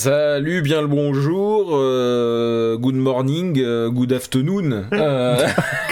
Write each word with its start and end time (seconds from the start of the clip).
Salut, 0.00 0.62
bien 0.62 0.80
le 0.80 0.86
bonjour, 0.86 1.70
euh, 1.72 2.76
good 2.76 2.94
morning, 2.94 3.60
euh, 3.60 3.90
good 3.90 4.12
afternoon. 4.12 4.84
Euh, 4.92 5.44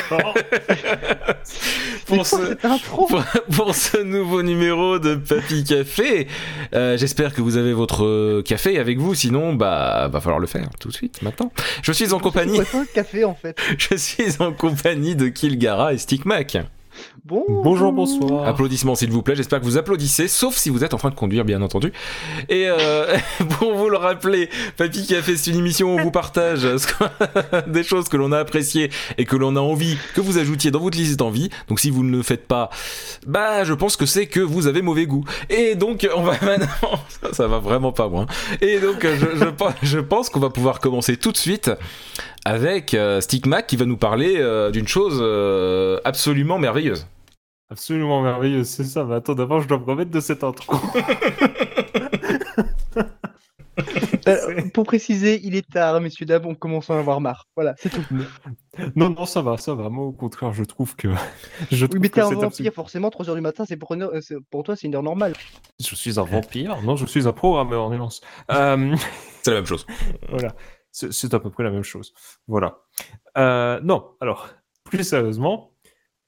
pour, 2.06 2.24
ce, 2.24 2.54
pour, 2.84 3.10
pour, 3.50 3.74
ce, 3.74 4.00
nouveau 4.04 4.44
numéro 4.44 5.00
de 5.00 5.16
Papy 5.16 5.64
Café, 5.64 6.28
euh, 6.72 6.96
j'espère 6.96 7.34
que 7.34 7.40
vous 7.40 7.56
avez 7.56 7.72
votre 7.72 8.42
café 8.42 8.78
avec 8.78 8.98
vous, 8.98 9.16
sinon 9.16 9.54
bah 9.54 10.08
va 10.12 10.20
falloir 10.20 10.38
le 10.38 10.46
faire 10.46 10.68
tout 10.78 10.90
de 10.90 10.94
suite 10.94 11.22
maintenant. 11.22 11.50
Je 11.82 11.90
suis 11.90 12.12
en 12.12 12.20
compagnie. 12.20 12.60
café 12.94 13.24
en 13.24 13.34
fait? 13.34 13.58
Je 13.76 13.96
suis 13.96 14.40
en 14.40 14.52
compagnie 14.52 15.16
de 15.16 15.26
Kilgara 15.26 15.94
et 15.94 15.98
Stickmac. 15.98 16.58
Bonjour, 17.24 17.92
bonsoir. 17.92 18.46
Applaudissements 18.46 18.94
s'il 18.94 19.10
vous 19.10 19.22
plaît, 19.22 19.34
j'espère 19.34 19.58
que 19.58 19.64
vous 19.64 19.76
applaudissez, 19.76 20.28
sauf 20.28 20.54
si 20.54 20.70
vous 20.70 20.84
êtes 20.84 20.94
en 20.94 20.96
train 20.96 21.10
de 21.10 21.16
conduire 21.16 21.44
bien 21.44 21.60
entendu. 21.60 21.92
Et 22.48 22.66
euh, 22.68 23.16
pour 23.58 23.74
vous 23.74 23.88
le 23.88 23.96
rappeler, 23.96 24.48
Papy 24.76 25.04
qui 25.04 25.16
a 25.16 25.22
fait 25.22 25.34
une 25.50 25.56
émission 25.56 25.94
où 25.94 25.98
on 25.98 26.02
vous 26.02 26.12
partage 26.12 26.66
des 27.66 27.82
choses 27.82 28.08
que 28.08 28.16
l'on 28.16 28.30
a 28.30 28.38
appréciées 28.38 28.90
et 29.18 29.24
que 29.24 29.34
l'on 29.34 29.56
a 29.56 29.60
envie 29.60 29.96
que 30.14 30.20
vous 30.20 30.38
ajoutiez 30.38 30.70
dans 30.70 30.78
votre 30.78 30.96
liste 30.96 31.18
d'envie. 31.18 31.50
Donc 31.68 31.80
si 31.80 31.90
vous 31.90 32.04
ne 32.04 32.16
le 32.16 32.22
faites 32.22 32.46
pas, 32.46 32.70
bah 33.26 33.64
je 33.64 33.74
pense 33.74 33.96
que 33.96 34.06
c'est 34.06 34.26
que 34.26 34.40
vous 34.40 34.68
avez 34.68 34.82
mauvais 34.82 35.06
goût. 35.06 35.24
Et 35.50 35.74
donc 35.74 36.08
on 36.14 36.22
va 36.22 36.34
maintenant, 36.40 37.00
ça, 37.32 37.48
va 37.48 37.58
vraiment 37.58 37.90
pas 37.90 38.08
moi. 38.08 38.26
Et 38.60 38.78
donc 38.78 39.02
je, 39.02 39.36
je, 39.36 39.46
je 39.82 39.98
pense 39.98 40.30
qu'on 40.30 40.40
va 40.40 40.50
pouvoir 40.50 40.78
commencer 40.78 41.16
tout 41.16 41.32
de 41.32 41.36
suite 41.36 41.70
avec 42.46 42.94
euh, 42.94 43.20
Stickmac 43.20 43.66
qui 43.66 43.76
va 43.76 43.86
nous 43.86 43.96
parler 43.96 44.36
euh, 44.36 44.70
d'une 44.70 44.86
chose 44.86 45.18
euh, 45.20 45.98
absolument 46.04 46.60
merveilleuse. 46.60 47.08
Absolument 47.70 48.22
merveilleuse, 48.22 48.68
c'est 48.68 48.84
ça. 48.84 49.02
Mais 49.02 49.16
attends, 49.16 49.34
d'abord, 49.34 49.62
je 49.62 49.66
dois 49.66 49.80
me 49.80 49.84
remettre 49.84 50.12
de 50.12 50.20
cette 50.20 50.44
intro. 50.44 50.76
pour 54.72 54.84
préciser, 54.84 55.40
il 55.42 55.56
est 55.56 55.68
tard, 55.68 56.00
messieurs, 56.00 56.24
dames, 56.24 56.46
on 56.46 56.54
commence 56.54 56.88
à 56.88 56.94
en 56.94 56.98
avoir 56.98 57.20
marre. 57.20 57.46
Voilà, 57.56 57.74
c'est 57.78 57.90
tout. 57.90 58.04
Non, 58.94 59.10
non, 59.10 59.26
ça 59.26 59.42
va, 59.42 59.56
ça 59.56 59.74
va. 59.74 59.88
Moi, 59.88 60.04
au 60.04 60.12
contraire, 60.12 60.52
je 60.52 60.62
trouve 60.62 60.94
que. 60.94 61.08
Je 61.72 61.86
trouve 61.86 61.96
oui, 61.96 62.00
mais 62.02 62.08
t'es 62.10 62.20
un 62.20 62.30
vampire, 62.30 62.72
forcément, 62.72 63.08
3h 63.08 63.34
du 63.34 63.40
matin, 63.40 63.64
c'est 63.66 63.76
pour, 63.76 63.96
pour 64.50 64.62
toi, 64.62 64.76
c'est 64.76 64.86
une 64.86 64.94
heure 64.94 65.02
normale. 65.02 65.32
Je 65.80 65.96
suis 65.96 66.20
un 66.20 66.24
vampire 66.24 66.80
Non, 66.82 66.94
je 66.94 67.06
suis 67.06 67.26
un 67.26 67.32
programmeur, 67.32 67.90
nuance. 67.90 68.20
Euh... 68.52 68.94
c'est 69.42 69.50
la 69.50 69.56
même 69.56 69.66
chose. 69.66 69.84
Voilà. 70.28 70.54
C'est 70.96 71.34
à 71.34 71.40
peu 71.40 71.50
près 71.50 71.62
la 71.62 71.70
même 71.70 71.82
chose. 71.82 72.14
Voilà. 72.46 72.78
Euh, 73.36 73.80
non, 73.82 74.16
alors, 74.18 74.48
plus 74.84 75.04
sérieusement, 75.04 75.74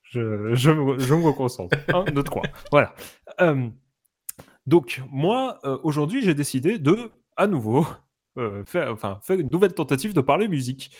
je, 0.02 0.54
je, 0.54 0.70
me, 0.70 0.98
je 0.98 1.14
me 1.14 1.24
reconcentre. 1.24 1.74
Un, 1.94 2.04
deux, 2.04 2.22
trois. 2.22 2.42
Voilà. 2.70 2.94
Euh, 3.40 3.70
donc, 4.66 5.00
moi, 5.10 5.58
euh, 5.64 5.78
aujourd'hui, 5.84 6.22
j'ai 6.22 6.34
décidé 6.34 6.78
de, 6.78 7.10
à 7.38 7.46
nouveau, 7.46 7.86
faire, 8.66 8.92
enfin, 8.92 9.18
faire 9.22 9.40
une 9.40 9.48
nouvelle 9.50 9.72
tentative 9.72 10.12
de 10.12 10.20
parler 10.20 10.48
musique. 10.48 10.94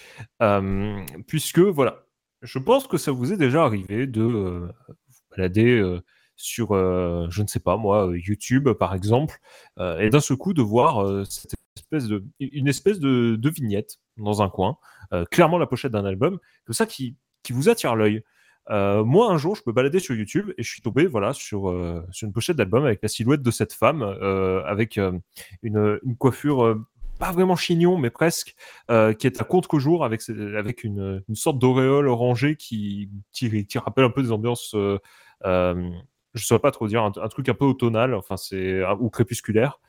puisque, 1.27 1.59
voilà, 1.59 2.07
je 2.41 2.59
pense 2.59 2.87
que 2.87 2.97
ça 2.97 3.13
vous 3.13 3.35
est 3.35 3.37
déjà 3.37 3.65
arrivé 3.65 4.07
de 4.07 4.23
vous 4.23 5.23
balader 5.37 6.01
sur, 6.37 6.69
je 6.73 7.43
ne 7.43 7.47
sais 7.47 7.61
pas 7.61 7.77
moi, 7.77 8.11
YouTube 8.15 8.73
par 8.73 8.95
exemple, 8.95 9.39
et 9.79 10.09
d'un 10.09 10.21
seul 10.21 10.37
coup 10.39 10.55
de 10.55 10.63
voir 10.63 11.25
cette 11.27 11.58
de, 11.91 12.25
une 12.41 12.69
espèce 12.69 13.01
de, 13.01 13.49
vignette 13.49 13.99
dans 14.17 14.43
un 14.43 14.49
coin, 14.49 14.77
euh, 15.13 15.25
clairement 15.25 15.59
la 15.59 15.67
pochette 15.67 15.93
d'un 15.93 16.05
album, 16.05 16.39
comme 16.67 16.75
ça 16.75 16.87
qui, 16.87 17.17
qui 17.43 17.53
vous 17.53 17.69
attire 17.69 17.97
l'œil. 17.97 18.23
Euh, 18.71 19.03
moi, 19.03 19.33
un 19.33 19.39
jour, 19.39 19.57
je 19.57 19.63
me 19.67 19.73
baladais 19.73 19.99
sur 19.99 20.15
YouTube 20.15 20.53
et 20.59 20.63
je 20.63 20.71
suis 20.71 20.83
tombé 20.83 21.07
voilà, 21.07 21.33
sur, 21.33 21.71
euh, 21.71 22.05
sur 22.11 22.27
une 22.27 22.35
pochette 22.35 22.57
d'album 22.57 22.85
avec 22.85 23.01
la 23.03 23.09
silhouette 23.09 23.43
de 23.43 23.51
cette 23.51 23.73
femme, 23.73 24.03
avec 24.03 24.99
une, 24.99 25.21
une, 25.63 26.17
coiffure 26.19 26.79
pas 27.19 27.33
vraiment 27.33 27.57
chignon, 27.57 27.97
mais 27.97 28.11
presque, 28.11 28.55
qui 28.89 29.27
est 29.27 29.41
à 29.41 29.45
contre 29.45 29.79
jour 29.79 30.05
avec, 30.05 30.21
avec 30.29 30.85
une, 30.85 31.25
une 31.29 31.35
sorte 31.35 31.59
d'auréole 31.59 32.09
orangée 32.09 32.57
qui, 32.57 33.11
qui, 33.33 33.67
qui, 33.67 33.79
rappelle 33.79 34.05
un 34.05 34.11
peu 34.11 34.23
des 34.23 34.33
ambiances, 34.33 34.75
je 34.75 34.99
ne 35.45 35.93
saurais 36.35 36.61
pas 36.61 36.71
trop 36.71 36.87
dire, 36.87 37.03
un, 37.03 37.13
un, 37.17 37.29
truc 37.29 37.49
un 37.49 37.55
peu 37.55 37.65
automnal, 37.65 38.15
enfin, 38.15 38.37
c'est, 38.37 38.85
ou 39.01 39.09
crépusculaire. 39.09 39.81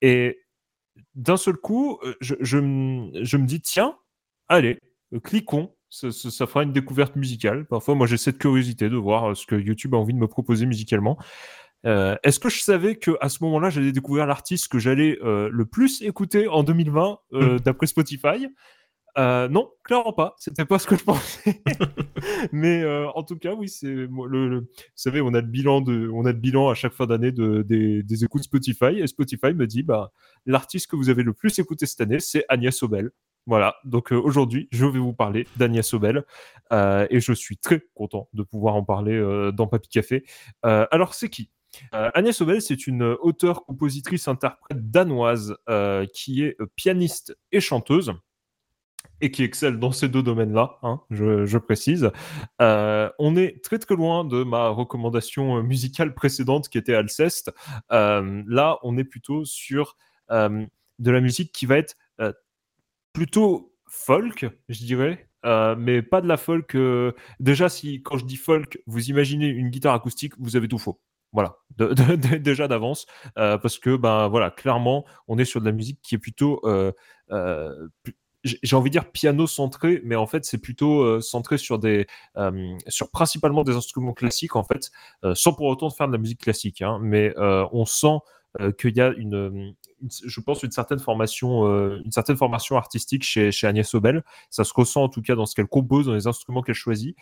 Et 0.00 0.38
d'un 1.14 1.36
seul 1.36 1.56
coup, 1.56 1.98
euh, 2.02 2.14
je, 2.20 2.34
je, 2.40 2.58
me 2.58 3.46
dis, 3.46 3.60
tiens, 3.60 3.96
allez, 4.48 4.78
euh, 5.14 5.20
cliquons, 5.20 5.74
ça, 5.90 6.10
ça, 6.12 6.46
fera 6.46 6.62
une 6.62 6.72
découverte 6.72 7.16
musicale. 7.16 7.66
Parfois, 7.66 7.94
moi, 7.94 8.06
j'ai 8.06 8.18
cette 8.18 8.38
curiosité 8.38 8.88
de 8.88 8.96
voir 8.96 9.30
euh, 9.30 9.34
ce 9.34 9.46
que 9.46 9.56
YouTube 9.56 9.94
a 9.94 9.98
envie 9.98 10.12
de 10.12 10.18
me 10.18 10.28
proposer 10.28 10.66
musicalement. 10.66 11.18
Est-ce 11.84 12.40
que 12.40 12.50
je 12.50 12.60
savais 12.60 12.96
que 12.96 13.12
à 13.20 13.28
ce 13.28 13.42
moment-là, 13.44 13.70
j'allais 13.70 13.92
découvrir 13.92 14.26
l'artiste 14.26 14.68
que 14.68 14.78
j'allais 14.78 15.16
le 15.22 15.64
plus 15.64 16.02
écouter 16.02 16.46
en 16.48 16.64
2020 16.64 17.18
mmh. 17.30 17.56
d'après 17.60 17.86
Spotify? 17.86 18.48
Euh, 19.18 19.48
non, 19.48 19.70
clairement 19.82 20.12
pas. 20.12 20.34
C'était 20.38 20.64
pas 20.64 20.78
ce 20.78 20.86
que 20.86 20.96
je 20.96 21.02
pensais. 21.02 21.60
Mais 22.52 22.82
euh, 22.82 23.08
en 23.10 23.24
tout 23.24 23.36
cas, 23.36 23.54
oui, 23.54 23.68
c'est 23.68 23.88
le, 23.88 24.08
Vous 24.08 24.66
savez, 24.94 25.20
on 25.20 25.34
a 25.34 25.40
le 25.40 25.46
bilan 25.46 25.82
on 25.86 26.24
a 26.24 26.32
le 26.32 26.38
bilan 26.38 26.68
à 26.68 26.74
chaque 26.74 26.92
fin 26.92 27.06
d'année 27.06 27.32
de, 27.32 27.62
des, 27.62 28.24
écoutes 28.24 28.44
Spotify. 28.44 29.00
Et 29.00 29.06
Spotify 29.08 29.54
me 29.54 29.66
dit, 29.66 29.82
bah, 29.82 30.12
l'artiste 30.46 30.88
que 30.88 30.96
vous 30.96 31.10
avez 31.10 31.24
le 31.24 31.32
plus 31.32 31.58
écouté 31.58 31.86
cette 31.86 32.00
année, 32.00 32.20
c'est 32.20 32.44
Agnès 32.48 32.80
Obel. 32.82 33.10
Voilà. 33.46 33.76
Donc 33.84 34.12
euh, 34.12 34.16
aujourd'hui, 34.16 34.68
je 34.70 34.86
vais 34.86 35.00
vous 35.00 35.14
parler 35.14 35.48
d'Agnès 35.56 35.92
Obel 35.94 36.24
et 36.70 37.20
je 37.20 37.32
suis 37.32 37.56
très 37.56 37.82
content 37.94 38.28
de 38.34 38.42
pouvoir 38.42 38.76
en 38.76 38.84
parler 38.84 39.50
dans 39.52 39.66
Papy 39.66 39.88
Café. 39.88 40.24
alors, 40.62 41.14
c'est 41.14 41.28
qui? 41.28 41.50
Agnès 41.92 42.40
Obel, 42.40 42.62
c'est 42.62 42.86
une 42.86 43.02
auteure, 43.02 43.64
compositrice, 43.64 44.28
interprète 44.28 44.90
danoise 44.90 45.56
qui 46.14 46.42
est 46.44 46.56
pianiste 46.76 47.36
et 47.50 47.60
chanteuse 47.60 48.12
et 49.20 49.30
qui 49.30 49.42
excelle 49.42 49.78
dans 49.78 49.92
ces 49.92 50.08
deux 50.08 50.22
domaines-là, 50.22 50.78
hein, 50.82 51.00
je, 51.10 51.58
précise. 51.58 52.10
Euh, 52.60 53.10
on 53.18 53.36
est 53.36 53.62
très 53.64 53.78
très 53.78 53.96
loin 53.96 54.24
de 54.24 54.44
ma 54.44 54.68
recommandation 54.68 55.62
musicale 55.62 56.14
précédente 56.14 56.68
qui 56.68 56.78
était 56.78 56.94
Alceste. 56.94 57.52
Euh, 57.90 58.42
là, 58.46 58.78
on 58.82 58.96
est 58.96 59.04
plutôt 59.04 59.44
sur 59.44 59.96
euh, 60.30 60.64
de 60.98 61.10
la 61.10 61.20
musique 61.20 61.52
qui 61.52 61.66
va 61.66 61.78
être 61.78 61.96
plutôt 63.12 63.74
folk, 63.88 64.46
je 64.68 64.84
dirais, 64.84 65.28
mais 65.44 66.02
pas 66.02 66.20
de 66.20 66.28
la 66.28 66.36
folk. 66.36 66.76
Déjà, 67.40 67.68
si 67.68 68.02
quand 68.02 68.18
je 68.18 68.24
dis 68.24 68.36
folk, 68.36 68.80
vous 68.86 69.10
imaginez 69.10 69.46
une 69.48 69.70
guitare 69.70 69.94
acoustique, 69.94 70.34
vous 70.38 70.56
avez 70.56 70.68
tout 70.68 70.78
faux. 70.78 71.00
Voilà, 71.32 71.58
déjà 72.40 72.68
d'avance, 72.68 73.06
parce 73.34 73.78
que 73.78 73.96
ben 73.96 74.28
voilà, 74.28 74.50
clairement, 74.50 75.04
on 75.26 75.38
est 75.38 75.44
sur 75.44 75.60
de 75.60 75.66
la 75.66 75.72
musique 75.72 76.00
qui 76.02 76.14
est 76.14 76.18
plutôt 76.18 76.60
j'ai 78.44 78.76
envie 78.76 78.90
de 78.90 78.92
dire 78.92 79.10
piano 79.10 79.46
centré, 79.46 80.00
mais 80.04 80.16
en 80.16 80.26
fait 80.26 80.44
c'est 80.44 80.58
plutôt 80.58 81.02
euh, 81.02 81.20
centré 81.20 81.58
sur 81.58 81.78
des, 81.78 82.06
euh, 82.36 82.76
sur 82.86 83.10
principalement 83.10 83.64
des 83.64 83.74
instruments 83.74 84.12
classiques 84.12 84.56
en 84.56 84.62
fait, 84.62 84.90
euh, 85.24 85.34
sans 85.34 85.52
pour 85.52 85.66
autant 85.66 85.90
faire 85.90 86.06
de 86.06 86.12
la 86.12 86.18
musique 86.18 86.40
classique. 86.40 86.82
Hein, 86.82 86.98
mais 87.02 87.34
on 87.38 87.84
sent 87.84 88.18
qu'il 88.78 88.96
y 88.96 89.00
a 89.00 89.12
une, 89.16 89.74
je 90.24 90.40
pense 90.40 90.62
une 90.62 90.70
certaine 90.70 90.98
formation, 90.98 91.66
une 91.66 92.10
certaine 92.10 92.36
formation 92.36 92.76
artistique 92.76 93.22
chez, 93.22 93.52
chez 93.52 93.66
Agnès 93.66 93.92
Obel. 93.94 94.24
Ça 94.50 94.64
se 94.64 94.72
ressent 94.74 95.02
en 95.04 95.08
tout 95.08 95.22
cas 95.22 95.34
dans 95.34 95.46
ce 95.46 95.54
qu'elle 95.54 95.66
compose, 95.66 96.06
dans 96.06 96.14
les 96.14 96.26
instruments 96.26 96.62
qu'elle 96.62 96.74
choisit 96.74 97.16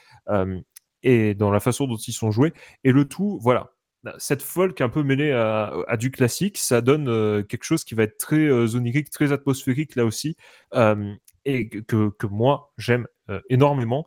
et 1.02 1.34
dans 1.34 1.50
la 1.50 1.60
façon 1.60 1.86
dont 1.86 1.96
ils 1.96 2.12
sont 2.12 2.30
joués. 2.30 2.52
Et 2.84 2.92
le 2.92 3.06
tout, 3.06 3.38
voilà, 3.42 3.72
cette 4.18 4.42
folk 4.42 4.80
un 4.80 4.88
peu 4.88 5.02
mêlée 5.02 5.32
à, 5.32 5.96
du 5.96 6.10
classique, 6.10 6.58
ça 6.58 6.80
donne 6.80 7.08
euh, 7.08 7.42
quelque 7.42 7.64
chose 7.64 7.84
qui 7.84 7.94
va 7.94 8.04
être 8.04 8.18
très 8.18 8.46
euh, 8.46 8.74
onirique, 8.74 9.10
très 9.10 9.32
atmosphérique 9.32 9.96
là 9.96 10.04
aussi, 10.04 10.36
euh, 10.74 11.14
et 11.44 11.68
que, 11.68 12.10
que 12.10 12.26
moi 12.26 12.72
j'aime 12.78 13.06
énormément. 13.48 14.06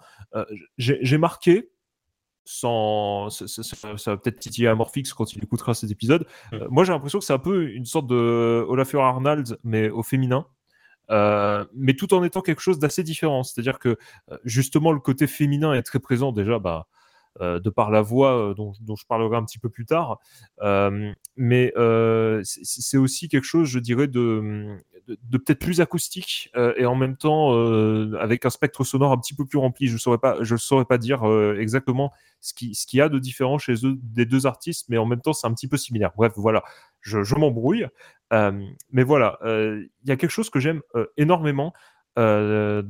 J'ai 0.78 1.18
marqué, 1.18 1.72
sans, 2.46 3.30
ça, 3.30 4.12
va 4.12 4.18
peut-être 4.18 4.40
titiller 4.40 4.68
Amorphix 4.68 5.14
quand 5.14 5.34
il 5.34 5.44
écoutera 5.44 5.74
cet 5.74 5.92
épisode. 5.92 6.26
Mmh. 6.52 6.58
moi 6.70 6.84
j'ai 6.84 6.94
l'impression 6.94 7.20
que 7.20 7.26
c'est 7.26 7.34
un 7.34 7.40
peu 7.40 7.70
une 7.70 7.86
sorte 7.86 8.08
de 8.08 8.66
Olafur 8.68 9.04
Arnold, 9.04 9.58
mais 9.64 9.90
au 9.90 10.04
féminin. 10.04 10.46
mais 11.10 11.94
tout 11.98 12.14
en 12.14 12.24
étant 12.24 12.42
quelque 12.42 12.62
chose 12.62 12.80
d'assez 12.80 13.04
différent. 13.04 13.44
C'est-à-dire 13.44 13.80
que 13.80 13.98
justement 14.44 14.92
le 14.92 15.00
côté 15.00 15.28
féminin 15.28 15.74
est 15.74 15.84
très 15.84 16.00
présent 16.00 16.32
déjà. 16.32 16.60
Bah, 16.60 16.88
euh, 16.88 16.99
de 17.40 17.70
par 17.70 17.90
la 17.90 18.02
voix 18.02 18.50
euh, 18.50 18.54
dont, 18.54 18.96
je 18.96 19.06
parlerai 19.06 19.38
un 19.38 19.44
petit 19.44 19.60
peu 19.60 19.70
plus 19.70 19.86
tard. 19.86 20.20
Euh, 20.62 21.12
mais 21.38 21.74
c'est 22.44 22.98
aussi 22.98 23.30
quelque 23.30 23.46
chose, 23.46 23.68
je 23.68 23.80
dirais, 23.80 24.08
de, 24.08 24.78
peut-être 25.32 25.60
plus 25.60 25.82
acoustique 25.82 26.52
et 26.78 26.86
en 26.86 26.96
même 26.96 27.16
temps 27.16 27.54
avec 28.20 28.46
un 28.46 28.50
spectre 28.50 28.84
sonore 28.84 29.12
un 29.12 29.18
petit 29.18 29.34
peu 29.34 29.46
plus 29.46 29.58
rempli. 29.58 29.88
Je 29.88 29.94
ne 29.94 29.98
saurais 29.98 30.18
pas, 30.18 30.38
saurais 30.58 30.86
pas 30.86 30.98
dire 30.98 31.24
exactement 31.58 32.12
ce 32.42 32.54
qu'il 32.54 32.76
ce 32.76 32.86
y 32.96 33.02
a 33.02 33.10
de 33.10 33.20
différent 33.20 33.58
chez 33.58 33.86
eux 33.86 33.98
des 34.02 34.26
deux 34.26 34.46
artistes, 34.46 34.88
mais 34.90 34.98
en 34.98 35.06
même 35.06 35.22
temps 35.22 35.34
c'est 35.34 35.48
un 35.48 35.54
petit 35.54 35.68
peu 35.68 35.78
similaire. 35.78 36.12
Bref, 36.16 36.34
voilà, 36.36 36.64
je, 37.02 37.24
je 37.24 37.36
m'embrouille. 37.36 37.86
mais 38.32 39.04
voilà, 39.04 39.40
il 39.46 39.90
y 40.06 40.12
a 40.12 40.18
quelque 40.18 40.32
chose 40.32 40.50
que 40.50 40.60
j'aime 40.60 40.82
énormément 41.18 41.74
dans, 42.18 42.82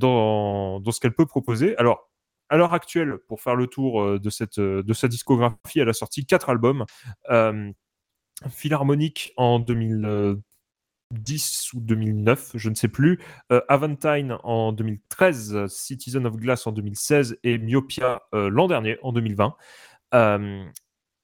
dans 0.80 0.92
ce 0.92 1.00
qu'elle 1.00 1.14
peut 1.14 1.28
proposer. 1.28 1.78
Alors, 1.78 2.09
à 2.50 2.58
l'heure 2.58 2.74
actuelle, 2.74 3.18
pour 3.28 3.42
faire 3.42 3.56
le 3.56 3.68
tour 3.68 4.02
euh, 4.02 4.20
de, 4.20 4.30
cette, 4.30 4.60
euh, 4.60 4.84
de 4.84 4.94
sa 4.94 5.08
discographie, 5.08 5.80
elle 5.80 5.90
a 5.90 5.94
sorti 5.94 6.26
quatre 6.26 6.50
albums. 6.50 6.86
Euh, 7.30 7.72
Philharmonique 8.50 9.34
en 9.36 9.60
2000, 9.60 10.40
2010 11.12 11.74
ou 11.74 11.80
2009, 11.82 12.52
je 12.56 12.70
ne 12.70 12.76
sais 12.76 12.88
plus. 12.88 13.20
Euh, 13.52 13.62
Aventine 13.68 14.38
en 14.44 14.72
2013, 14.72 15.68
Citizen 15.68 16.26
of 16.28 16.36
Glass 16.38 16.68
en 16.68 16.72
2016 16.72 17.40
et 17.44 17.58
Myopia 17.58 18.22
euh, 18.34 18.50
l'an 18.50 18.68
dernier, 18.68 18.98
en 19.02 19.12
2020. 19.12 19.56
Euh, 20.14 20.64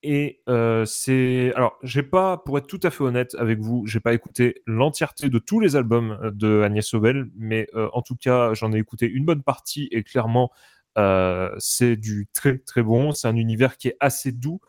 et 0.04 0.42
c'est. 0.86 1.52
Alors, 1.56 1.78
j'ai 1.82 2.04
pas, 2.04 2.38
pour 2.38 2.58
être 2.60 2.68
tout 2.68 2.80
à 2.84 2.92
fait 2.92 3.04
honnête 3.04 3.36
avec 3.40 3.60
vous, 3.60 3.88
j'ai 3.88 4.00
pas 4.00 4.14
écouté 4.14 4.62
l'entièreté 4.68 5.30
de 5.30 5.40
tous 5.40 5.60
les 5.60 5.76
albums 5.76 6.32
de 6.34 6.62
Agnès 6.62 6.86
Sobel, 6.86 7.32
mais 7.36 7.68
en 7.74 8.04
tout 8.04 8.16
cas, 8.16 8.54
j'en 8.54 8.72
ai 8.72 8.78
écouté 8.78 9.08
une 9.08 9.26
bonne 9.26 9.42
partie 9.42 9.88
et 9.92 10.04
clairement, 10.04 10.52
c'est 11.58 11.96
du 11.96 12.28
très 12.34 12.58
très 12.60 12.84
bon. 12.84 13.12
C'est 13.12 13.28
un 13.28 13.36
univers 13.36 13.78
qui 13.78 13.90
est 13.90 13.98
assez 14.00 14.32
doux 14.32 14.60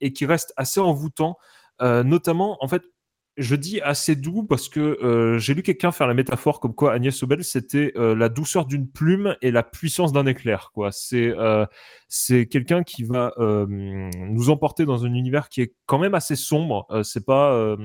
et 0.00 0.12
qui 0.12 0.26
reste 0.26 0.52
assez 0.56 0.80
envoûtant. 0.80 1.36
notamment, 1.80 2.58
en 2.60 2.68
fait, 2.68 2.82
je 3.38 3.54
dis 3.56 3.80
assez 3.80 4.14
doux 4.14 4.42
parce 4.42 4.68
que 4.68 4.80
euh, 4.80 5.38
j'ai 5.38 5.54
lu 5.54 5.62
quelqu'un 5.62 5.90
faire 5.90 6.06
la 6.06 6.14
métaphore 6.14 6.60
comme 6.60 6.74
quoi 6.74 6.92
Agnès 6.92 7.14
Sobel 7.14 7.44
c'était 7.44 7.92
euh, 7.96 8.14
la 8.14 8.28
douceur 8.28 8.66
d'une 8.66 8.86
plume 8.86 9.36
et 9.40 9.50
la 9.50 9.62
puissance 9.62 10.12
d'un 10.12 10.26
éclair 10.26 10.70
quoi. 10.74 10.92
C'est 10.92 11.32
euh, 11.38 11.64
c'est 12.08 12.46
quelqu'un 12.46 12.82
qui 12.82 13.04
va 13.04 13.32
nous 13.38 14.50
emporter 14.50 14.84
dans 14.84 15.04
un 15.06 15.14
univers 15.14 15.48
qui 15.48 15.62
est 15.62 15.74
quand 15.86 15.98
même 15.98 16.14
assez 16.14 16.36
sombre. 16.36 16.86
c'est 17.04 17.24
pas 17.24 17.76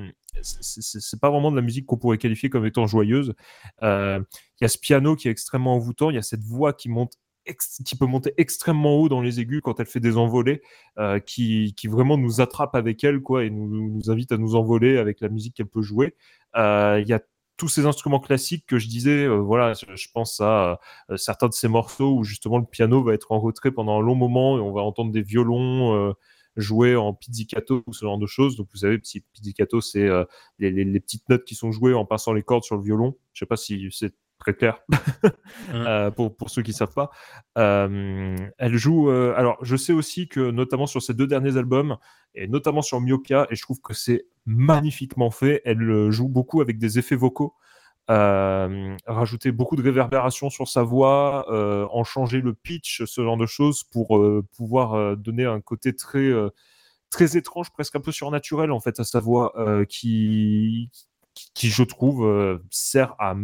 c'est 0.42 1.20
pas 1.20 1.30
vraiment 1.30 1.50
de 1.50 1.56
la 1.56 1.62
musique 1.62 1.86
qu'on 1.86 1.96
pourrait 1.96 2.18
qualifier 2.18 2.50
comme 2.50 2.66
étant 2.66 2.86
joyeuse. 2.86 3.34
Il 3.80 4.24
y 4.60 4.64
a 4.64 4.68
ce 4.68 4.78
piano 4.78 5.16
qui 5.16 5.28
est 5.28 5.30
extrêmement 5.30 5.74
envoûtant, 5.74 6.10
il 6.10 6.16
y 6.16 6.18
a 6.18 6.22
cette 6.22 6.44
voix 6.44 6.74
qui 6.74 6.90
monte 6.90 7.14
qui 7.56 7.96
peut 7.96 8.06
monter 8.06 8.32
extrêmement 8.36 8.96
haut 8.96 9.08
dans 9.08 9.20
les 9.20 9.40
aigus 9.40 9.60
quand 9.62 9.80
elle 9.80 9.86
fait 9.86 10.00
des 10.00 10.16
envolées, 10.16 10.62
euh, 10.98 11.18
qui, 11.20 11.74
qui, 11.76 11.88
vraiment 11.88 12.16
nous 12.16 12.40
attrape 12.40 12.74
avec 12.74 13.02
elle, 13.04 13.20
quoi, 13.20 13.44
et 13.44 13.50
nous, 13.50 13.90
nous 13.90 14.10
invite 14.10 14.32
à 14.32 14.36
nous 14.36 14.54
envoler 14.54 14.98
avec 14.98 15.20
la 15.20 15.28
musique 15.28 15.54
qu'elle 15.54 15.66
peut 15.66 15.82
jouer. 15.82 16.14
Euh, 16.56 17.00
il 17.00 17.08
y 17.08 17.12
a 17.12 17.20
tous 17.56 17.68
ces 17.68 17.86
instruments 17.86 18.20
classiques 18.20 18.66
que 18.66 18.78
je 18.78 18.88
disais, 18.88 19.24
euh, 19.24 19.36
voilà, 19.36 19.72
je, 19.74 20.08
pense 20.12 20.40
à 20.40 20.78
certains 21.16 21.48
de 21.48 21.54
ces 21.54 21.68
morceaux 21.68 22.14
où 22.14 22.24
justement 22.24 22.58
le 22.58 22.64
piano 22.64 23.02
va 23.02 23.14
être 23.14 23.32
en 23.32 23.40
retrait 23.40 23.72
pendant 23.72 23.98
un 23.98 24.02
long 24.02 24.14
moment 24.14 24.58
et 24.58 24.60
on 24.60 24.72
va 24.72 24.82
entendre 24.82 25.10
des 25.12 25.22
violons 25.22 26.14
jouer 26.56 26.96
en 26.96 27.14
pizzicato 27.14 27.84
ou 27.86 27.92
ce 27.92 28.04
genre 28.04 28.18
de 28.18 28.26
choses. 28.26 28.56
Donc 28.56 28.68
vous 28.72 28.78
savez, 28.78 28.98
pizzicato, 28.98 29.80
c'est 29.80 30.08
les, 30.58 30.70
les, 30.70 30.84
les, 30.84 31.00
petites 31.00 31.28
notes 31.28 31.44
qui 31.44 31.54
sont 31.54 31.72
jouées 31.72 31.94
en 31.94 32.04
passant 32.04 32.32
les 32.32 32.42
cordes 32.42 32.64
sur 32.64 32.76
le 32.76 32.82
violon. 32.82 33.16
Je 33.32 33.40
sais 33.40 33.46
pas 33.46 33.56
si 33.56 33.88
c'est 33.90 34.14
très 34.38 34.54
clair 34.54 34.80
euh, 35.74 36.10
pour, 36.10 36.36
pour 36.36 36.50
ceux 36.50 36.62
qui 36.62 36.72
savent 36.72 36.94
pas. 36.94 37.10
Euh, 37.56 38.36
elle 38.58 38.76
joue. 38.76 39.10
Euh, 39.10 39.34
alors, 39.36 39.58
je 39.62 39.76
sais 39.76 39.92
aussi 39.92 40.28
que 40.28 40.50
notamment 40.50 40.86
sur 40.86 41.02
ces 41.02 41.14
deux 41.14 41.26
derniers 41.26 41.56
albums 41.56 41.96
et 42.34 42.46
notamment 42.46 42.82
sur 42.82 43.00
Myopia, 43.00 43.46
et 43.50 43.56
je 43.56 43.62
trouve 43.62 43.80
que 43.80 43.94
c'est 43.94 44.26
magnifiquement 44.46 45.30
fait. 45.30 45.60
Elle 45.64 46.10
joue 46.10 46.28
beaucoup 46.28 46.60
avec 46.60 46.78
des 46.78 46.98
effets 46.98 47.16
vocaux. 47.16 47.54
rajouter 48.08 49.52
beaucoup 49.52 49.76
de 49.76 49.82
réverbération 49.82 50.50
sur 50.50 50.68
sa 50.68 50.82
voix, 50.82 51.46
en 51.92 52.04
changer 52.04 52.40
le 52.40 52.54
pitch, 52.54 53.02
ce 53.04 53.22
genre 53.22 53.36
de 53.36 53.46
choses 53.46 53.82
pour 53.84 54.22
pouvoir 54.56 55.16
donner 55.16 55.44
un 55.46 55.60
côté 55.60 55.94
très 55.96 56.32
très 57.10 57.36
étrange, 57.36 57.70
presque 57.72 57.96
un 57.96 58.00
peu 58.00 58.12
surnaturel 58.12 58.70
en 58.70 58.80
fait 58.80 59.00
à 59.00 59.04
sa 59.04 59.20
voix, 59.20 59.52
qui 59.88 60.90
qui, 61.54 61.68
je 61.68 61.82
trouve, 61.82 62.26
euh, 62.26 62.58
sert, 62.70 63.14
à, 63.18 63.34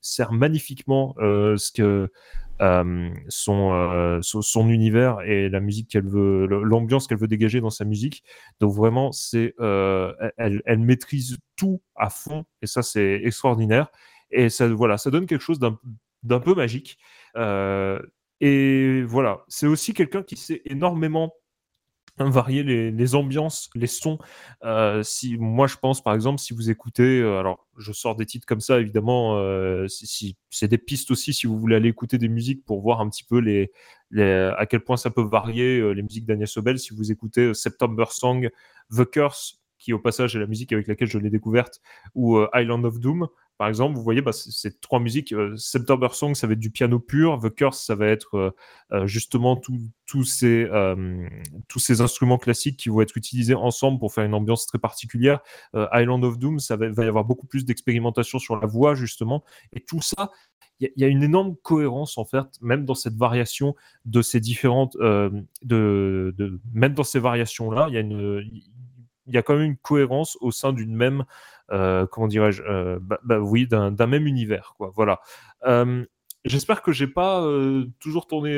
sert 0.00 0.32
magnifiquement 0.32 1.14
euh, 1.18 1.56
ce 1.56 1.72
que 1.72 2.10
euh, 2.62 3.10
son, 3.28 4.20
son, 4.22 4.68
univers 4.68 5.20
et 5.22 5.48
la 5.48 5.60
musique 5.60 5.90
qu'elle 5.90 6.06
veut, 6.06 6.46
l'ambiance 6.46 7.06
qu'elle 7.06 7.18
veut 7.18 7.28
dégager 7.28 7.60
dans 7.60 7.70
sa 7.70 7.84
musique. 7.84 8.22
Donc 8.60 8.72
vraiment, 8.72 9.12
c'est, 9.12 9.54
elle, 9.58 10.62
elle, 10.64 10.78
maîtrise 10.78 11.38
tout 11.56 11.82
à 11.96 12.10
fond 12.10 12.44
et 12.62 12.66
ça 12.66 12.82
c'est 12.82 13.20
extraordinaire. 13.24 13.88
Et 14.30 14.48
ça, 14.48 14.68
voilà, 14.68 14.98
ça 14.98 15.10
donne 15.10 15.26
quelque 15.26 15.42
chose 15.42 15.58
d'un 15.58 16.40
peu 16.40 16.54
magique. 16.54 16.98
et 18.40 19.02
voilà, 19.02 19.44
c'est 19.48 19.66
aussi 19.66 19.94
quelqu'un 19.94 20.22
qui 20.22 20.36
sait 20.36 20.62
énormément 20.64 21.32
varier 22.18 22.62
les, 22.62 23.14
ambiances, 23.14 23.70
les 23.74 23.86
sons. 23.86 24.18
Euh, 24.64 25.02
si 25.02 25.36
moi 25.38 25.66
je 25.66 25.76
pense 25.76 26.02
par 26.02 26.14
exemple 26.14 26.38
si 26.38 26.54
vous 26.54 26.70
écoutez, 26.70 27.20
euh, 27.20 27.38
alors 27.40 27.66
je 27.76 27.92
sors 27.92 28.14
des 28.14 28.26
titres 28.26 28.46
comme 28.46 28.60
ça 28.60 28.80
évidemment, 28.80 29.36
euh, 29.38 29.88
si, 29.88 30.06
si 30.06 30.36
c'est 30.50 30.68
des 30.68 30.78
pistes 30.78 31.10
aussi 31.10 31.34
si 31.34 31.46
vous 31.46 31.58
voulez 31.58 31.76
aller 31.76 31.88
écouter 31.88 32.18
des 32.18 32.28
musiques 32.28 32.64
pour 32.64 32.80
voir 32.80 33.00
un 33.00 33.08
petit 33.08 33.24
peu 33.24 33.38
les, 33.38 33.70
à 34.56 34.66
quel 34.66 34.80
point 34.80 34.96
ça 34.96 35.10
peut 35.10 35.24
varier 35.24 35.92
les 35.92 36.02
musiques 36.02 36.26
d'Agnès 36.26 36.50
Sobel. 36.50 36.78
Si 36.78 36.94
vous 36.94 37.10
écoutez 37.10 37.52
September 37.52 38.04
Song, 38.10 38.48
The 38.96 39.04
Curse 39.10 39.60
qui 39.78 39.92
au 39.92 39.98
passage 39.98 40.34
est 40.34 40.38
la 40.38 40.46
musique 40.46 40.72
avec 40.72 40.86
laquelle 40.86 41.08
je 41.08 41.18
l'ai 41.18 41.28
découverte, 41.28 41.82
ou 42.14 42.38
Island 42.54 42.86
of 42.86 43.00
Doom, 43.00 43.28
par 43.56 43.68
exemple, 43.68 43.96
vous 43.96 44.02
voyez, 44.02 44.20
bah, 44.20 44.32
c'est 44.32 44.80
trois 44.80 44.98
musiques. 44.98 45.32
Euh, 45.32 45.56
September 45.56 46.08
Song, 46.12 46.34
ça 46.34 46.46
va 46.46 46.54
être 46.54 46.58
du 46.58 46.70
piano 46.70 46.98
pur. 46.98 47.38
The 47.40 47.54
Curse, 47.54 47.84
ça 47.84 47.94
va 47.94 48.06
être 48.08 48.34
euh, 48.36 48.50
euh, 48.92 49.06
justement 49.06 49.56
tous 49.56 50.24
ces, 50.24 50.68
ces 51.76 52.00
instruments 52.00 52.38
classiques 52.38 52.78
qui 52.78 52.88
vont 52.88 53.00
être 53.00 53.16
utilisés 53.16 53.54
ensemble 53.54 54.00
pour 54.00 54.12
faire 54.12 54.24
une 54.24 54.34
ambiance 54.34 54.66
très 54.66 54.78
particulière. 54.78 55.40
Island 55.74 56.24
of 56.24 56.38
Doom, 56.38 56.58
ça 56.58 56.76
va, 56.76 56.86
y 56.86 57.08
avoir 57.08 57.24
beaucoup 57.24 57.46
plus 57.46 57.64
d'expérimentation 57.64 58.38
sur 58.38 58.56
la 58.58 58.66
voix, 58.66 58.94
justement. 58.94 59.44
Et 59.72 59.80
tout 59.80 60.02
ça, 60.02 60.30
il 60.80 60.90
y, 60.96 61.04
a 61.04 61.08
une 61.08 61.22
énorme 61.22 61.54
cohérence, 61.62 62.18
en 62.18 62.24
fait, 62.24 62.46
même 62.60 62.84
dans 62.84 62.94
cette 62.94 63.14
variation 63.14 63.76
de 64.04 64.20
ces 64.22 64.40
différentes. 64.40 64.96
de, 64.96 66.60
même 66.72 66.94
dans 66.94 67.04
ces 67.04 67.20
variations-là, 67.20 67.88
il 67.90 69.32
y 69.32 69.36
a 69.36 69.42
quand 69.42 69.54
même 69.54 69.64
une 69.64 69.76
cohérence 69.76 70.36
au 70.40 70.50
sein 70.50 70.72
d'une 70.72 70.94
même 70.94 71.24
comment 71.68 72.26
dirais-je, 72.26 72.62
euh, 72.62 72.98
bah, 73.00 73.18
bah, 73.24 73.38
oui, 73.40 73.66
d'un 73.66 74.06
même 74.06 74.26
univers, 74.26 74.74
quoi. 74.76 74.92
Voilà. 74.94 75.20
Euh, 75.66 76.04
j'espère 76.44 76.82
que 76.82 76.92
j'ai 76.92 77.06
pas 77.06 77.46
toujours 78.00 78.26
tourné, 78.26 78.52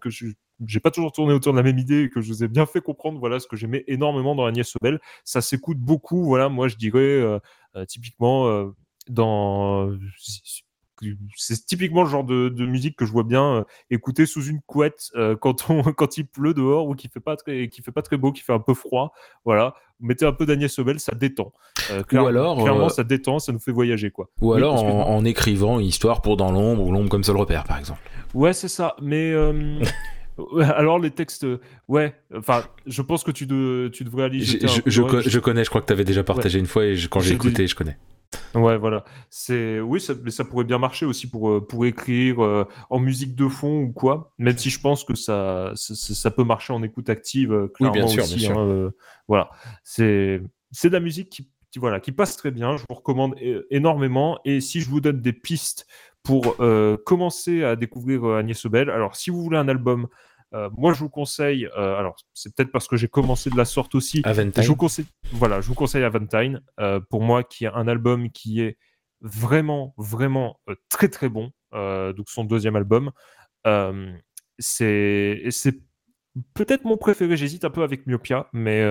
que 0.00 0.10
je 0.10 0.26
j'ai 0.64 0.78
pas 0.78 0.92
toujours 0.92 1.10
tourné 1.10 1.32
autour 1.34 1.52
de 1.52 1.58
la 1.58 1.64
même 1.64 1.78
idée 1.78 2.02
et 2.04 2.08
que 2.08 2.20
je 2.20 2.28
vous 2.28 2.44
ai 2.44 2.48
bien 2.48 2.66
fait 2.66 2.80
comprendre 2.80 3.18
voilà 3.18 3.40
ce 3.40 3.48
que 3.48 3.56
j'aimais 3.56 3.82
énormément 3.88 4.36
dans 4.36 4.46
Agnès 4.46 4.68
Sobel. 4.68 5.00
Ça 5.24 5.40
s'écoute 5.40 5.78
beaucoup, 5.78 6.24
voilà, 6.24 6.48
moi 6.48 6.68
je 6.68 6.76
dirais 6.76 7.40
typiquement 7.88 8.72
dans 9.08 9.90
c'est 11.36 11.66
typiquement 11.66 12.02
le 12.02 12.08
genre 12.08 12.24
de, 12.24 12.66
musique 12.66 12.96
que 12.96 13.04
je 13.04 13.12
vois 13.12 13.24
bien 13.24 13.56
euh, 13.56 13.64
écouter 13.90 14.26
sous 14.26 14.44
une 14.44 14.60
couette 14.62 15.10
euh, 15.14 15.36
quand, 15.36 15.70
on, 15.70 15.82
quand 15.92 16.16
il 16.16 16.26
pleut 16.26 16.54
dehors 16.54 16.88
ou 16.88 16.94
qu'il 16.94 17.10
fait 17.10 17.20
pas 17.20 17.36
très, 17.36 17.68
qui 17.68 17.82
fait 17.82 17.92
pas 17.92 18.02
très 18.02 18.16
beau, 18.16 18.32
qui 18.32 18.42
fait 18.42 18.52
un 18.52 18.60
peu 18.60 18.74
froid. 18.74 19.12
Voilà, 19.44 19.74
mettez 20.02 20.26
un 20.26 20.32
peu 20.32 20.46
d'Agnès 20.46 20.72
Sobel, 20.72 21.00
ça 21.00 21.14
détend. 21.14 21.52
Euh, 21.90 22.02
ou 22.12 22.26
alors, 22.26 22.62
clairement, 22.62 22.88
ça 22.88 23.04
détend, 23.04 23.38
ça 23.38 23.52
nous 23.52 23.58
fait 23.58 23.72
voyager 23.72 24.10
quoi. 24.10 24.28
Ou 24.40 24.52
alors 24.52 24.84
en, 24.84 25.24
écrivant 25.24 25.78
une 25.78 25.86
histoire 25.86 26.20
pour 26.20 26.36
dans 26.36 26.52
l'ombre 26.52 26.84
ou 26.84 26.92
l'ombre 26.92 27.08
comme 27.08 27.24
seul 27.24 27.36
repère, 27.36 27.64
par 27.64 27.78
exemple. 27.78 28.00
Ouais, 28.34 28.52
c'est 28.52 28.68
ça. 28.68 28.96
Mais 29.00 29.32
Alors 30.76 30.98
les 30.98 31.10
textes, 31.10 31.46
ouais, 31.88 32.14
enfin, 32.34 32.64
je 32.86 33.02
pense 33.02 33.22
que 33.22 33.30
tu, 33.30 33.46
tu 33.46 34.04
devrais 34.04 34.24
aller. 34.24 34.40
Je, 34.40 34.80
je, 34.86 35.38
connais, 35.38 35.64
je 35.64 35.68
crois 35.68 35.80
que 35.80 35.86
tu 35.86 35.92
avais 35.92 36.04
déjà 36.04 36.24
partagé 36.24 36.58
une 36.58 36.66
fois 36.66 36.86
et 36.86 36.96
quand 37.10 37.20
j'ai 37.20 37.34
écouté, 37.34 37.66
je 37.66 37.74
connais. 37.74 37.96
Ouais, 38.54 38.76
voilà. 38.76 39.04
C'est 39.30 39.80
oui, 39.80 40.00
ça, 40.00 40.14
mais 40.22 40.30
ça 40.30 40.44
pourrait 40.44 40.64
bien 40.64 40.78
marcher 40.78 41.06
aussi 41.06 41.28
pour 41.28 41.50
euh, 41.50 41.66
pour 41.66 41.86
écrire 41.86 42.42
euh, 42.42 42.66
en 42.90 42.98
musique 42.98 43.34
de 43.34 43.48
fond 43.48 43.82
ou 43.82 43.92
quoi. 43.92 44.32
Même 44.38 44.56
si 44.56 44.70
je 44.70 44.80
pense 44.80 45.04
que 45.04 45.14
ça 45.14 45.72
ça, 45.74 46.30
peut 46.30 46.44
marcher 46.44 46.72
en 46.72 46.82
écoute 46.82 47.08
active 47.08 47.52
euh, 47.52 47.68
clairement 47.68 47.94
bien 47.94 48.06
sûr, 48.06 48.22
aussi. 48.22 48.46
Hein, 48.46 48.90
voilà, 49.28 49.50
c'est 49.84 50.42
c'est 50.70 50.88
de 50.88 50.94
la 50.94 51.00
musique 51.00 51.30
qui, 51.30 51.78
voilà 51.78 52.00
qui 52.00 52.12
passe 52.12 52.36
très 52.36 52.50
bien. 52.50 52.76
Je 52.76 52.84
vous 52.88 52.96
recommande 52.96 53.34
énormément. 53.70 54.38
Et 54.44 54.60
si 54.60 54.80
je 54.80 54.88
vous 54.88 55.00
donne 55.00 55.20
des 55.20 55.32
pistes 55.32 55.86
pour 56.22 56.56
commencer 57.04 57.64
à 57.64 57.76
découvrir 57.76 58.24
Agnès 58.26 58.56
Sobel, 58.56 58.90
alors 58.90 59.16
si 59.16 59.30
vous 59.30 59.42
voulez 59.42 59.58
un 59.58 59.68
album 59.68 60.08
euh, 60.54 60.68
moi, 60.76 60.92
je 60.92 60.98
vous 61.00 61.08
conseille, 61.08 61.66
euh, 61.76 61.96
alors 61.96 62.16
c'est 62.34 62.54
peut-être 62.54 62.70
parce 62.70 62.86
que 62.86 62.96
j'ai 62.96 63.08
commencé 63.08 63.48
de 63.48 63.56
la 63.56 63.64
sorte 63.64 63.94
aussi. 63.94 64.20
Aventine. 64.24 64.62
Je 64.62 64.68
vous 64.68 64.76
conseille, 64.76 65.06
voilà, 65.32 65.60
je 65.60 65.68
vous 65.68 65.74
conseille 65.74 66.04
Aventine. 66.04 66.60
Euh, 66.80 67.00
pour 67.00 67.22
moi, 67.22 67.42
qui 67.42 67.64
est 67.64 67.70
un 67.72 67.88
album 67.88 68.30
qui 68.30 68.60
est 68.60 68.76
vraiment, 69.20 69.94
vraiment 69.96 70.60
très 70.88 71.08
très 71.08 71.28
bon. 71.28 71.52
donc 71.72 72.28
son 72.28 72.44
deuxième 72.44 72.76
album, 72.76 73.12
c'est 74.58 75.42
c'est 75.50 75.78
peut-être 76.54 76.84
mon 76.84 76.96
préféré. 76.96 77.36
J'hésite 77.36 77.64
un 77.64 77.70
peu 77.70 77.82
avec 77.82 78.06
Myopia, 78.06 78.48
mais 78.52 78.82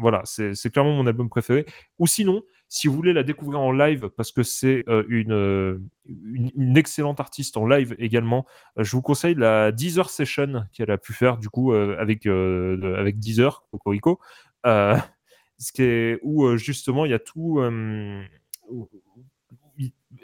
voilà, 0.00 0.22
c'est 0.24 0.70
clairement 0.70 0.94
mon 0.94 1.06
album 1.06 1.28
préféré. 1.28 1.66
Ou 1.98 2.06
sinon, 2.06 2.42
si 2.68 2.88
vous 2.88 2.94
voulez 2.94 3.12
la 3.12 3.22
découvrir 3.22 3.60
en 3.60 3.72
live, 3.72 4.10
parce 4.16 4.32
que 4.32 4.42
c'est 4.42 4.84
euh, 4.88 5.04
euh, 5.30 5.78
une, 6.06 6.50
une, 6.56 6.76
excellente 6.76 7.20
artiste 7.20 7.56
en 7.56 7.66
live 7.66 7.94
également, 7.98 8.46
euh, 8.78 8.84
je 8.84 8.92
vous 8.92 9.02
conseille 9.02 9.34
la 9.34 9.70
Deezer 9.70 10.10
Session 10.10 10.64
qu'elle 10.72 10.90
a 10.90 10.98
pu 10.98 11.12
faire 11.12 11.38
du 11.38 11.48
coup 11.48 11.72
avec, 11.72 12.26
avec 12.26 13.18
Deezer, 13.18 13.64
Cocorico, 13.70 14.18
ce 14.64 15.72
qui 15.72 15.82
est, 15.82 16.18
où 16.22 16.56
justement 16.56 17.04
il 17.04 17.12
y 17.12 17.14
a 17.14 17.18
tout. 17.18 17.60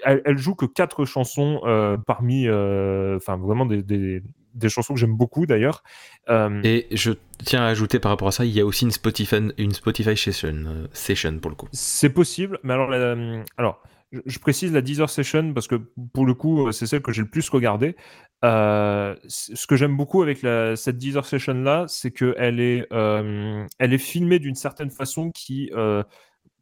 Elle, 0.05 0.23
elle, 0.25 0.39
joue 0.39 0.55
que 0.55 0.67
quatre 0.67 1.05
chansons 1.05 1.61
parmi, 2.07 2.49
enfin 2.49 3.37
vraiment 3.37 3.67
des 3.67 4.23
des 4.55 4.69
chansons 4.69 4.95
que 4.95 5.01
j'aime 5.01 5.17
beaucoup 5.17 5.47
d'ailleurs. 5.47 5.83
Euh, 6.29 6.61
Et 6.65 6.87
je 6.93 7.13
tiens 7.45 7.63
à 7.63 7.67
ajouter 7.67 7.99
par 7.99 8.11
rapport 8.11 8.29
à 8.29 8.33
ça, 8.33 8.45
il 8.45 8.53
y 8.53 8.61
a 8.61 8.67
aussi 8.67 8.85
une 8.85 8.91
Spotify, 8.91 9.37
une 9.59 9.73
Spotify 9.73 10.17
session, 10.17 10.55
euh, 10.67 10.87
session 10.93 11.39
pour 11.39 11.51
le 11.51 11.57
coup. 11.57 11.69
C'est 11.73 12.11
possible, 12.11 12.59
mais 12.63 12.73
alors, 12.75 12.89
la- 12.91 13.43
alors 13.57 13.83
je, 14.13 14.21
je 14.27 14.39
précise 14.39 14.73
la 14.73 14.81
Deezer 14.81 15.09
Session 15.09 15.53
parce 15.55 15.69
que 15.69 15.77
pour 16.13 16.27
le 16.27 16.35
coup, 16.35 16.67
euh, 16.67 16.73
c'est 16.73 16.87
celle 16.87 17.03
que 17.03 17.13
j'ai 17.13 17.23
le 17.23 17.29
plus 17.29 17.49
regardée. 17.49 17.97
Euh, 18.45 19.15
ce 19.29 19.67
que 19.67 19.77
j'aime 19.77 19.97
beaucoup 19.97 20.23
avec 20.23 20.43
la, 20.43 20.75
cette 20.75 20.99
Deezer 20.99 21.25
Session 21.27 21.55
là, 21.55 21.85
c'est 21.89 22.11
qu'elle 22.11 22.59
est, 22.61 22.87
elle 22.91 23.93
est 23.93 23.99
filmée 23.99 24.39
d'une 24.39 24.55
certaine 24.55 24.91
façon 24.91 25.31
qui 25.31 25.71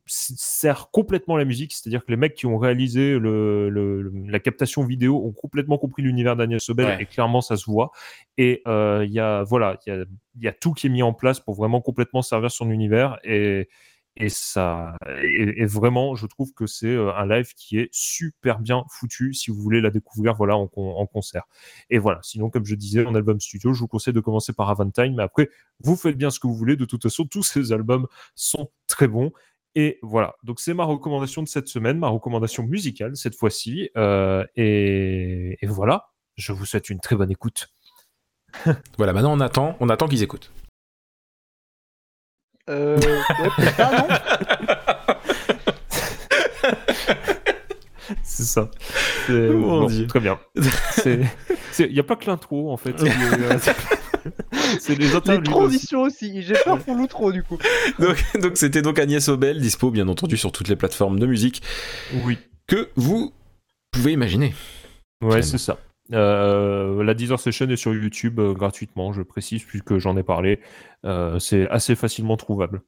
sert 0.08 0.90
complètement 0.90 1.36
la 1.36 1.44
musique, 1.44 1.72
c'est-à-dire 1.72 2.04
que 2.04 2.10
les 2.10 2.16
mecs 2.16 2.34
qui 2.34 2.46
ont 2.46 2.58
réalisé 2.58 3.18
le, 3.18 3.68
le- 3.68 4.02
le- 4.02 4.12
la 4.30 4.40
captation 4.40 4.84
vidéo 4.84 5.24
ont 5.24 5.32
complètement 5.32 5.78
compris 5.78 6.02
l'univers 6.02 6.34
d'Agnès 6.36 6.62
Sobel 6.62 6.86
Ouais. 6.86 7.02
et 7.02 7.06
clairement 7.06 7.40
ça 7.40 7.56
se 7.56 7.66
voit. 7.70 7.90
Et 8.36 8.62
euh, 8.66 9.04
il 9.06 9.12
y 9.12 9.20
a 9.20 9.42
voilà, 9.44 9.78
il 9.86 9.90
y 9.90 9.92
a, 9.96 10.04
il 10.36 10.42
y 10.44 10.48
a 10.48 10.52
tout 10.52 10.72
qui 10.72 10.86
est 10.86 10.90
mis 10.90 11.02
en 11.02 11.12
place 11.12 11.40
pour 11.40 11.54
vraiment 11.54 11.80
complètement 11.80 12.22
servir 12.22 12.50
son 12.50 12.70
univers 12.70 13.18
et 13.24 13.68
et 14.20 14.30
ça 14.30 14.96
et, 15.22 15.62
et 15.62 15.64
vraiment 15.66 16.16
je 16.16 16.26
trouve 16.26 16.52
que 16.52 16.66
c'est 16.66 16.88
euh, 16.88 17.14
un 17.14 17.24
live 17.24 17.52
qui 17.54 17.78
est 17.78 17.88
super 17.92 18.58
bien 18.58 18.82
foutu. 18.90 19.32
Si 19.32 19.52
vous 19.52 19.60
voulez 19.62 19.80
la 19.80 19.90
découvrir 19.90 20.34
voilà 20.34 20.56
en, 20.56 20.68
en 20.74 21.06
concert. 21.06 21.44
Et 21.88 21.98
voilà. 21.98 22.18
Sinon 22.22 22.50
comme 22.50 22.64
je 22.64 22.74
disais 22.74 23.04
en 23.06 23.14
album 23.14 23.38
studio 23.40 23.72
je 23.72 23.78
vous 23.78 23.86
conseille 23.86 24.14
de 24.14 24.18
commencer 24.20 24.52
par 24.52 24.70
Avantime. 24.70 25.14
Mais 25.16 25.22
après 25.22 25.48
vous 25.84 25.94
faites 25.94 26.16
bien 26.16 26.30
ce 26.30 26.40
que 26.40 26.48
vous 26.48 26.54
voulez. 26.56 26.74
De 26.74 26.84
toute 26.84 27.04
façon 27.04 27.26
tous 27.26 27.44
ces 27.44 27.70
albums 27.70 28.08
sont 28.34 28.70
très 28.88 29.06
bons 29.06 29.30
et 29.80 30.00
voilà, 30.02 30.34
donc 30.42 30.58
c'est 30.58 30.74
ma 30.74 30.82
recommandation 30.82 31.40
de 31.40 31.46
cette 31.46 31.68
semaine, 31.68 32.00
ma 32.00 32.08
recommandation 32.08 32.64
musicale 32.64 33.14
cette 33.14 33.36
fois-ci. 33.36 33.90
Euh, 33.96 34.44
et, 34.56 35.56
et 35.62 35.66
voilà, 35.68 36.08
je 36.34 36.50
vous 36.50 36.66
souhaite 36.66 36.90
une 36.90 36.98
très 36.98 37.14
bonne 37.14 37.30
écoute. 37.30 37.68
Voilà, 38.96 39.12
maintenant 39.12 39.32
on 39.32 39.38
attend, 39.38 39.76
on 39.78 39.88
attend 39.88 40.08
qu'ils 40.08 40.24
écoutent. 40.24 40.50
Euh, 42.68 42.98
ouais, 42.98 43.72
pas, 43.76 44.18
C'est 48.24 48.42
ça. 48.42 48.70
Bon, 49.28 49.86
très 50.08 50.18
bien. 50.18 50.40
Il 51.04 51.28
n'y 51.92 52.00
a 52.00 52.04
pas 52.04 52.16
que 52.16 52.26
l'intro 52.26 52.72
en 52.72 52.76
fait. 52.76 52.96
C'est 54.52 54.80
c'est 54.80 54.94
les 54.94 55.06
Les 55.08 55.14
interludes 55.16 55.42
aussi. 55.48 55.50
transitions 55.50 56.02
aussi. 56.02 56.42
J'ai 56.42 56.54
peur 56.64 56.78
pour 56.78 56.94
l'outro 56.94 57.32
du 57.32 57.42
coup. 57.42 57.58
Donc 57.98 58.16
donc 58.40 58.56
c'était 58.56 58.82
donc 58.82 58.98
Agnès 58.98 59.28
Obel, 59.28 59.60
dispo 59.60 59.90
bien 59.90 60.08
entendu 60.08 60.36
sur 60.36 60.52
toutes 60.52 60.68
les 60.68 60.76
plateformes 60.76 61.18
de 61.18 61.26
musique 61.26 61.62
Oui, 62.24 62.38
que 62.66 62.88
vous 62.96 63.32
pouvez 63.90 64.12
imaginer. 64.12 64.54
ouais, 65.22 65.42
c'est 65.42 65.58
ça. 65.58 65.78
Euh, 66.12 67.02
la 67.04 67.12
Deezer 67.14 67.38
Session 67.38 67.68
est 67.68 67.76
sur 67.76 67.92
YouTube 67.92 68.40
euh, 68.40 68.54
gratuitement, 68.54 69.12
je 69.12 69.20
précise, 69.22 69.62
puisque 69.64 69.98
j'en 69.98 70.16
ai 70.16 70.22
parlé. 70.22 70.58
Euh, 71.04 71.38
c'est 71.38 71.68
assez 71.68 71.94
facilement 71.96 72.36
trouvable. 72.38 72.80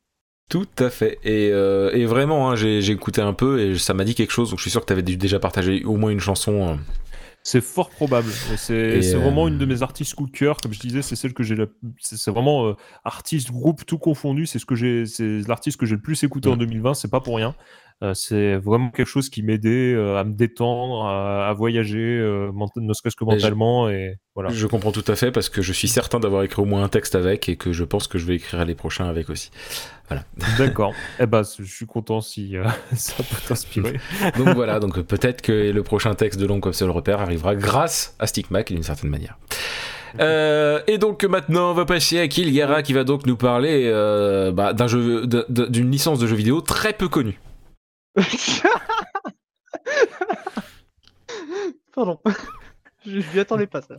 Tout 0.49 0.67
à 0.79 0.89
fait. 0.91 1.19
Et, 1.23 1.51
euh, 1.53 1.93
et 1.93 2.07
vraiment, 2.07 2.51
hein, 2.51 2.57
j'ai 2.57 2.81
j'ai 2.83 2.93
écouté 2.95 3.21
un 3.21 3.35
peu 3.35 3.61
et 3.61 3.79
ça 3.79 3.93
m'a 3.95 4.05
dit 4.05 4.15
quelque 4.15 4.33
chose. 4.33 4.51
Donc 4.51 4.59
je 4.59 4.63
suis 4.63 4.71
sûr 4.71 4.81
que 4.81 4.87
tu 4.87 4.93
avais 4.93 5.03
déjà 5.03 5.39
partagé 5.39 5.85
au 5.85 5.97
moins 5.97 6.11
une 6.11 6.19
chanson. 6.21 6.79
C'est 7.51 7.61
fort 7.61 7.91
probable. 7.91 8.31
C'est 8.57 9.03
c'est 9.03 9.15
euh, 9.15 9.19
vraiment 9.19 9.49
une 9.49 9.59
de 9.59 9.65
mes 9.67 9.83
artistes 9.83 10.15
coup 10.15 10.27
de 10.27 10.31
cœur. 10.31 10.57
Comme 10.59 10.73
je 10.73 10.79
disais, 10.79 11.03
c'est 11.03 11.17
celle 11.17 11.35
que 11.35 11.43
j'ai. 11.43 11.57
la- 11.57 11.67
C'est 11.99 12.31
vraiment 12.31 12.67
euh, 12.69 12.75
artiste, 13.05 13.51
groupe, 13.51 13.85
tout 13.85 13.99
confondu. 13.99 14.47
C'est 14.47 14.59
ce 14.61 14.67
que 14.67 14.77
j'ai. 14.77 15.05
C'est 15.07 15.41
l'artiste 15.49 15.77
que 15.79 15.87
j'ai 15.87 15.97
le 15.97 16.01
plus 16.01 16.23
écouté 16.23 16.49
en 16.49 16.55
Mm. 16.55 16.59
2020. 16.61 16.95
C'est 16.95 17.11
pas 17.11 17.21
pour 17.21 17.37
rien. 17.37 17.55
Euh, 18.03 18.15
c'est 18.15 18.57
vraiment 18.57 18.89
quelque 18.91 19.07
chose 19.07 19.29
qui 19.29 19.43
m'aidait 19.43 19.93
euh, 19.95 20.17
à 20.19 20.25
me 20.25 20.33
détendre, 20.33 21.05
à, 21.05 21.49
à 21.49 21.53
voyager, 21.53 21.99
euh, 21.99 22.51
ne 22.77 22.93
serait-ce 22.95 23.15
que 23.15 23.25
Et 23.25 23.29
je- 23.31 23.35
mentalement. 23.35 23.91
Et 23.91 24.17
voilà. 24.35 24.49
Je 24.51 24.67
comprends 24.67 24.91
tout 24.93 25.05
à 25.07 25.17
fait 25.17 25.31
parce 25.31 25.51
que 25.51 25.61
je 25.61 25.73
suis 25.75 25.87
certain 25.89 26.19
d'avoir 26.19 26.43
écrit 26.43 26.63
au 26.63 26.65
moins 26.65 26.83
un 26.83 26.89
texte 26.89 27.15
avec 27.15 27.49
et 27.51 27.57
que 27.57 27.73
je 27.73 27.85
pense 27.85 28.07
que 28.09 28.17
je 28.19 28.25
vais 28.25 28.37
écrire 28.37 28.65
les 28.65 28.75
prochains 28.75 29.07
avec 29.07 29.29
aussi. 29.29 29.51
D'accord. 30.59 30.93
eh 31.21 31.27
ben, 31.27 31.43
je 31.59 31.63
suis 31.65 31.87
content 31.87 32.21
si 32.21 32.57
euh, 32.57 32.65
ça 32.95 33.23
peut 33.23 33.37
t'inspirer. 33.47 34.01
Donc 34.39 34.49
voilà, 34.55 34.81
donc 34.81 34.99
peut-être 35.03 35.43
que 35.43 35.53
le 35.71 35.83
prochain 35.83 36.15
texte 36.15 36.41
de 36.41 36.47
Long 36.47 36.59
comme 36.61 36.73
seul 36.73 36.91
repère 36.91 37.21
arrivera 37.21 37.55
grâce 37.55 38.17
à 38.19 38.27
Stickmac 38.27 38.73
d'une 38.73 38.83
certaine 38.83 39.11
manière. 39.11 39.39
Euh, 40.19 40.81
et 40.89 40.99
donc 40.99 41.23
maintenant 41.25 41.71
on 41.71 41.75
va 41.75 41.85
passer 41.85 42.19
à 42.19 42.27
Kilgara 42.27 42.83
qui 42.83 42.93
va 42.93 43.05
donc 43.05 43.27
nous 43.27 43.37
parler 43.37 43.85
euh, 43.85 44.51
bah, 44.51 44.73
d'un 44.73 44.89
jeu, 44.89 45.25
d'une 45.27 45.91
licence 45.91 46.19
de 46.19 46.27
jeu 46.27 46.35
vidéo 46.35 46.61
très 46.61 46.93
peu 46.93 47.09
connue. 47.09 47.39
Pardon. 51.93 52.19
Je 53.07 53.17
ne 53.17 53.23
m'y 53.33 53.39
attendais 53.39 53.67
pas 53.67 53.81
ça. 53.81 53.97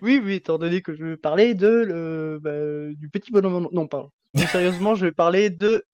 Oui, 0.00 0.22
oui, 0.24 0.34
étant 0.34 0.58
donné 0.58 0.80
que 0.80 0.94
je 0.94 1.04
vais 1.04 1.16
parler 1.18 1.54
de 1.54 1.68
le, 1.68 2.38
bah, 2.40 2.94
du 2.94 3.10
petit 3.10 3.30
bonhomme. 3.30 3.68
Non, 3.72 3.86
pardon. 3.86 4.10
Sérieusement, 4.50 4.94
je 4.94 5.04
vais 5.04 5.12
parler 5.12 5.50
de 5.50 5.84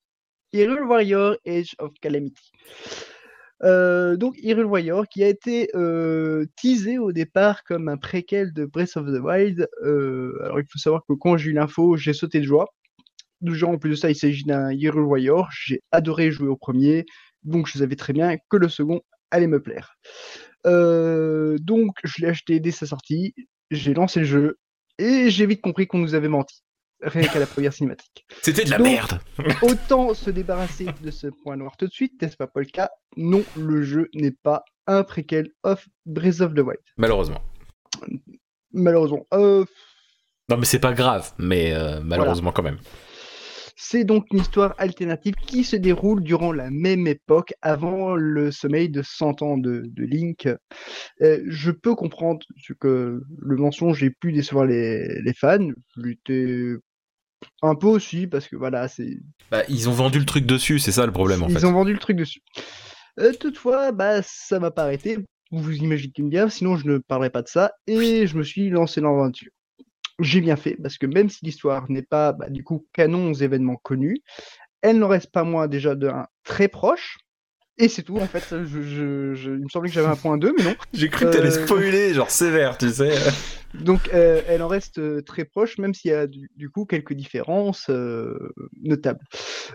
Hyrule 0.53 0.85
Warrior 0.85 1.35
Age 1.45 1.75
of 1.79 1.91
Calamity. 2.01 2.53
Euh, 3.63 4.15
donc 4.15 4.35
Hyrule 4.37 4.65
Warrior 4.65 5.07
qui 5.07 5.23
a 5.23 5.27
été 5.27 5.69
euh, 5.75 6.45
teasé 6.61 6.97
au 6.97 7.11
départ 7.11 7.63
comme 7.63 7.87
un 7.87 7.97
préquel 7.97 8.53
de 8.53 8.65
Breath 8.65 8.97
of 8.97 9.07
the 9.07 9.21
Wild. 9.21 9.67
Euh, 9.83 10.37
alors 10.43 10.59
il 10.59 10.65
faut 10.69 10.79
savoir 10.79 11.03
que 11.07 11.13
quand 11.13 11.37
j'ai 11.37 11.51
eu 11.51 11.53
l'info, 11.53 11.97
j'ai 11.97 12.13
sauté 12.13 12.39
de 12.39 12.45
joie. 12.45 12.73
Du 13.41 13.55
genre 13.55 13.71
en 13.71 13.77
plus 13.77 13.91
de 13.91 13.95
ça, 13.95 14.09
il 14.09 14.15
s'agit 14.15 14.43
d'un 14.43 14.71
Hyrule 14.71 15.03
Warrior. 15.03 15.49
J'ai 15.51 15.81
adoré 15.91 16.31
jouer 16.31 16.47
au 16.47 16.55
premier, 16.55 17.05
donc 17.45 17.67
je 17.67 17.77
savais 17.77 17.95
très 17.95 18.11
bien 18.13 18.35
que 18.49 18.57
le 18.57 18.67
second 18.69 19.01
allait 19.31 19.47
me 19.47 19.61
plaire. 19.61 19.95
Euh, 20.65 21.57
donc 21.59 21.95
je 22.03 22.21
l'ai 22.21 22.27
acheté 22.27 22.59
dès 22.59 22.71
sa 22.71 22.85
sortie, 22.85 23.33
j'ai 23.71 23.93
lancé 23.93 24.19
le 24.21 24.25
jeu 24.25 24.59
et 24.97 25.29
j'ai 25.29 25.45
vite 25.45 25.61
compris 25.61 25.87
qu'on 25.87 25.99
nous 25.99 26.15
avait 26.15 26.27
menti. 26.27 26.61
Rien 27.01 27.27
qu'à 27.27 27.39
la 27.39 27.45
première 27.45 27.73
cinématique. 27.73 28.25
C'était 28.41 28.63
de 28.63 28.69
la 28.71 28.77
Donc- 28.77 28.87
merde. 28.87 29.19
Autant 29.61 30.13
se 30.13 30.29
débarrasser 30.29 30.87
de 31.01 31.11
ce 31.11 31.27
point 31.27 31.57
noir 31.57 31.75
tout 31.77 31.87
de 31.87 31.91
suite, 31.91 32.19
n'est-ce 32.21 32.37
pas 32.37 32.47
Polka? 32.47 32.89
Non, 33.17 33.43
le 33.57 33.83
jeu 33.83 34.09
n'est 34.15 34.31
pas 34.31 34.63
un 34.87 35.03
préquel 35.03 35.49
of 35.63 35.87
Breath 36.05 36.39
of 36.41 36.53
the 36.53 36.59
Wild. 36.59 36.79
Malheureusement. 36.97 37.41
Malheureusement. 38.71 39.25
Euh, 39.33 39.65
Non 40.49 40.57
mais 40.57 40.65
c'est 40.65 40.79
pas 40.79 40.93
grave, 40.93 41.31
mais 41.37 41.73
euh, 41.73 41.99
malheureusement 42.01 42.51
quand 42.51 42.63
même. 42.63 42.79
C'est 43.87 44.03
donc 44.03 44.25
une 44.31 44.39
histoire 44.39 44.73
alternative 44.77 45.35
qui 45.35 45.63
se 45.63 45.75
déroule 45.75 46.23
durant 46.23 46.51
la 46.51 46.69
même 46.71 47.05
époque, 47.07 47.53
avant 47.61 48.15
le 48.15 48.51
sommeil 48.51 48.89
de 48.89 49.01
100 49.03 49.41
ans 49.43 49.57
de, 49.57 49.83
de 49.85 50.03
Link. 50.03 50.47
Euh, 51.21 51.41
je 51.47 51.71
peux 51.71 51.93
comprendre 51.95 52.39
ce 52.57 52.73
que 52.73 53.21
le 53.37 53.55
mensonge 53.57 54.03
ait 54.03 54.09
pu 54.09 54.31
décevoir 54.31 54.65
les, 54.65 55.21
les 55.21 55.33
fans. 55.33 55.69
J'étais 56.03 56.73
un 57.61 57.75
peu 57.75 57.87
aussi, 57.87 58.27
parce 58.27 58.47
que 58.47 58.55
voilà, 58.55 58.87
c'est 58.87 59.17
Bah, 59.51 59.63
ils 59.69 59.87
ont 59.87 59.93
vendu 59.93 60.19
le 60.19 60.25
truc 60.25 60.45
dessus, 60.45 60.79
c'est 60.79 60.91
ça 60.91 61.05
le 61.05 61.11
problème 61.11 61.43
en 61.43 61.47
Ils 61.47 61.59
fait. 61.59 61.65
ont 61.65 61.73
vendu 61.73 61.93
le 61.93 61.99
truc 61.99 62.17
dessus. 62.17 62.41
Euh, 63.19 63.33
toutefois, 63.33 63.91
bah, 63.91 64.21
ça 64.23 64.59
m'a 64.59 64.71
pas 64.71 64.83
arrêté. 64.83 65.17
Vous 65.51 65.59
vous 65.59 65.75
imaginez 65.75 66.11
bien, 66.17 66.49
sinon 66.49 66.75
je 66.75 66.87
ne 66.87 66.97
parlerai 66.97 67.29
pas 67.29 67.43
de 67.43 67.47
ça. 67.47 67.71
Et 67.87 68.25
je 68.25 68.35
me 68.37 68.43
suis 68.43 68.69
lancé 68.69 68.99
dans 68.99 69.11
l'aventure. 69.15 69.51
J'ai 70.19 70.39
bien 70.39 70.55
fait, 70.55 70.77
parce 70.81 70.97
que 70.97 71.05
même 71.05 71.29
si 71.29 71.43
l'histoire 71.43 71.89
n'est 71.89 72.01
pas, 72.01 72.31
bah, 72.31 72.49
du 72.49 72.63
coup, 72.63 72.85
canon 72.93 73.31
aux 73.31 73.33
événements 73.33 73.75
connus, 73.75 74.21
elle 74.81 74.99
n'en 74.99 75.07
reste 75.09 75.31
pas 75.31 75.43
moins 75.43 75.67
déjà 75.67 75.95
d'un 75.95 76.27
très 76.43 76.67
proche. 76.67 77.17
Et 77.77 77.89
c'est 77.89 78.03
tout, 78.03 78.15
en 78.17 78.25
fait. 78.27 78.45
Je, 78.51 78.81
je- 78.81 79.33
je- 79.33 79.51
il 79.51 79.63
me 79.63 79.67
semblait 79.69 79.89
que 79.89 79.95
j'avais 79.95 80.07
un 80.07 80.15
point 80.15 80.37
2, 80.37 80.53
mais 80.57 80.63
non. 80.63 80.75
J'ai 80.93 81.09
cru 81.09 81.25
que 81.25 81.31
t'allais 81.31 81.57
Euh, 81.57 81.65
spoiler, 81.65 82.13
genre 82.13 82.29
sévère, 82.31 82.77
tu 82.77 82.89
sais. 82.89 83.11
Donc, 83.73 84.09
euh, 84.13 84.41
elle 84.47 84.61
en 84.63 84.69
reste 84.69 84.99
euh, 84.99 85.21
très 85.21 85.43
proche, 85.43 85.77
même 85.77 85.93
s'il 85.93 86.11
y 86.11 86.13
a 86.13 86.27
du, 86.27 86.49
du 86.55 86.69
coup 86.69 86.85
quelques 86.85 87.11
différences 87.13 87.87
euh, 87.89 88.53
notables. 88.81 89.19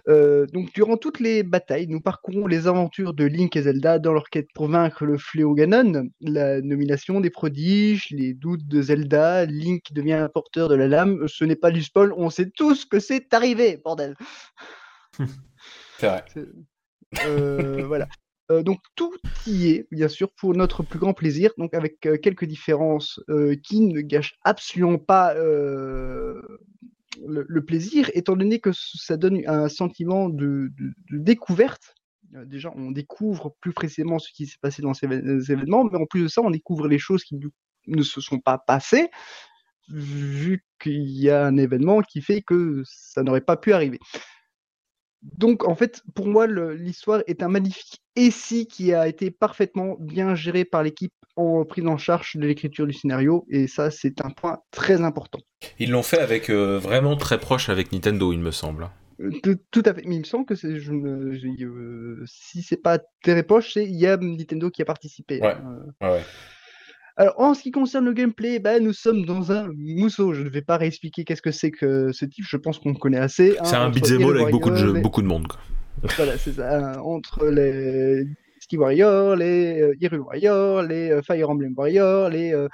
Euh, 0.08 0.46
donc, 0.46 0.72
durant 0.72 0.96
toutes 0.96 1.20
les 1.20 1.42
batailles, 1.42 1.86
nous 1.88 2.00
parcourons 2.00 2.46
les 2.46 2.66
aventures 2.66 3.12
de 3.12 3.24
Link 3.26 3.54
et 3.56 3.62
Zelda 3.62 3.98
dans 3.98 4.14
leur 4.14 4.30
quête 4.30 4.48
pour 4.54 4.68
vaincre 4.68 5.04
le 5.04 5.18
fléau 5.18 5.52
Ganon, 5.52 6.08
la 6.22 6.62
nomination 6.62 7.20
des 7.20 7.28
prodiges, 7.28 8.06
les 8.10 8.32
doutes 8.32 8.66
de 8.66 8.80
Zelda, 8.80 9.44
Link 9.44 9.92
devient 9.92 10.14
un 10.14 10.28
porteur 10.30 10.70
de 10.70 10.74
la 10.76 10.88
lame. 10.88 11.28
Ce 11.28 11.44
n'est 11.44 11.54
pas 11.56 11.70
du 11.70 11.82
spoil, 11.82 12.14
on 12.16 12.30
sait 12.30 12.48
tous 12.48 12.86
que 12.86 12.98
c'est 13.00 13.34
arrivé, 13.34 13.78
bordel. 13.84 14.16
C'est 15.98 16.06
vrai. 16.06 16.24
Euh, 17.24 17.84
voilà. 17.86 18.08
Euh, 18.50 18.62
donc 18.62 18.80
tout 18.96 19.12
y 19.46 19.68
est, 19.68 19.86
bien 19.90 20.08
sûr, 20.08 20.30
pour 20.32 20.54
notre 20.54 20.82
plus 20.82 20.98
grand 20.98 21.14
plaisir, 21.14 21.52
donc 21.56 21.74
avec 21.74 22.04
euh, 22.06 22.16
quelques 22.16 22.44
différences 22.44 23.20
qui 23.62 23.80
ne 23.80 24.00
gâchent 24.00 24.38
absolument 24.44 24.98
pas 24.98 25.34
le, 25.34 26.58
plaisir, 27.66 28.10
étant 28.14 28.36
donné 28.36 28.60
que 28.60 28.70
ça 28.72 29.16
donne 29.16 29.42
un 29.46 29.68
sentiment 29.68 30.28
de, 30.28 30.70
découverte. 31.10 31.94
Déjà, 32.46 32.72
on 32.76 32.92
découvre 32.92 33.56
plus 33.60 33.72
précisément 33.72 34.20
ce 34.20 34.30
qui 34.32 34.46
s'est 34.46 34.58
passé 34.60 34.82
dans 34.82 34.94
ces, 34.94 35.08
ces 35.08 35.52
événements, 35.52 35.84
mais 35.84 35.98
en 35.98 36.06
plus 36.06 36.22
de 36.22 36.28
ça, 36.28 36.42
on 36.42 36.50
découvre 36.50 36.86
les 36.86 36.98
choses 36.98 37.24
qui 37.24 37.36
ne 37.88 38.02
se 38.02 38.20
sont 38.20 38.38
pas 38.38 38.58
passées, 38.58 39.10
vu 39.88 40.64
qu'il 40.80 41.10
y 41.10 41.28
a 41.28 41.44
un 41.44 41.56
événement 41.56 42.02
qui 42.02 42.22
fait 42.22 42.42
que 42.42 42.82
ça 42.84 43.24
n'aurait 43.24 43.40
pas 43.40 43.56
pu 43.56 43.72
arriver. 43.72 43.98
Donc, 45.22 45.68
en 45.68 45.74
fait, 45.74 46.02
pour 46.14 46.26
moi, 46.26 46.46
l'histoire 46.46 47.22
est 47.26 47.42
un 47.42 47.48
magnifique 47.48 48.02
essai 48.16 48.66
qui 48.66 48.94
a 48.94 49.06
été 49.06 49.30
parfaitement 49.30 49.96
bien 50.00 50.34
géré 50.34 50.64
par 50.64 50.82
l'équipe 50.82 51.12
en 51.36 51.64
prise 51.64 51.86
en 51.86 51.98
charge 51.98 52.36
de 52.36 52.46
l'écriture 52.46 52.86
du 52.86 52.92
scénario. 52.92 53.46
Et 53.50 53.66
ça, 53.66 53.90
c'est 53.90 54.24
un 54.24 54.30
point 54.30 54.60
très 54.70 55.02
important. 55.02 55.40
Ils 55.78 55.90
l'ont 55.90 56.02
fait 56.02 56.20
avec 56.20 56.50
euh, 56.50 56.78
vraiment 56.78 57.16
très 57.16 57.38
proche 57.38 57.68
avec 57.68 57.92
Nintendo, 57.92 58.32
il 58.32 58.40
me 58.40 58.50
semble. 58.50 58.90
Euh, 59.20 59.30
Tout, 59.42 59.56
tout 59.70 59.82
à 59.84 59.94
fait. 59.94 60.02
Mais 60.06 60.16
il 60.16 60.20
me 60.20 60.24
semble 60.24 60.46
que 60.46 60.54
c'est, 60.54 60.80
je 60.80 60.92
euh, 60.92 62.24
si 62.26 62.62
c'est 62.62 62.80
pas 62.82 62.98
Terre 63.22 63.46
Poche, 63.46 63.74
c'est 63.74 63.84
il 63.84 63.96
y 63.96 64.06
a 64.06 64.16
Nintendo 64.16 64.70
qui 64.70 64.82
a 64.82 64.86
participé. 64.86 65.40
Ouais. 65.40 65.48
hein. 65.48 65.84
Ouais, 66.00 66.08
ouais. 66.08 66.24
Alors, 67.16 67.34
en 67.38 67.54
ce 67.54 67.62
qui 67.62 67.70
concerne 67.70 68.04
le 68.06 68.12
gameplay, 68.12 68.58
bah, 68.58 68.78
nous 68.80 68.92
sommes 68.92 69.24
dans 69.26 69.52
un 69.52 69.68
mousseau. 69.76 70.32
Je 70.32 70.42
ne 70.42 70.48
vais 70.48 70.62
pas 70.62 70.76
réexpliquer 70.76 71.24
qu'est-ce 71.24 71.42
que 71.42 71.50
c'est 71.50 71.70
que 71.70 72.12
ce 72.12 72.24
type. 72.24 72.44
Je 72.48 72.56
pense 72.56 72.78
qu'on 72.78 72.90
le 72.90 72.98
connaît 72.98 73.18
assez. 73.18 73.56
hein, 73.58 73.64
C'est 73.64 73.76
un 73.76 73.88
entre 73.88 74.00
beat'em 74.00 74.20
Hero 74.20 74.30
all 74.30 74.40
avec 74.40 74.52
beaucoup 74.52 74.70
de, 74.70 74.76
jeux- 74.76 74.94
les- 74.94 75.00
beaucoup 75.00 75.22
de 75.22 75.26
monde. 75.26 75.46
quoi. 75.48 75.60
Voilà, 76.16 76.38
c'est 76.38 76.52
ça. 76.52 76.94
hein, 76.94 76.98
Entre 77.00 77.46
les 77.46 78.24
Ski 78.60 78.76
Warrior, 78.78 79.36
les 79.36 79.80
euh, 79.82 79.94
Hyrule 80.00 80.20
Warrior, 80.20 80.82
les 80.82 81.10
euh, 81.10 81.22
Fire 81.22 81.50
Emblem 81.50 81.74
Warrior, 81.76 82.28
les 82.30 82.52
euh, 82.52 82.68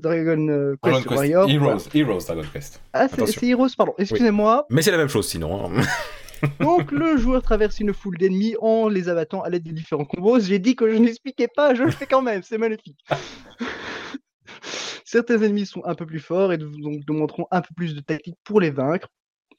Dragon 0.00 0.74
Quest 0.82 1.06
Warrior. 1.10 1.48
voilà. 1.58 1.78
Heroes 1.94 2.24
Dragon 2.26 2.42
Quest. 2.52 2.80
Ah, 2.92 3.08
c'est 3.08 3.46
Heroes, 3.46 3.68
pardon. 3.76 3.94
Excusez-moi. 3.98 4.66
Mais 4.70 4.82
c'est 4.82 4.90
la 4.90 4.98
même 4.98 5.08
chose 5.08 5.26
sinon. 5.26 5.66
hein. 5.66 5.80
Donc, 6.60 6.92
le 6.92 7.16
joueur 7.16 7.42
traverse 7.42 7.80
une 7.80 7.92
foule 7.92 8.16
d'ennemis 8.18 8.54
en 8.60 8.88
les 8.88 9.08
abattant 9.08 9.42
à 9.42 9.50
l'aide 9.50 9.64
de 9.64 9.72
différents 9.72 10.04
combos. 10.04 10.40
J'ai 10.40 10.58
dit 10.58 10.76
que 10.76 10.90
je 10.90 10.96
n'expliquais 10.96 11.48
pas, 11.48 11.74
je 11.74 11.82
le 11.82 11.90
fais 11.90 12.06
quand 12.06 12.22
même. 12.22 12.42
C'est 12.42 12.58
magnifique. 12.58 12.98
Certains 15.04 15.42
ennemis 15.42 15.66
sont 15.66 15.84
un 15.84 15.94
peu 15.94 16.06
plus 16.06 16.20
forts 16.20 16.52
et 16.52 16.58
donc 16.58 17.04
demanderont 17.04 17.46
un 17.50 17.62
peu 17.62 17.74
plus 17.76 17.94
de 17.94 18.00
tactique 18.00 18.38
pour 18.44 18.60
les 18.60 18.70
vaincre. 18.70 19.08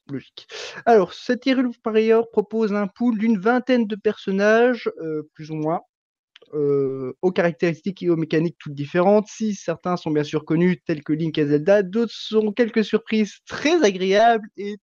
Logique. 0.10 0.48
Alors, 0.86 1.14
cet 1.14 1.46
Hyrule 1.46 1.72
Warrior 1.86 2.30
propose 2.32 2.74
un 2.74 2.88
pool 2.88 3.18
d'une 3.18 3.38
vingtaine 3.38 3.86
de 3.86 3.96
personnages, 3.96 4.90
euh, 5.02 5.24
plus 5.34 5.52
ou 5.52 5.56
moins, 5.56 5.82
euh, 6.54 7.14
aux 7.22 7.32
caractéristiques 7.32 8.04
et 8.04 8.10
aux 8.10 8.18
mécaniques 8.18 8.58
toutes 8.60 8.74
différentes. 8.74 9.28
Si 9.28 9.54
certains 9.56 9.96
sont 9.98 10.12
bien 10.12 10.24
sûr 10.24 10.44
connus, 10.44 10.82
tels 10.86 11.04
que 11.04 11.14
Link 11.14 11.38
et 11.38 11.46
Zelda, 11.46 11.84
d'autres 11.84 12.14
sont 12.14 12.52
quelques 12.52 12.84
surprises 12.84 13.40
très 13.46 13.84
agréables 13.84 14.50
et. 14.58 14.78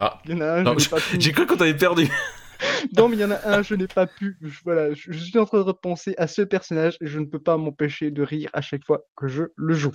Ah. 0.00 0.20
Il 0.24 0.32
y 0.32 0.34
en 0.34 0.40
a 0.40 0.60
un, 0.60 0.76
J'ai 1.18 1.32
cru 1.32 1.46
qu'on 1.46 1.56
t'avait 1.56 1.76
perdu. 1.76 2.08
non, 2.96 3.08
mais 3.08 3.16
il 3.16 3.20
y 3.20 3.24
en 3.24 3.30
a 3.30 3.48
un, 3.48 3.62
je 3.62 3.74
n'ai 3.74 3.86
pas 3.86 4.06
pu. 4.06 4.36
je- 4.40 4.60
voilà, 4.64 4.92
je, 4.94 5.12
je 5.12 5.18
suis 5.18 5.38
en 5.38 5.44
train 5.44 5.58
de 5.58 5.62
repenser 5.62 6.14
à 6.18 6.26
ce 6.26 6.42
personnage 6.42 6.96
et 7.00 7.06
je 7.06 7.18
ne 7.18 7.26
peux 7.26 7.38
pas 7.38 7.56
m'empêcher 7.56 8.10
de 8.10 8.22
rire 8.22 8.50
à 8.52 8.60
chaque 8.60 8.84
fois 8.84 9.02
que 9.16 9.28
je 9.28 9.44
le 9.56 9.74
joue. 9.74 9.92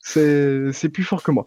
C'est 0.00 0.72
c'est 0.72 0.88
plus 0.88 1.04
fort 1.04 1.22
que 1.22 1.30
moi. 1.30 1.46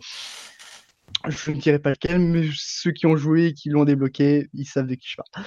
Je 1.27 1.51
ne 1.51 1.57
dirai 1.59 1.79
pas 1.79 1.91
lequel, 1.91 2.19
mais 2.19 2.47
ceux 2.53 2.91
qui 2.91 3.05
ont 3.07 3.15
joué 3.17 3.47
et 3.47 3.53
qui 3.53 3.69
l'ont 3.69 3.85
débloqué, 3.85 4.47
ils 4.53 4.65
savent 4.65 4.87
de 4.87 4.95
qui 4.95 5.09
je 5.09 5.15
parle. 5.17 5.45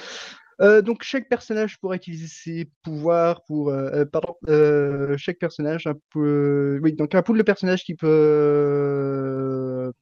Euh, 0.60 0.82
donc 0.82 1.04
chaque 1.04 1.28
personnage 1.28 1.78
pourra 1.78 1.94
utiliser 1.94 2.26
ses 2.26 2.68
pouvoirs 2.82 3.44
pour 3.44 3.68
euh, 3.70 3.90
euh, 3.92 4.04
pardon 4.04 4.34
euh, 4.48 5.16
chaque 5.16 5.38
personnage 5.38 5.86
un 5.86 5.94
peu 6.12 6.80
oui 6.82 6.94
donc 6.94 7.14
un 7.14 7.22
pool 7.22 7.38
de 7.38 7.44
personnages 7.44 7.84
qui 7.84 7.94
peut 7.94 9.92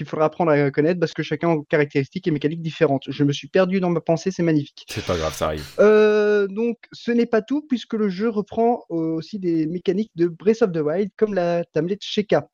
qu'il 0.00 0.08
faudra 0.08 0.26
apprendre 0.26 0.50
à 0.50 0.70
connaître 0.70 0.98
parce 0.98 1.12
que 1.12 1.22
chacun 1.22 1.50
a 1.50 1.56
caractéristiques 1.68 2.26
et 2.26 2.30
mécaniques 2.30 2.62
différentes. 2.62 3.04
Je 3.08 3.22
me 3.22 3.32
suis 3.32 3.48
perdu 3.48 3.80
dans 3.80 3.90
ma 3.90 4.00
pensée, 4.00 4.30
c'est 4.30 4.42
magnifique. 4.42 4.86
C'est 4.88 5.04
pas 5.04 5.16
grave, 5.16 5.34
ça 5.34 5.46
arrive. 5.48 5.66
Euh, 5.78 6.46
donc, 6.46 6.78
ce 6.92 7.10
n'est 7.10 7.26
pas 7.26 7.42
tout, 7.42 7.60
puisque 7.68 7.92
le 7.92 8.08
jeu 8.08 8.30
reprend 8.30 8.84
euh, 8.90 8.94
aussi 9.16 9.38
des 9.38 9.66
mécaniques 9.66 10.12
de 10.16 10.26
Breath 10.28 10.62
of 10.62 10.72
the 10.72 10.78
Wild, 10.78 11.10
comme 11.18 11.34
la 11.34 11.64
tablette 11.66 12.02
Sheka. 12.02 12.48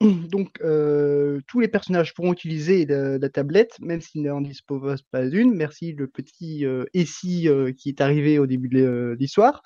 Donc, 0.30 0.60
euh, 0.62 1.40
tous 1.48 1.58
les 1.58 1.68
personnages 1.68 2.14
pourront 2.14 2.32
utiliser 2.32 2.86
la, 2.86 3.18
la 3.18 3.28
tablette, 3.28 3.78
même 3.80 4.00
s'ils 4.00 4.22
n'en 4.22 4.40
disposent 4.40 5.02
pas 5.10 5.26
d'une. 5.26 5.54
Merci 5.54 5.92
le 5.92 6.06
petit 6.06 6.64
euh, 6.64 6.84
Essie 6.94 7.48
euh, 7.48 7.72
qui 7.72 7.88
est 7.88 8.00
arrivé 8.00 8.38
au 8.38 8.46
début 8.46 8.68
de 8.68 9.16
l'histoire. 9.18 9.62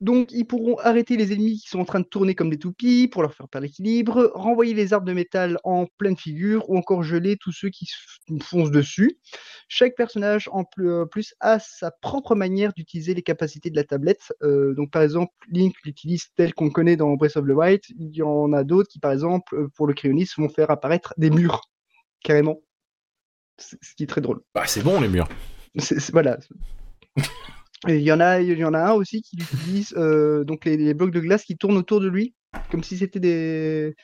Donc, 0.00 0.30
ils 0.32 0.44
pourront 0.44 0.78
arrêter 0.78 1.16
les 1.16 1.32
ennemis 1.32 1.58
qui 1.58 1.68
sont 1.68 1.78
en 1.78 1.86
train 1.86 2.00
de 2.00 2.04
tourner 2.04 2.34
comme 2.34 2.50
des 2.50 2.58
toupies 2.58 3.08
pour 3.08 3.22
leur 3.22 3.32
faire 3.32 3.48
perdre 3.48 3.66
l'équilibre, 3.66 4.30
renvoyer 4.34 4.74
les 4.74 4.92
arbres 4.92 5.06
de 5.06 5.14
métal 5.14 5.58
en 5.64 5.86
pleine 5.96 6.18
figure 6.18 6.68
ou 6.68 6.76
encore 6.76 7.02
geler 7.02 7.38
tous 7.38 7.52
ceux 7.52 7.70
qui 7.70 7.88
foncent 8.42 8.70
dessus. 8.70 9.18
Chaque 9.68 9.96
personnage 9.96 10.50
en 10.52 10.64
plus, 10.64 10.90
euh, 10.90 11.06
plus 11.06 11.34
a 11.40 11.58
sa 11.58 11.90
propre 11.90 12.34
manière 12.34 12.74
d'utiliser 12.74 13.14
les 13.14 13.22
capacités 13.22 13.70
de 13.70 13.76
la 13.76 13.84
tablette. 13.84 14.34
Euh, 14.42 14.74
donc, 14.74 14.90
par 14.90 15.00
exemple, 15.00 15.32
Link 15.50 15.74
l'utilise 15.84 16.26
tel 16.36 16.52
qu'on 16.52 16.70
connaît 16.70 16.96
dans 16.96 17.14
Breath 17.14 17.38
of 17.38 17.46
the 17.46 17.52
Wild. 17.52 17.80
Il 17.98 18.14
y 18.14 18.22
en 18.22 18.52
a 18.52 18.64
d'autres 18.64 18.90
qui, 18.90 18.98
par 18.98 19.12
exemple, 19.12 19.54
euh, 19.54 19.68
pour 19.74 19.86
le 19.86 19.94
cryonisme, 19.94 20.42
vont 20.42 20.50
faire 20.50 20.70
apparaître 20.70 21.14
des 21.16 21.30
murs, 21.30 21.62
carrément. 22.22 22.60
Ce 23.58 23.76
qui 23.96 24.02
est 24.02 24.06
très 24.06 24.20
drôle. 24.20 24.42
Bah, 24.54 24.64
c'est 24.66 24.82
bon 24.82 25.00
les 25.00 25.08
murs. 25.08 25.28
Voilà. 26.12 26.38
Et 27.88 27.96
il 27.98 28.02
y 28.02 28.12
en 28.12 28.20
a, 28.20 28.40
il 28.40 28.58
y 28.58 28.64
en 28.64 28.74
a 28.74 28.80
un 28.80 28.92
aussi 28.92 29.22
qui 29.22 29.36
utilise 29.40 29.94
euh, 29.96 30.44
donc 30.44 30.64
les, 30.64 30.76
les 30.76 30.94
blocs 30.94 31.12
de 31.12 31.20
glace 31.20 31.44
qui 31.44 31.56
tournent 31.56 31.76
autour 31.76 32.00
de 32.00 32.08
lui, 32.08 32.34
comme 32.70 32.82
si 32.82 32.98
c'était 32.98 33.20
des, 33.20 33.94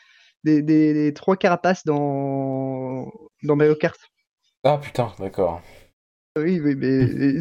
des, 0.44 0.62
des- 0.62 0.94
des 0.94 1.14
trois 1.14 1.36
carapaces 1.36 1.84
dans 1.84 3.10
dans 3.44 3.56
Mario 3.56 3.74
Kart. 3.76 3.98
Ah 4.64 4.76
putain, 4.78 5.12
d'accord. 5.20 5.62
Oui, 6.34 6.60
oui, 6.64 6.74
mais 6.76 6.88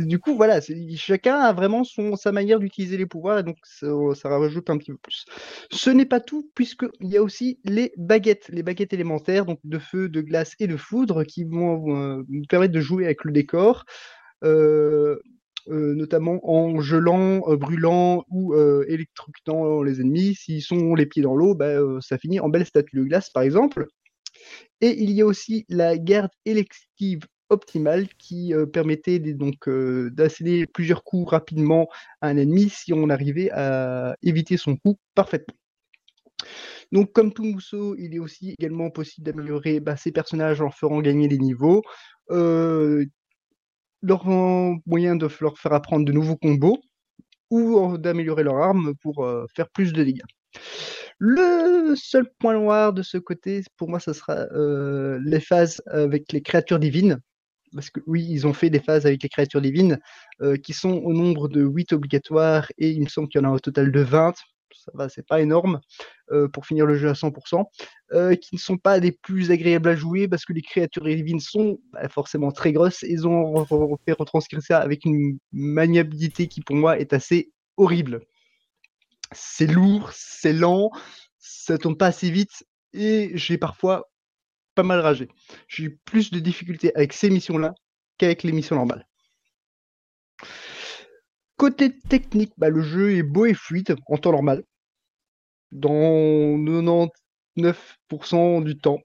et 0.02 0.06
du 0.06 0.20
coup, 0.20 0.36
voilà, 0.36 0.60
chacun 0.98 1.38
a 1.40 1.54
vraiment 1.54 1.86
son, 1.86 2.18
sa 2.18 2.34
manière 2.34 2.60
d'utiliser 2.60 2.98
les 2.98 3.06
pouvoirs 3.06 3.40
et 3.40 3.44
donc 3.44 3.56
ça, 3.64 3.88
ça 4.16 4.28
rajoute 4.28 4.70
un 4.70 4.78
petit 4.78 4.92
peu 4.92 4.98
plus. 4.98 5.24
Ce 5.72 5.90
n'est 5.90 6.06
pas 6.06 6.20
tout, 6.20 6.52
puisqu'il 6.56 7.08
y 7.08 7.16
a 7.16 7.24
aussi 7.24 7.58
les 7.64 7.94
baguettes, 7.96 8.50
les 8.50 8.64
baguettes 8.64 8.92
élémentaires, 8.92 9.46
donc 9.46 9.60
de 9.64 9.80
feu, 9.80 10.10
de 10.10 10.20
glace 10.20 10.56
et 10.60 10.68
de 10.68 10.76
foudre, 10.76 11.24
qui 11.24 11.46
vont 11.46 11.96
euh, 11.96 12.24
nous 12.28 12.44
permettre 12.50 12.74
de 12.74 12.82
jouer 12.82 13.06
avec 13.06 13.24
le 13.24 13.32
décor, 13.32 13.86
euh, 14.44 15.16
euh, 15.16 15.22
notamment 15.68 16.40
en 16.44 16.80
gelant, 16.82 17.42
euh, 17.48 17.58
brûlant 17.58 18.24
ou 18.30 18.54
euh, 18.54 18.86
électrocutant 18.88 19.82
les 19.84 20.02
ennemis. 20.02 20.36
S'ils 20.36 20.62
sont 20.62 20.96
les 20.96 21.06
pieds 21.06 21.24
dans 21.24 21.36
l'eau, 21.36 21.56
bah, 21.56 21.66
euh, 21.66 22.00
ça 22.02 22.18
finit 22.18 22.40
en 22.40 22.50
belle 22.50 22.66
statue 22.66 22.98
de 22.98 23.04
glace, 23.04 23.30
par 23.30 23.44
exemple. 23.44 23.88
Et 24.82 25.02
il 25.02 25.12
y 25.12 25.22
a 25.22 25.26
aussi 25.26 25.66
la 25.70 25.98
garde 25.98 26.32
élective 26.46 27.22
optimale 27.50 28.08
qui 28.18 28.54
euh, 28.54 28.66
permettait 28.66 29.20
donc 29.20 29.68
euh, 29.68 30.10
plusieurs 30.74 31.04
coups 31.04 31.30
rapidement 31.30 31.88
à 32.22 32.30
un 32.30 32.38
ennemi 32.38 32.70
si 32.70 32.94
on 32.94 33.10
arrivait 33.10 33.52
à 33.52 34.16
éviter 34.24 34.58
son 34.58 34.78
coup 34.78 34.98
parfaitement. 35.14 35.56
Donc 36.92 37.12
comme 37.14 37.32
tout 37.32 37.44
mousseau, 37.44 37.96
il 37.98 38.16
est 38.16 38.20
aussi 38.20 38.56
également 38.58 38.90
possible 38.90 39.26
d'améliorer 39.26 39.80
bah, 39.80 39.98
ses 39.98 40.12
personnages 40.12 40.62
en 40.62 40.66
leur 40.66 40.76
faisant 40.76 41.00
gagner 41.02 41.28
des 41.28 41.38
niveaux, 41.38 41.84
euh, 42.32 43.06
leur 44.02 44.28
en- 44.28 44.78
moyen 44.86 45.16
de 45.16 45.28
leur 45.42 45.58
faire 45.58 45.74
apprendre 45.74 46.06
de 46.06 46.12
nouveaux 46.12 46.38
combos 46.38 46.80
ou 47.52 47.98
d'améliorer 47.98 48.44
leur 48.44 48.58
arme 48.58 48.94
pour 49.02 49.26
euh, 49.26 49.46
faire 49.56 49.70
plus 49.70 49.94
de 49.94 50.04
dégâts. 50.04 50.24
Le 51.20 51.94
seul 51.96 52.26
point 52.40 52.54
noir 52.54 52.94
de 52.94 53.02
ce 53.04 53.18
côté, 53.18 53.64
pour 53.78 53.90
moi, 53.90 54.00
ce 54.00 54.14
sera 54.14 54.34
euh, 54.54 55.20
les 55.24 55.40
phases 55.40 55.82
avec 55.88 56.32
les 56.32 56.42
créatures 56.42 56.80
divines. 56.80 57.20
Parce 57.74 57.90
que 57.90 58.02
oui, 58.08 58.26
ils 58.30 58.48
ont 58.48 58.54
fait 58.54 58.70
des 58.70 58.80
phases 58.82 59.06
avec 59.06 59.24
les 59.24 59.30
créatures 59.30 59.62
divines 59.62 60.00
euh, 60.42 60.58
qui 60.58 60.74
sont 60.74 60.92
au 60.92 61.14
nombre 61.14 61.48
de 61.50 61.62
8 61.64 61.94
obligatoires 61.94 62.72
et 62.78 62.90
il 62.92 63.02
me 63.04 63.08
semble 63.10 63.30
qu'il 63.30 63.42
y 63.42 63.46
en 63.46 63.50
a 63.50 63.54
au 63.54 63.60
total 63.60 63.92
de 63.92 64.02
20. 64.02 64.34
Ça 64.74 64.92
va, 64.94 65.10
c'est 65.10 65.26
pas 65.26 65.42
énorme 65.42 65.82
euh, 66.32 66.48
pour 66.48 66.66
finir 66.66 66.86
le 66.86 66.96
jeu 66.96 67.10
à 67.10 67.14
100%. 67.14 67.66
euh, 68.14 68.36
qui 68.36 68.56
ne 68.56 68.60
sont 68.60 68.78
pas 68.78 69.00
des 69.00 69.12
plus 69.12 69.52
agréables 69.52 69.90
à 69.90 69.96
jouer 69.96 70.28
parce 70.28 70.46
que 70.46 70.54
les 70.54 70.62
créatures 70.62 71.06
divines 71.06 71.40
sont 71.40 71.80
bah, 71.94 72.08
forcément 72.10 72.52
très 72.52 72.74
grosses 72.74 73.04
et 73.04 73.12
ils 73.12 73.28
ont 73.28 73.66
fait 74.06 74.14
retranscrire 74.14 74.62
ça 74.62 74.80
avec 74.80 75.06
une 75.06 75.38
maniabilité 75.52 76.48
qui 76.48 76.62
pour 76.62 76.76
moi 76.76 77.00
est 77.00 77.14
assez 77.14 77.52
horrible 77.78 78.22
c'est 79.32 79.68
lourd, 79.68 80.12
c'est 80.14 80.54
lent, 80.54 80.92
ça 81.38 81.78
tourne 81.78 81.98
pas 81.98 82.08
assez 82.08 82.30
vite 82.30 82.66
et 82.94 83.32
j'ai 83.36 83.58
parfois 83.58 84.10
pas 84.76 84.84
mal 84.84 85.00
ragé. 85.00 85.30
J'ai 85.68 85.84
eu 85.84 85.98
plus 86.06 86.32
de 86.32 86.40
difficultés 86.40 86.94
avec 86.96 87.14
ces 87.14 87.30
missions-là 87.30 87.74
qu'avec 88.18 88.44
les 88.44 88.52
missions 88.52 88.76
normales. 88.76 89.08
Côté 91.62 91.96
technique, 91.96 92.52
bah, 92.58 92.70
le 92.70 92.82
jeu 92.82 93.18
est 93.18 93.22
beau 93.22 93.46
et 93.46 93.54
fluide 93.54 93.96
en 94.08 94.18
temps 94.18 94.32
normal. 94.32 94.64
Dans 95.72 96.58
99% 96.58 98.64
du 98.64 98.80
temps. 98.80 98.98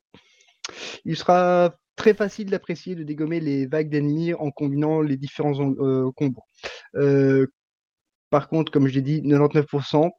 Il 1.04 1.18
sera 1.18 1.74
très 1.96 2.14
facile 2.14 2.48
d'apprécier, 2.48 2.94
de 2.94 3.02
dégommer 3.02 3.40
les 3.40 3.66
vagues 3.66 3.90
d'ennemis 3.90 4.32
en 4.32 4.50
combinant 4.50 5.02
les 5.02 5.18
différents 5.18 5.52
euh, 5.60 6.10
combos. 6.16 6.44
Euh, 6.94 7.46
par 8.30 8.48
contre, 8.48 8.72
comme 8.72 8.86
je 8.86 8.94
l'ai 8.94 9.02
dit, 9.02 9.20
99%, 9.20 10.10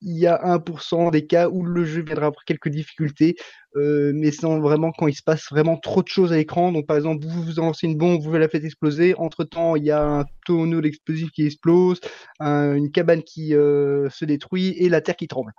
il 0.00 0.18
y 0.18 0.26
a 0.26 0.40
1% 0.44 1.10
des 1.10 1.26
cas 1.26 1.48
où 1.48 1.62
le 1.64 1.84
jeu 1.84 2.02
viendra 2.02 2.26
après 2.26 2.44
quelques 2.46 2.68
difficultés, 2.68 3.36
euh, 3.76 4.12
mais 4.14 4.30
sans 4.30 4.60
vraiment 4.60 4.92
quand 4.92 5.08
il 5.08 5.14
se 5.14 5.22
passe 5.22 5.46
vraiment 5.50 5.76
trop 5.78 6.02
de 6.02 6.08
choses 6.08 6.32
à 6.32 6.36
l'écran. 6.36 6.72
Donc, 6.72 6.86
par 6.86 6.96
exemple, 6.96 7.26
vous 7.26 7.42
vous 7.42 7.52
lancez 7.56 7.86
une 7.86 7.96
bombe, 7.96 8.22
vous 8.22 8.32
la 8.32 8.48
faites 8.48 8.64
exploser. 8.64 9.14
Entre 9.16 9.44
temps, 9.44 9.76
il 9.76 9.84
y 9.84 9.90
a 9.90 10.02
un 10.02 10.24
tonneau 10.46 10.80
d'explosifs 10.80 11.30
qui 11.30 11.46
explose, 11.46 12.00
un- 12.40 12.74
une 12.74 12.90
cabane 12.90 13.22
qui 13.22 13.54
euh, 13.54 14.08
se 14.10 14.24
détruit 14.24 14.68
et 14.78 14.88
la 14.88 15.00
terre 15.00 15.16
qui 15.16 15.26
tremble. 15.28 15.52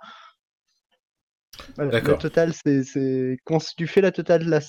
Voilà, 1.76 2.00
la 2.00 2.14
totale, 2.16 2.52
c'est, 2.54 3.36
quand 3.44 3.58
tu 3.76 3.86
fais 3.86 4.00
la 4.00 4.12
totale, 4.12 4.44
là, 4.44 4.60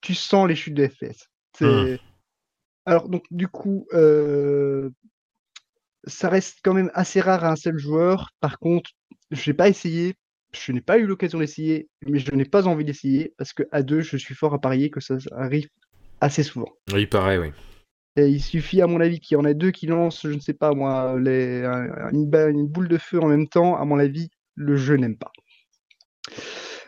tu 0.00 0.14
sens 0.14 0.46
les 0.48 0.56
chutes 0.56 0.74
de 0.74 0.86
FPS. 0.86 1.28
Hmm. 1.60 1.96
Alors, 2.84 3.08
donc, 3.08 3.24
du 3.30 3.48
coup, 3.48 3.86
euh, 3.94 4.90
ça 6.06 6.28
reste 6.28 6.58
quand 6.62 6.74
même 6.74 6.90
assez 6.94 7.20
rare 7.20 7.44
à 7.44 7.50
un 7.50 7.56
seul 7.56 7.78
joueur. 7.78 8.30
Par 8.40 8.58
contre, 8.58 8.90
je 9.30 9.50
n'ai 9.50 9.54
pas 9.54 9.68
essayé, 9.68 10.14
je 10.52 10.72
n'ai 10.72 10.80
pas 10.80 10.98
eu 10.98 11.06
l'occasion 11.06 11.38
d'essayer, 11.38 11.88
mais 12.06 12.18
je 12.18 12.32
n'ai 12.34 12.44
pas 12.44 12.66
envie 12.66 12.84
d'essayer 12.84 13.34
parce 13.38 13.52
que 13.52 13.64
à 13.72 13.82
deux, 13.82 14.00
je 14.00 14.16
suis 14.16 14.34
fort 14.34 14.54
à 14.54 14.60
parier 14.60 14.90
que 14.90 15.00
ça 15.00 15.16
arrive 15.36 15.68
assez 16.20 16.42
souvent. 16.42 16.68
Oui, 16.92 17.02
il 17.02 17.08
paraît, 17.08 17.38
oui. 17.38 17.52
Et 18.16 18.28
il 18.28 18.40
suffit, 18.40 18.80
à 18.80 18.86
mon 18.86 19.00
avis, 19.00 19.20
qu'il 19.20 19.36
y 19.36 19.40
en 19.40 19.44
ait 19.44 19.54
deux 19.54 19.70
qui 19.70 19.86
lancent, 19.86 20.22
je 20.26 20.32
ne 20.32 20.40
sais 20.40 20.54
pas 20.54 20.72
moi, 20.72 21.18
les, 21.20 21.64
une, 22.12 22.66
boule 22.66 22.88
de 22.88 22.96
feu 22.96 23.20
en 23.20 23.28
même 23.28 23.46
temps. 23.46 23.76
À 23.76 23.84
mon 23.84 23.98
avis, 23.98 24.30
le 24.54 24.76
jeu 24.76 24.96
n'aime 24.96 25.18
pas. 25.18 25.30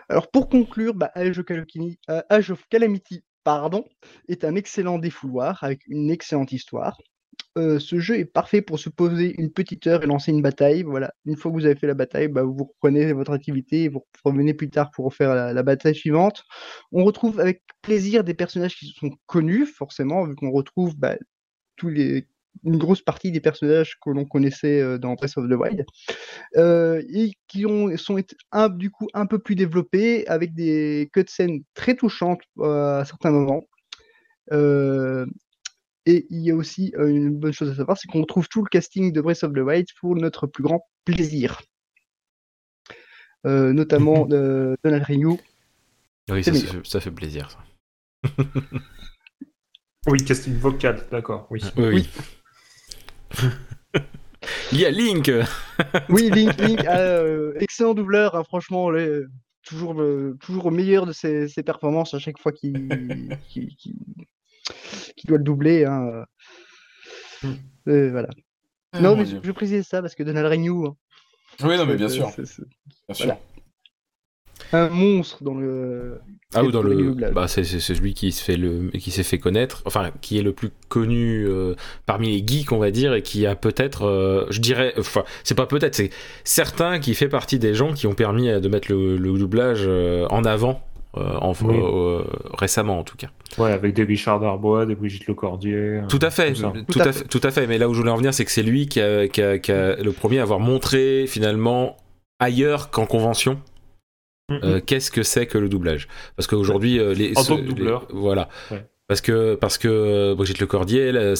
Alors, 0.09 0.31
pour 0.31 0.49
conclure, 0.49 0.95
bah, 0.95 1.11
Age, 1.15 1.39
of 1.39 1.45
Calamity, 1.45 1.99
euh, 2.09 2.23
Age 2.31 2.51
of 2.51 2.65
Calamity, 2.71 3.23
pardon, 3.45 3.85
est 4.29 4.43
un 4.45 4.55
excellent 4.55 4.99
défouloir 4.99 5.63
avec 5.63 5.87
une 5.87 6.11
excellente 6.11 6.53
histoire. 6.53 6.99
Euh, 7.57 7.79
ce 7.79 7.99
jeu 7.99 8.19
est 8.19 8.25
parfait 8.25 8.63
pour 8.63 8.79
se 8.79 8.89
poser 8.89 9.35
une 9.39 9.51
petite 9.51 9.87
heure 9.87 10.03
et 10.03 10.07
lancer 10.07 10.31
une 10.31 10.43
bataille. 10.43 10.83
Voilà. 10.83 11.13
Une 11.25 11.37
fois 11.37 11.51
que 11.51 11.57
vous 11.57 11.65
avez 11.65 11.75
fait 11.75 11.87
la 11.87 11.95
bataille, 11.95 12.29
bah, 12.29 12.43
vous 12.43 12.65
reprenez 12.65 13.13
votre 13.13 13.33
activité 13.33 13.85
et 13.85 13.89
vous 13.89 14.05
revenez 14.25 14.55
plus 14.55 14.71
tard 14.71 14.91
pour 14.91 15.07
refaire 15.07 15.35
la, 15.35 15.63
bataille 15.63 15.95
suivante. 15.95 16.45
On 16.93 17.05
retrouve 17.05 17.41
avec 17.41 17.63
plaisir 17.83 18.23
des 18.23 18.35
personnages 18.35 18.77
qui 18.77 18.87
sont 18.89 19.11
connus, 19.27 19.67
forcément, 19.67 20.25
vu 20.25 20.35
qu'on 20.35 20.51
retrouve 20.51 20.97
bah, 20.97 21.17
une 21.85 22.77
grosse 22.77 23.03
partie 23.03 23.33
des 23.33 23.41
personnages 23.41 23.99
que 24.05 24.11
l'on 24.11 24.25
connaissait 24.25 24.81
euh, 24.81 24.99
dans 24.99 25.15
Breath 25.15 25.37
of 25.37 25.49
the 25.49 25.55
Wild, 25.55 25.85
euh, 26.57 27.03
et 27.13 27.33
qui 27.49 27.67
ont, 27.67 27.97
sont 27.97 28.21
un, 28.53 28.69
du 28.69 28.91
coup 28.91 29.09
un 29.15 29.27
peu 29.27 29.39
plus 29.39 29.55
développés, 29.55 30.27
avec 30.29 30.55
des 30.55 31.09
cutscenes 31.13 31.63
très 31.75 31.97
touchantes 31.97 32.43
à 32.63 33.05
certains 33.05 33.31
moments. 33.31 33.65
Et 36.09 36.27
il 36.31 36.41
y 36.41 36.51
a 36.51 36.55
aussi 36.55 36.95
euh, 36.97 37.07
une 37.09 37.37
bonne 37.39 37.53
chose 37.53 37.69
à 37.69 37.75
savoir, 37.75 37.99
c'est 37.99 38.09
qu'on 38.09 38.23
retrouve 38.23 38.49
tout 38.49 38.63
le 38.65 38.69
casting 38.71 39.13
de 39.13 39.21
Breath 39.21 39.45
of 39.45 39.53
the 39.53 39.59
Wild 39.59 39.87
pour 40.01 40.17
notre 40.17 40.47
plus 40.47 40.63
grand 40.63 40.81
plaisir. 41.05 41.61
Euh, 43.47 43.75
notamment 43.75 44.27
euh, 44.33 44.75
Donald 44.83 45.05
Renew. 45.05 45.37
Oui, 46.31 46.43
ça, 46.43 47.01
fait, 47.01 47.11
plaisir. 47.11 47.51
ça. 47.51 47.59
Oui, 50.07 50.25
casting 50.25 50.55
vocal, 50.55 51.05
d'accord, 51.11 51.47
oui. 51.51 51.61
Oui. 51.77 52.09
oui. 53.37 53.51
il 54.73 54.81
y 54.81 54.87
a 54.87 54.91
Link 54.91 55.31
Oui, 56.09 56.31
Link, 56.31 56.59
Link, 56.59 56.87
euh, 56.87 57.53
excellent 57.61 57.93
doubleur, 57.93 58.35
hein, 58.35 58.45
franchement, 58.45 58.91
toujours, 59.63 59.93
le- 59.93 60.39
toujours 60.41 60.65
au 60.67 60.71
meilleur 60.71 61.05
de 61.05 61.13
ses, 61.13 61.49
ses 61.49 61.63
performances 61.63 62.15
à 62.15 62.19
chaque 62.19 62.39
fois 62.39 62.53
qu'il- 62.53 63.37
qu'il 65.17 65.29
doit 65.29 65.39
le 65.39 65.45
doubler. 65.45 65.85
hein. 65.85 66.25
Mm. 67.43 67.53
Euh, 67.89 68.11
voilà. 68.11 68.29
Ah, 68.93 69.01
non, 69.01 69.17
mais 69.17 69.25
Dieu. 69.25 69.41
je 69.43 69.53
précise 69.53 69.87
ça 69.87 70.01
parce 70.01 70.15
que 70.15 70.23
Donald 70.23 70.47
Renew, 70.47 70.87
hein, 70.87 70.97
Oui, 71.63 71.77
non, 71.77 71.87
mais 71.87 71.97
bien 71.97 72.09
sûr. 72.09 72.31
Bien 72.37 72.45
sûr. 72.47 72.65
Voilà. 73.19 73.39
un 74.73 74.89
monstre 74.89 75.43
dans 75.45 75.55
le. 75.55 76.21
Ah 76.55 76.65
oui, 76.65 76.73
dans 76.73 76.83
le, 76.83 77.13
bah 77.33 77.47
c'est 77.47 77.63
celui 77.65 78.15
qui 78.15 78.33
se 78.33 78.43
fait 78.43 78.57
le, 78.57 78.89
qui 78.91 79.11
s'est 79.11 79.23
fait 79.23 79.39
connaître, 79.39 79.83
enfin 79.85 80.11
qui 80.23 80.39
est 80.39 80.43
le 80.43 80.55
plus 80.55 80.71
connu 80.89 81.47
euh, 81.47 81.75
parmi 82.07 82.29
les 82.41 82.47
geeks, 82.47 82.73
on 82.73 82.79
va 82.79 82.91
dire, 82.91 83.13
et 83.13 83.23
qui 83.23 83.45
a 83.47 83.55
peut-être, 83.55 84.05
euh, 84.07 84.47
je 84.49 84.61
dirais, 84.61 84.95
enfin 84.99 85.25
c'est 85.45 85.55
pas 85.55 85.67
peut-être, 85.67 85.95
c'est 85.95 86.09
certain 86.45 87.01
qui 87.01 87.15
fait 87.15 87.29
partie 87.29 87.59
des 87.59 87.75
gens 87.75 87.93
qui 87.93 88.07
ont 88.07 88.15
permis 88.15 88.49
euh, 88.49 88.61
de 88.61 88.69
mettre 88.71 88.91
le, 88.91 89.19
le 89.19 89.39
doublage 89.39 89.83
euh, 89.87 90.27
en 90.31 90.43
avant, 90.45 90.71
euh, 90.73 90.88
en, 91.15 91.53
Oui. 91.63 91.77
euh, 91.83 92.23
récemment 92.57 92.99
en 92.99 93.05
tout 93.05 93.17
cas. 93.17 93.29
Ouais, 93.57 93.73
avec 93.73 93.95
des 93.95 94.05
Richard 94.05 94.41
Darbois, 94.41 94.87
des 94.87 94.95
Brigitte 94.95 95.27
Lecordier. 95.27 96.01
Tout 96.09 96.19
à 96.23 96.31
fait, 96.31 96.53
Tout 96.53 97.01
à 97.01 97.13
fait, 97.13 97.25
tout 97.25 97.41
à 97.43 97.51
fait. 97.51 97.67
Mais 97.67 97.79
là 97.79 97.89
où 97.89 97.95
je 97.95 98.01
voulais 98.01 98.11
en 98.13 98.17
venir, 98.17 98.35
c'est 98.35 98.45
que 98.45 98.51
c'est 98.51 98.63
lui 98.63 98.87
qui 98.89 99.01
a, 99.01 99.27
qui 99.29 99.41
a- 99.43 99.59
qui 99.59 99.73
a 99.73 99.97
le 99.97 100.13
premier 100.13 100.39
à 100.39 100.43
avoir 100.43 100.61
montré 100.61 101.27
finalement 101.27 101.97
ailleurs 102.39 102.91
qu'en 102.91 103.07
convention. 103.07 103.59
Mhm. 104.51 104.61
euh, 104.65 104.81
qu'est-ce 104.81 105.11
que 105.11 105.23
c'est 105.23 105.47
que 105.47 105.59
le 105.59 105.69
doublage? 105.69 106.09
Parce 106.37 106.47
qu'aujourd'hui, 106.47 106.99
euh, 106.99 107.13
les, 107.13 107.33
En 107.37 107.43
ce- 107.43 107.49
tant 107.49 107.57
que 107.59 107.63
doubleur. 107.63 108.07
les- 108.09 108.19
voilà. 108.19 108.49
Ouais. 108.71 108.83
Parce 109.07 109.21
que 109.21 109.55
parce 109.57 109.77
que 109.77 109.89
euh, 109.89 110.35
Brigitte 110.35 110.59
Lecordier, 110.61 111.01
elle, 111.09 111.17
euh, 111.19 111.35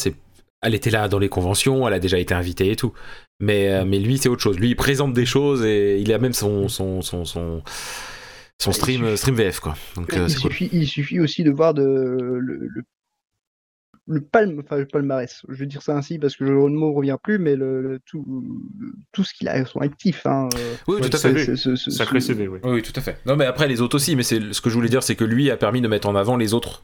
elle 0.61 0.75
était 0.75 0.91
là 0.91 1.09
dans 1.09 1.19
les 1.19 1.29
conventions, 1.31 1.87
elle 1.89 1.95
a 1.95 2.01
déjà 2.01 2.19
été 2.19 2.35
invitée 2.35 2.71
et 2.71 2.77
tout. 2.77 2.93
Mais 3.41 3.69
euh, 3.73 3.85
mais 3.87 3.99
lui, 3.99 4.19
c'est 4.19 4.29
autre 4.29 4.43
chose. 4.43 4.59
Lui, 4.59 4.69
il 4.71 4.77
présente 4.77 5.15
des 5.15 5.25
choses 5.25 5.65
et 5.65 5.99
il 6.01 6.13
a 6.13 6.19
même 6.19 6.35
son 6.35 6.69
son 6.69 7.01
son 7.01 7.25
son, 7.25 7.63
son 8.61 8.73
stream 8.73 9.03
suffit- 9.05 9.17
stream 9.17 9.35
VF 9.37 9.61
quoi. 9.61 9.77
Donc 9.97 10.13
euh, 10.15 10.27
il, 10.29 10.35
cool. 10.35 10.51
suffit, 10.53 10.69
il 10.73 10.87
suffit 10.87 11.21
aussi 11.21 11.45
de 11.45 11.51
voir 11.51 11.75
de, 11.75 11.83
le, 11.83 12.41
le, 12.41 12.83
le 14.11 14.21
palme, 14.23 14.61
enfin 14.65 14.77
le 14.79 14.87
palmarès, 14.87 15.43
je 15.49 15.55
vais 15.55 15.67
dire 15.67 15.83
ça 15.83 15.95
ainsi 15.97 16.19
parce 16.19 16.35
que 16.35 16.45
le 16.45 16.55
mot 16.69 16.93
revient 16.95 17.17
plus, 17.23 17.39
mais 17.39 17.57
le, 17.57 17.83
le- 17.83 18.01
tout, 18.07 18.25
tout 19.13 19.23
ce 19.23 19.35
qu'il 19.35 19.49
a 19.49 19.53
à 19.53 19.65
son 19.67 19.81
actif. 19.81 20.25
Hein, 20.27 20.49
euh, 20.57 20.75
Oui, 20.89 20.97
Ouais, 20.97 21.01
tout 21.09 21.15
à 21.15 21.19
c'est- 21.19 21.35
fait. 21.57 21.77
Sacré 21.77 22.21
CV, 22.21 22.49
oui. 22.49 22.59
Oui, 22.65 22.83
tout 22.83 22.93
à 22.97 23.01
fait. 23.03 23.19
Non, 23.27 23.37
mais 23.37 23.45
après, 23.45 23.69
les 23.69 23.81
autres 23.83 23.97
aussi, 23.97 24.17
mais 24.17 24.23
c'est 24.23 24.53
ce 24.53 24.61
que 24.63 24.71
je 24.71 24.75
voulais 24.75 24.89
dire, 24.89 25.03
c'est 25.03 25.15
que 25.15 25.25
lui 25.25 25.51
a 25.51 25.57
permis 25.59 25.81
de 25.83 25.89
mettre 25.89 26.09
en 26.09 26.15
avant 26.17 26.37
les 26.37 26.55
autres. 26.55 26.83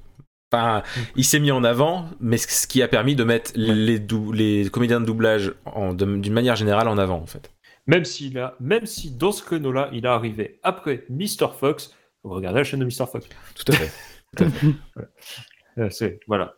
Enfin, 0.52 0.82
il 1.16 1.24
s'est 1.24 1.40
mis 1.40 1.50
en 1.50 1.64
avant, 1.64 2.08
mais 2.20 2.36
ce 2.36 2.66
qui 2.66 2.82
a 2.82 2.88
permis 2.88 3.16
de 3.16 3.24
mettre 3.24 3.50
les, 3.56 3.98
dou- 3.98 4.30
les 4.30 4.68
comédiens 4.70 5.00
de 5.00 5.06
doublage 5.06 5.52
d'une 5.94 6.32
manière 6.32 6.54
générale 6.56 6.86
en 6.88 6.98
avant, 6.98 7.16
en 7.20 7.26
fait. 7.26 7.50
Même, 7.86 8.04
s'il 8.04 8.38
a, 8.38 8.54
même 8.60 8.86
si 8.86 9.10
dans 9.10 9.32
ce 9.32 9.42
créneau-là, 9.42 9.90
il 9.92 10.04
est 10.06 10.08
arrivé 10.08 10.58
après 10.62 11.04
Mr. 11.10 11.48
Fox, 11.58 11.94
vous 12.22 12.30
regardez 12.30 12.60
la 12.60 12.64
chaîne 12.64 12.80
de 12.80 12.84
Mr. 12.86 13.06
Fox. 13.10 13.26
Tout 13.54 13.72
à 13.72 13.76
fait. 13.76 13.92
C'est, 15.90 16.20
voilà. 16.28 16.54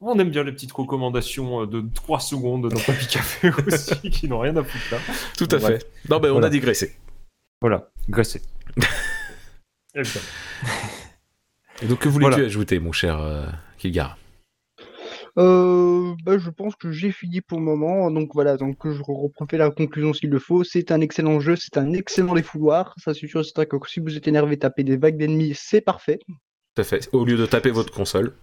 On 0.00 0.18
aime 0.18 0.30
bien 0.30 0.42
les 0.42 0.50
petites 0.52 0.72
recommandations 0.72 1.62
euh, 1.62 1.66
de 1.66 1.80
3 1.94 2.18
secondes 2.18 2.68
dans 2.68 2.80
Papy 2.80 3.06
Café 3.10 3.50
aussi, 3.66 4.10
qui 4.10 4.28
n'ont 4.28 4.40
rien 4.40 4.56
à 4.56 4.64
foutre 4.64 4.84
là. 4.90 4.98
Tout 5.38 5.48
à 5.52 5.56
Ouais. 5.58 5.78
fait. 5.78 5.86
Non, 6.08 6.18
ben, 6.18 6.30
on 6.30 6.32
Voilà. 6.32 6.48
a 6.48 6.50
digressé. 6.50 6.96
Voilà, 7.60 7.88
graissé. 8.08 8.42
Évidemment. 9.94 10.24
Et 11.82 11.86
donc, 11.86 11.98
que 12.00 12.08
voulais-tu 12.08 12.30
Voilà. 12.32 12.46
ajouter, 12.46 12.78
mon 12.80 12.90
cher 12.92 13.20
euh, 13.20 13.46
Kilgar? 13.78 14.18
Euh, 15.38 16.14
bah, 16.24 16.38
je 16.38 16.50
pense 16.50 16.74
que 16.76 16.90
j'ai 16.90 17.12
fini 17.12 17.40
pour 17.40 17.58
le 17.58 17.64
moment, 17.64 18.10
donc 18.10 18.30
voilà, 18.34 18.56
donc 18.56 18.78
je 18.84 19.00
refais 19.02 19.56
la 19.56 19.70
conclusion 19.70 20.12
s'il 20.12 20.30
le 20.30 20.38
faut. 20.38 20.64
C'est 20.64 20.90
un 20.90 21.00
excellent 21.00 21.40
jeu, 21.40 21.56
c'est 21.56 21.76
un 21.78 21.92
excellent 21.92 22.34
défouloir. 22.34 22.94
Ça, 22.98 23.14
c'est 23.14 23.26
sûr, 23.28 23.44
c'est 23.44 23.66
que 23.68 23.76
si 23.88 24.00
vous 24.00 24.16
êtes 24.16 24.26
énervé, 24.28 24.58
taper 24.58 24.82
des 24.84 24.96
vagues 24.96 25.16
d'ennemis, 25.18 25.54
c'est 25.56 25.80
parfait. 25.80 26.18
Tout 26.26 26.80
à 26.82 26.84
fait. 26.84 27.08
Au 27.12 27.24
lieu 27.24 27.36
de 27.36 27.46
taper 27.46 27.70
votre 27.70 27.92
console. 27.92 28.34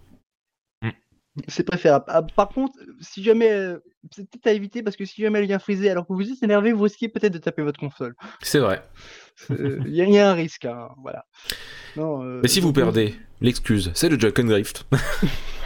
C'est 1.46 1.62
préférable. 1.62 2.04
Ah, 2.08 2.22
par 2.22 2.48
contre, 2.48 2.76
si 3.00 3.22
jamais, 3.22 3.52
euh, 3.52 3.78
c'est 4.10 4.28
peut-être 4.28 4.48
à 4.48 4.52
éviter 4.52 4.82
parce 4.82 4.96
que 4.96 5.04
si 5.04 5.22
jamais 5.22 5.38
elle 5.38 5.46
vient 5.46 5.60
friser 5.60 5.88
alors 5.88 6.04
que 6.04 6.12
vous 6.12 6.28
êtes 6.32 6.42
énervé, 6.42 6.72
vous 6.72 6.82
risquez 6.82 7.08
peut-être 7.08 7.32
de 7.32 7.38
taper 7.38 7.62
votre 7.62 7.78
console. 7.78 8.16
C'est 8.42 8.58
vrai. 8.58 8.82
Euh, 9.52 9.78
Il 9.86 9.94
y, 9.94 10.00
a- 10.02 10.04
il 10.06 10.12
y 10.12 10.18
a 10.18 10.28
un 10.30 10.34
risque, 10.34 10.64
hein, 10.64 10.88
voilà. 11.00 11.26
Non, 11.96 12.24
euh, 12.24 12.40
Mais 12.42 12.48
si 12.48 12.58
vous 12.58 12.72
perdez, 12.72 13.14
l'excuse, 13.40 13.92
c'est 13.94 14.08
le 14.08 14.18
Jack 14.18 14.36
and 14.40 14.44
Drift. 14.46 14.84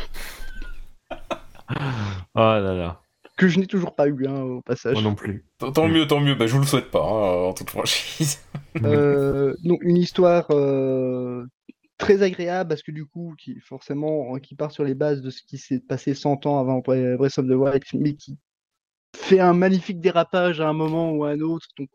Là 2.34 2.60
là, 2.60 3.00
Que 3.36 3.48
je 3.48 3.58
n'ai 3.60 3.66
toujours 3.66 3.94
pas 3.94 4.06
eu, 4.08 4.26
hein, 4.26 4.40
au 4.42 4.62
passage. 4.62 4.94
moi 4.94 5.02
non 5.02 5.14
plus. 5.14 5.44
Tant 5.58 5.88
mieux, 5.88 6.06
tant 6.06 6.20
mieux. 6.20 6.34
Bah, 6.34 6.46
je 6.46 6.54
vous 6.54 6.60
le 6.60 6.66
souhaite 6.66 6.90
pas, 6.90 7.00
hein, 7.02 7.48
en 7.48 7.52
toute 7.52 7.70
franchise. 7.70 8.40
Euh, 8.84 9.52
donc 9.64 9.80
une 9.82 9.98
histoire 9.98 10.46
euh, 10.50 11.44
très 11.98 12.22
agréable 12.22 12.70
parce 12.70 12.82
que 12.82 12.90
du 12.90 13.04
coup, 13.04 13.34
qui 13.38 13.60
forcément, 13.60 14.34
euh, 14.34 14.38
qui 14.38 14.54
part 14.54 14.70
sur 14.72 14.82
les 14.82 14.94
bases 14.94 15.20
de 15.20 15.28
ce 15.28 15.42
qui 15.42 15.58
s'est 15.58 15.78
passé 15.78 16.14
100 16.14 16.46
ans 16.46 16.58
avant 16.58 16.78
Bre- 16.80 17.18
Breath 17.18 17.36
of 17.36 17.46
the 17.46 17.50
Wild, 17.50 17.82
mais 17.92 18.14
qui 18.14 18.38
fait 19.14 19.40
un 19.40 19.52
magnifique 19.52 20.00
dérapage 20.00 20.62
à 20.62 20.68
un 20.70 20.72
moment 20.72 21.10
ou 21.12 21.24
à 21.24 21.32
un 21.32 21.40
autre. 21.40 21.66
Donc 21.78 21.90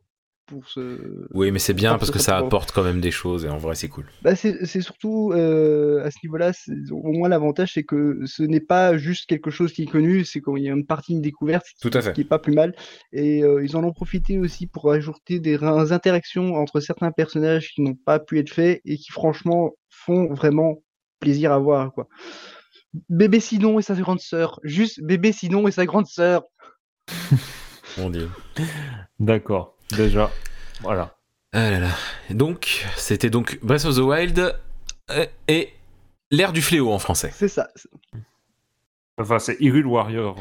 pour 0.48 0.68
ce, 0.70 1.28
Oui, 1.34 1.52
mais 1.52 1.60
c'est 1.60 1.74
bien 1.74 1.98
Parce 1.98 2.10
que 2.12 2.20
ça 2.20 2.38
apporte 2.38 2.72
quand 2.72 2.84
même 2.84 3.02
des 3.02 3.12
choses 3.12 3.46
et 3.46 3.50
en 3.50 3.58
vrai, 3.58 3.76
c'est 3.76 3.90
cool. 3.90 4.06
Bah, 4.22 4.36
c'est 4.36 4.66
surtout 4.82 5.32
euh, 5.34 6.04
à 6.06 6.10
ce 6.12 6.18
niveau-là, 6.24 6.52
au 6.92 7.12
moins 7.12 7.30
l'avantage, 7.30 7.74
c'est 7.74 7.84
que 7.84 8.22
ce 8.26 8.44
n'est 8.44 8.60
pas 8.62 8.98
juste 8.98 9.26
quelque 9.28 9.52
chose 9.52 9.74
qui 9.74 9.84
est 9.84 9.88
connu, 9.88 10.24
c'est 10.26 10.42
qu'il 10.42 10.64
y 10.64 10.70
a 10.70 10.74
une 10.74 10.86
partie 10.86 11.14
une 11.14 11.22
découverte, 11.22 11.66
Tout 11.82 11.92
à 11.94 12.02
fait. 12.02 12.14
qui 12.14 12.22
est 12.22 12.26
pas 12.26 12.40
plus 12.40 12.54
mal. 12.54 12.74
Et 13.12 13.44
euh, 13.44 13.64
ils 13.64 13.76
en 13.78 13.84
ont 13.84 13.94
profité 13.94 14.40
aussi 14.40 14.68
pour 14.68 14.92
ajouter 14.92 15.40
des 15.40 15.56
ra- 15.58 15.92
interactions 15.94 16.56
entre 16.56 16.80
certains 16.80 17.12
personnages 17.12 17.74
qui 17.74 17.82
n'ont 17.82 17.96
pas 17.96 18.20
pu 18.20 18.40
être 18.40 18.50
faits 18.50 18.82
et 18.86 18.98
qui 18.98 19.12
franchement 19.12 19.74
font 19.90 20.34
vraiment 20.34 20.82
plaisir 21.20 21.52
à 21.52 21.60
voir, 21.60 21.92
quoi. 21.94 22.08
Bébé 23.10 23.40
Sinon 23.40 23.80
et 23.80 23.82
sa 23.82 23.96
grande 23.96 24.22
sœur, 24.22 24.60
juste 24.64 25.02
Bébé 25.04 25.32
Sinon 25.32 25.68
et 25.68 25.72
sa 25.72 25.86
grande 25.86 26.08
sœur. 26.08 26.44
Mon 27.98 28.10
dieu. 28.10 28.30
D'accord, 29.20 29.76
déjà, 29.92 30.32
voilà. 30.82 31.16
Ah 31.54 31.72
là 31.72 31.80
là. 31.80 31.90
Donc, 32.30 32.86
c'était 32.98 33.30
donc 33.30 33.60
Breath 33.64 33.86
of 33.86 33.96
the 33.96 34.00
Wild 34.00 34.56
euh, 35.12 35.26
et 35.48 35.70
l'ère 36.32 36.52
du 36.54 36.62
fléau 36.62 36.92
en 36.92 37.00
français. 37.00 37.32
C'est 37.34 37.48
ça. 37.48 37.70
Enfin, 39.20 39.40
c'est 39.40 39.58
Hyrule 39.60 39.88
Warriors. 39.88 40.38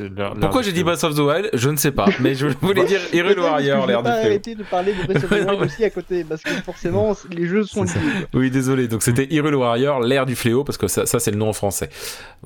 euh, 0.00 0.30
Pourquoi 0.40 0.60
du 0.60 0.66
j'ai 0.66 0.72
dit 0.72 0.80
fléau. 0.80 0.84
Breath 0.94 1.04
of 1.04 1.14
the 1.14 1.20
Wild? 1.20 1.50
Je 1.54 1.70
ne 1.70 1.76
sais 1.76 1.92
pas, 1.92 2.06
mais 2.20 2.34
je 2.34 2.48
voulais 2.60 2.84
dire 2.84 3.00
Hyrule 3.14 3.38
Warrior, 3.38 3.86
l'air 3.86 4.02
du 4.02 4.10
fléau. 4.10 4.24
arrêter 4.26 4.54
de 4.54 4.62
parler 4.64 4.92
de 4.92 5.04
Breath 5.04 5.24
of 5.24 5.30
the 5.30 5.32
Wild 5.48 5.62
aussi 5.62 5.84
à 5.84 5.90
côté, 5.90 6.24
parce 6.24 6.42
que 6.42 6.50
forcément, 6.50 7.16
les 7.30 7.46
jeux 7.46 7.64
sont 7.64 7.84
liés. 7.84 7.92
Oui, 8.34 8.50
désolé. 8.50 8.88
Donc 8.88 9.02
c'était 9.02 9.26
Hyrule 9.32 9.54
Warrior, 9.54 10.00
l'ère 10.00 10.26
du 10.26 10.36
fléau, 10.36 10.64
parce 10.64 10.76
que 10.76 10.86
ça, 10.88 11.06
ça, 11.06 11.18
c'est 11.18 11.30
le 11.30 11.38
nom 11.38 11.48
en 11.48 11.52
français. 11.54 11.88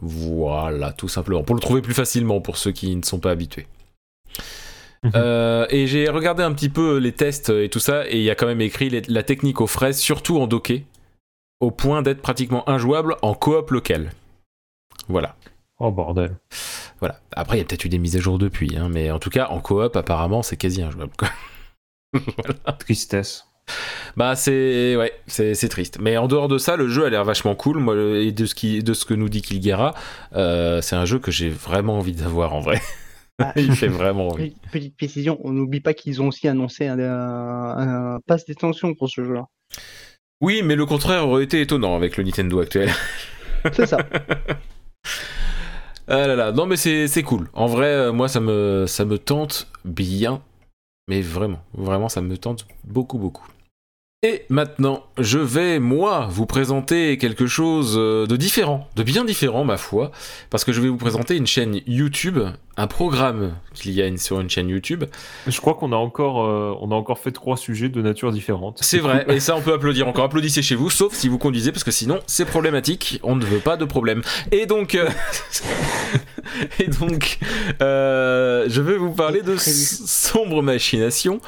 Voilà, 0.00 0.92
tout 0.92 1.09
simplement. 1.09 1.42
Pour 1.42 1.57
le 1.57 1.61
trouver 1.61 1.83
plus 1.83 1.94
facilement 1.94 2.40
pour 2.40 2.57
ceux 2.59 2.70
qui 2.70 2.94
ne 2.94 3.02
sont 3.02 3.18
pas 3.18 3.33
habitués. 3.33 3.66
Euh, 5.14 5.67
et 5.69 5.87
j'ai 5.87 6.09
regardé 6.09 6.43
un 6.43 6.53
petit 6.53 6.71
peu 6.71 6.97
les 6.97 7.12
tests 7.12 7.51
et 7.51 7.69
tout 7.69 7.79
ça, 7.79 8.09
et 8.09 8.17
il 8.17 8.23
y 8.23 8.31
a 8.31 8.35
quand 8.35 8.47
même 8.47 8.62
écrit 8.62 8.88
les- 8.88 9.03
la 9.03 9.23
technique 9.23 9.61
aux 9.61 9.67
fraises, 9.67 9.99
surtout 9.99 10.38
en 10.40 10.47
docké, 10.47 10.87
au 11.61 11.71
point 11.71 12.01
d'être 12.03 12.23
pratiquement 12.23 12.67
injouable 12.69 13.17
en 13.21 13.35
coop 13.35 13.71
local. 13.71 14.11
Voilà. 15.09 15.37
Oh 15.79 15.90
bordel. 15.90 16.37
Voilà. 17.01 17.21
Après, 17.33 17.57
il 17.57 17.61
y 17.61 17.62
a 17.62 17.67
peut-être 17.67 17.85
eu 17.85 17.88
des 17.90 17.99
mises 17.99 18.17
à 18.17 18.21
jour 18.21 18.38
depuis, 18.38 18.77
hein, 18.79 18.88
mais 18.90 19.11
en 19.11 19.19
tout 19.19 19.29
cas, 19.31 19.49
en 19.51 19.61
coop, 19.61 19.95
apparemment, 19.97 20.43
c'est 20.43 20.57
quasi 20.57 20.83
injouable. 20.83 21.12
quoi. 21.19 21.29
Tristesse. 22.79 23.45
Bah 24.17 24.37
c'est 24.37 24.95
ouais, 24.97 25.12
c'est 25.27 25.69
triste. 25.69 25.99
Mais 26.01 26.17
en 26.19 26.29
dehors 26.29 26.49
de 26.49 26.59
ça, 26.59 26.77
le 26.77 26.88
jeu 26.88 27.05
a 27.07 27.11
l'air 27.11 27.25
vachement 27.25 27.55
cool. 27.55 27.79
Moi, 27.79 27.95
et 28.19 28.31
de 28.33 28.47
ce 28.47 28.55
qui 28.55 28.83
de 28.83 28.93
ce 28.95 29.05
que 29.05 29.14
nous 29.14 29.29
dit 29.29 29.43
Kilgara, 29.43 29.95
euh, 30.35 30.81
c'est 30.83 30.97
un 30.97 31.05
jeu 31.07 31.19
que 31.19 31.31
j'ai 31.31 31.49
vraiment 31.51 31.99
envie 31.99 32.12
d'avoir 32.12 32.55
en 32.55 32.61
vrai. 32.61 32.81
Ah. 33.42 33.53
Il 33.57 33.75
fait 33.75 33.88
vraiment 33.88 34.29
envie. 34.29 34.55
Petite- 34.70 34.97
précision, 34.97 35.38
on 35.44 35.53
n'oublie 35.53 35.81
pas 35.81 35.94
qu'ils 35.94 36.23
ont 36.23 36.29
aussi 36.29 36.47
annoncé 36.49 36.87
un, 36.87 36.99
un, 36.99 38.14
un 38.16 38.20
pass 38.27 38.44
d'extension 38.44 38.94
pour 38.94 39.09
ce 39.09 39.25
jeu-là. 39.25 39.47
Oui, 40.40 40.62
mais 40.62 40.77
le 40.77 40.87
contraire 40.87 41.27
aurait 41.29 41.44
été 41.44 41.61
étonnant 41.61 41.97
avec 41.97 42.16
le 42.16 42.25
Nintendo 42.25 42.61
actuel. 42.61 42.90
C'est 43.73 43.87
ça. 43.87 43.99
Ah 46.07 46.27
là 46.27 46.37
là, 46.37 46.53
non 46.53 46.66
mais 46.66 46.77
c'est 46.77 47.09
c'est 47.09 47.23
cool. 47.23 47.49
En 47.55 47.66
vrai, 47.66 47.87
euh, 47.87 48.12
moi 48.12 48.29
ça 48.29 48.38
me 48.38 48.85
ça 48.87 49.07
me 49.07 49.16
tente 49.18 49.68
bien, 49.87 50.42
mais 51.09 51.23
vraiment, 51.23 51.61
vraiment 51.73 52.11
ça 52.11 52.20
me 52.20 52.37
tente 52.37 52.66
beaucoup 52.85 53.16
beaucoup. 53.18 53.47
Et 54.26 54.46
maintenant, 54.48 55.04
je 55.18 55.38
vais 55.38 55.78
moi 55.78 56.26
vous 56.30 56.46
présenter 56.46 57.18
quelque 57.18 57.46
chose 57.46 57.94
euh, 57.98 58.26
de 58.26 58.37
différent, 58.37 58.88
de 58.96 59.02
bien 59.02 59.22
différent 59.22 59.64
ma 59.64 59.76
foi, 59.76 60.12
parce 60.48 60.64
que 60.64 60.72
je 60.72 60.80
vais 60.80 60.88
vous 60.88 60.96
présenter 60.96 61.37
une 61.37 61.46
chaîne 61.46 61.82
YouTube, 61.87 62.38
un 62.78 62.87
programme 62.87 63.52
qu'il 63.74 63.92
y 63.92 64.00
a 64.00 64.06
une- 64.06 64.16
sur 64.16 64.40
une 64.40 64.48
chaîne 64.48 64.70
YouTube. 64.70 65.04
Je 65.46 65.60
crois 65.60 65.74
qu'on 65.74 65.92
a 65.92 65.96
encore, 65.96 66.42
euh, 66.42 66.74
on 66.80 66.90
a 66.90 66.94
encore 66.94 67.18
fait 67.18 67.32
trois 67.32 67.58
sujets 67.58 67.90
de 67.90 68.00
nature 68.00 68.32
différente. 68.32 68.78
C'est 68.80 68.98
vrai, 68.98 69.26
et 69.28 69.40
ça 69.40 69.56
on 69.56 69.60
peut 69.60 69.74
applaudir 69.74 70.08
encore. 70.08 70.24
Applaudissez 70.24 70.62
chez 70.62 70.74
vous, 70.74 70.88
sauf 70.88 71.12
si 71.12 71.28
vous 71.28 71.37
conduisez, 71.37 71.70
parce 71.70 71.84
que 71.84 71.90
sinon 71.90 72.20
c'est 72.26 72.46
problématique. 72.46 73.20
On 73.24 73.37
ne 73.37 73.44
veut 73.44 73.58
pas 73.60 73.76
de 73.76 73.84
problème. 73.84 74.22
Et 74.52 74.64
donc, 74.64 74.94
euh, 74.94 75.06
et 76.80 76.87
donc, 76.87 77.38
euh, 77.82 78.64
je 78.70 78.80
vais 78.80 78.96
vous 78.96 79.12
parler 79.12 79.42
de 79.42 79.56
sombre 79.58 80.62
machination 80.62 81.40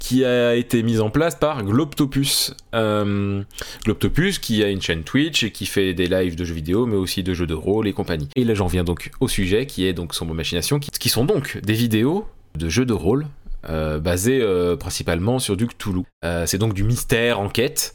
qui 0.00 0.24
a 0.24 0.56
été 0.56 0.82
mise 0.82 1.00
en 1.00 1.10
place 1.10 1.36
par 1.36 1.62
Globtopus. 1.62 2.56
Euh, 2.74 3.42
Globtopus 3.84 4.40
qui 4.40 4.64
a 4.64 4.68
une 4.68 4.82
chaîne 4.82 5.04
Twitch 5.04 5.44
et 5.44 5.52
qui 5.52 5.66
fait 5.66 5.94
des 5.94 6.06
lives 6.06 6.34
de 6.34 6.44
jeux 6.44 6.54
vidéo, 6.54 6.86
mais 6.86 6.96
aussi 6.96 7.22
de 7.22 7.34
jeux 7.34 7.46
de 7.46 7.54
rôle 7.54 7.86
et 7.86 7.92
compagnie. 7.92 8.28
Et 8.34 8.42
là 8.44 8.54
j'en 8.54 8.66
viens 8.66 8.82
donc 8.82 9.10
au 9.20 9.28
sujet 9.28 9.66
qui 9.66 9.86
est 9.86 9.92
donc 9.92 10.14
sombre 10.14 10.34
machination, 10.34 10.80
qui, 10.80 11.08
sont 11.10 11.24
donc 11.24 11.58
des 11.62 11.74
vidéos 11.74 12.26
de 12.56 12.68
jeux 12.68 12.86
de 12.86 12.94
rôle 12.94 13.26
euh, 13.68 14.00
basé 14.00 14.40
euh, 14.40 14.74
principalement 14.74 15.38
sur 15.38 15.56
du 15.56 15.66
Cthulhu. 15.66 16.04
Euh, 16.24 16.46
c'est 16.46 16.58
donc 16.58 16.72
du 16.72 16.82
mystère, 16.82 17.38
enquête. 17.38 17.94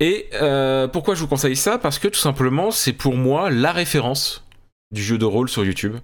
Et 0.00 0.28
euh, 0.34 0.86
pourquoi 0.86 1.14
je 1.14 1.20
vous 1.20 1.28
conseille 1.28 1.56
ça? 1.56 1.78
Parce 1.78 1.98
que 1.98 2.08
tout 2.08 2.20
simplement, 2.20 2.70
c'est 2.70 2.92
pour 2.92 3.16
moi 3.16 3.50
la 3.50 3.72
référence 3.72 4.44
du 4.92 5.02
jeu 5.02 5.16
de 5.16 5.24
rôle 5.24 5.48
sur 5.48 5.64
YouTube. 5.64 5.96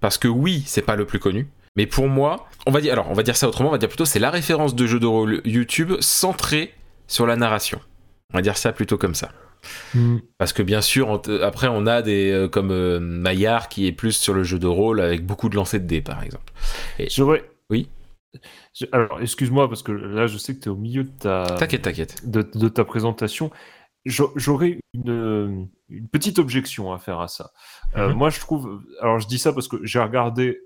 Parce 0.00 0.18
que 0.18 0.28
oui, 0.28 0.62
c'est 0.66 0.82
pas 0.82 0.96
le 0.96 1.06
plus 1.06 1.18
connu. 1.18 1.48
Mais 1.80 1.86
pour 1.86 2.08
moi, 2.08 2.46
on 2.66 2.72
va 2.72 2.82
dire, 2.82 2.92
alors 2.92 3.08
on 3.10 3.14
va 3.14 3.22
dire 3.22 3.36
ça 3.36 3.48
autrement, 3.48 3.70
on 3.70 3.72
va 3.72 3.78
dire 3.78 3.88
plutôt 3.88 4.04
c'est 4.04 4.18
la 4.18 4.28
référence 4.30 4.74
de 4.74 4.86
jeu 4.86 5.00
de 5.00 5.06
rôle 5.06 5.40
YouTube 5.46 5.92
centré 6.00 6.74
sur 7.06 7.26
la 7.26 7.36
narration. 7.36 7.80
On 8.34 8.36
va 8.36 8.42
dire 8.42 8.58
ça 8.58 8.70
plutôt 8.74 8.98
comme 8.98 9.14
ça. 9.14 9.30
Hmm. 9.94 10.18
Parce 10.36 10.52
que 10.52 10.62
bien 10.62 10.82
sûr, 10.82 11.08
on- 11.08 11.42
après 11.42 11.68
on 11.68 11.86
a 11.86 12.02
des 12.02 12.30
euh, 12.32 12.48
comme 12.48 12.70
euh, 12.70 13.00
Maillard 13.00 13.70
qui 13.70 13.86
est 13.86 13.92
plus 13.92 14.12
sur 14.12 14.34
le 14.34 14.42
jeu 14.42 14.58
de 14.58 14.66
rôle 14.66 15.00
avec 15.00 15.24
beaucoup 15.24 15.48
de 15.48 15.56
lancers 15.56 15.80
de 15.80 15.86
dés 15.86 16.02
par 16.02 16.22
exemple. 16.22 16.52
J'aurais. 17.08 17.44
Oui. 17.70 17.88
Je- 18.78 18.84
Alors, 18.92 19.22
excuse-moi, 19.22 19.66
parce 19.70 19.82
que 19.82 19.92
là, 19.92 20.26
je 20.26 20.36
sais 20.36 20.54
que 20.54 20.60
tu 20.60 20.68
es 20.68 20.70
au 20.72 20.76
milieu 20.76 21.04
de 21.04 21.10
ta, 21.18 21.44
T'inquiète, 21.58 21.80
t'inquiète. 21.80 22.28
de, 22.30 22.42
de 22.54 22.68
ta 22.68 22.84
présentation. 22.84 23.50
J'a- 24.04 24.24
J'aurais 24.36 24.78
une, 24.92 25.66
une 25.88 26.08
petite 26.08 26.38
objection 26.38 26.92
à 26.92 26.98
faire 26.98 27.20
à 27.20 27.28
ça. 27.28 27.52
Euh, 27.96 28.08
Mhm. 28.10 28.16
Moi, 28.16 28.28
je 28.30 28.38
trouve. 28.40 28.82
Alors, 29.00 29.18
je 29.18 29.26
dis 29.28 29.38
ça 29.38 29.54
parce 29.54 29.66
que 29.66 29.76
j'ai 29.82 29.98
regardé. 29.98 30.60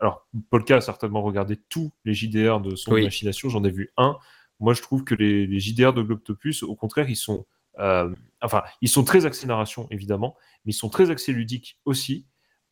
Alors, 0.00 0.26
Polka 0.50 0.76
a 0.76 0.80
certainement 0.80 1.22
regardé 1.22 1.56
tous 1.68 1.92
les 2.04 2.14
JDR 2.14 2.60
de 2.60 2.74
son 2.76 2.92
Oui. 2.92 3.04
machination. 3.04 3.48
J'en 3.48 3.64
ai 3.64 3.70
vu 3.70 3.90
un. 3.96 4.16
Moi, 4.60 4.74
je 4.74 4.82
trouve 4.82 5.04
que 5.04 5.14
les, 5.14 5.46
les 5.46 5.60
JDR 5.60 5.92
de 5.92 6.02
Globtopus, 6.02 6.62
au 6.62 6.74
contraire, 6.74 7.08
ils 7.10 7.16
sont. 7.16 7.46
euh, 7.78 8.12
enfin, 8.40 8.62
ils 8.80 8.88
sont 8.88 9.04
très 9.04 9.26
axés 9.26 9.46
narration, 9.46 9.86
évidemment, 9.90 10.34
mais 10.64 10.70
ils 10.72 10.76
sont 10.76 10.88
très 10.88 11.10
axés 11.10 11.32
ludique 11.32 11.78
aussi. 11.84 12.26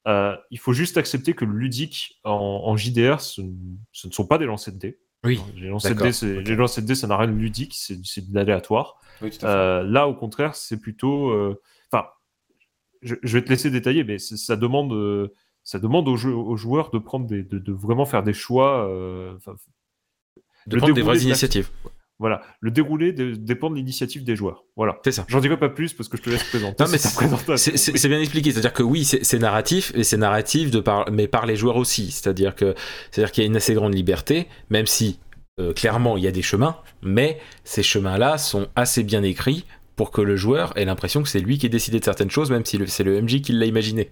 Euh, 0.07 0.37
il 0.51 0.59
faut 0.59 0.73
juste 0.75 0.97
accepter 0.99 1.35
que 1.35 1.45
le 1.45 1.53
ludique 1.57 2.21
en, 2.25 2.33
en 2.65 2.77
JDR, 2.77 3.21
ce, 3.21 3.41
ne 3.43 4.11
sont 4.13 4.27
pas 4.27 4.39
des 4.39 4.45
lancers 4.47 4.75
de 4.75 4.79
dés. 4.79 4.99
Oui. 5.25 5.41
Les 5.57 5.69
lancers 5.69 5.95
de 5.95 6.03
dés, 6.03 6.13
c'est- 6.13 6.39
ok. 6.39 6.47
les 6.47 6.57
lancers 6.57 6.83
de 6.83 6.89
dés, 6.89 6.95
ça 6.95 7.07
n'a 7.07 7.17
rien 7.17 7.29
de 7.29 7.33
ludique, 7.39 7.75
c'est 7.75 7.97
de 8.31 8.35
l'aléatoire. 8.35 8.97
Oui, 9.23 9.31
Euh, 9.43 9.83
là, 9.83 10.07
au 10.09 10.15
contraire, 10.15 10.55
c'est 10.55 10.79
plutôt. 10.79 11.31
euh, 11.31 11.61
Enfin, 11.91 12.07
je, 13.03 13.15
je 13.23 13.39
vais 13.39 13.45
te 13.45 13.49
laisser 13.51 13.71
détailler, 13.71 14.05
mais 14.05 14.19
c'est- 14.19 14.37
ça 14.37 14.57
demande, 14.57 14.93
euh, 14.93 15.35
ça 15.65 15.79
demande 15.79 16.07
aux, 16.09 16.17
joueurs 16.57 16.91
de 16.91 16.99
prendre 16.99 17.27
des, 17.27 17.43
de, 17.43 17.59
de 17.59 17.73
vraiment 17.73 18.05
faire 18.05 18.23
des 18.23 18.35
choix. 18.35 18.87
euh, 18.89 19.35
de 20.67 20.77
prendre 20.77 20.95
des 20.95 21.03
vraies 21.03 21.17
de 21.19 21.23
initiatives. 21.23 21.69
voilà, 22.19 22.43
le 22.61 22.71
déroulé 22.71 23.13
dépend 23.13 23.71
de 23.71 23.75
l'initiative 23.77 24.25
des 24.25 24.37
joueurs. 24.37 24.65
Voilà. 24.77 24.99
C'est 25.05 25.13
ça. 25.13 25.25
J'en 25.29 25.41
dirai 25.41 25.59
pas 25.59 25.69
plus 25.69 25.93
parce 25.93 26.09
que 26.09 26.17
je 26.17 26.23
te 26.23 26.31
laisse 26.31 26.45
présenter. 26.45 26.83
Non, 26.85 26.91
mais 26.91 26.99
c'est- 26.99 28.09
bien 28.09 28.21
expliqué, 28.21 28.51
c'est-à-dire 28.53 28.73
que 28.73 28.83
oui, 28.83 29.05
c'est 29.05 29.39
narratif, 29.39 29.93
et 29.95 30.05
c'est 30.05 30.17
narratif 30.17 30.71
de 30.71 30.81
par, 30.81 31.11
mais 31.11 31.29
par 31.29 31.47
les 31.47 31.57
joueurs 31.57 31.77
aussi. 31.77 32.11
C'est-à-dire 32.11 32.55
que 32.55 32.75
c'est-à-dire 33.11 33.33
qu'il 33.33 33.43
y 33.43 33.47
a 33.47 33.49
une 33.49 33.57
assez 33.57 33.75
grande 33.75 33.95
liberté, 33.95 34.47
même 34.71 34.87
si 34.87 35.19
euh, 35.61 35.73
clairement 35.73 36.17
il 36.17 36.25
y 36.25 36.29
a 36.29 36.33
des 36.33 36.43
chemins, 36.43 36.77
mais 37.03 37.39
ces 37.65 37.83
chemins-là 37.83 38.39
sont 38.39 38.69
assez 38.75 39.03
bien 39.03 39.23
écrits 39.23 39.65
pour 39.97 40.11
que 40.11 40.21
le 40.21 40.37
joueur 40.37 40.77
ait 40.77 40.85
l'impression 40.85 41.23
que 41.23 41.29
c'est 41.29 41.41
lui 41.41 41.59
qui 41.59 41.67
a 41.67 41.69
décidé 41.69 42.01
de 42.01 42.05
certaines 42.05 42.31
choses, 42.31 42.51
même 42.51 42.65
si 42.65 42.81
c'est 42.87 43.05
le 43.05 43.21
MJ 43.23 43.41
qui 43.41 43.53
l'a 43.53 43.67
imaginé. 43.67 44.11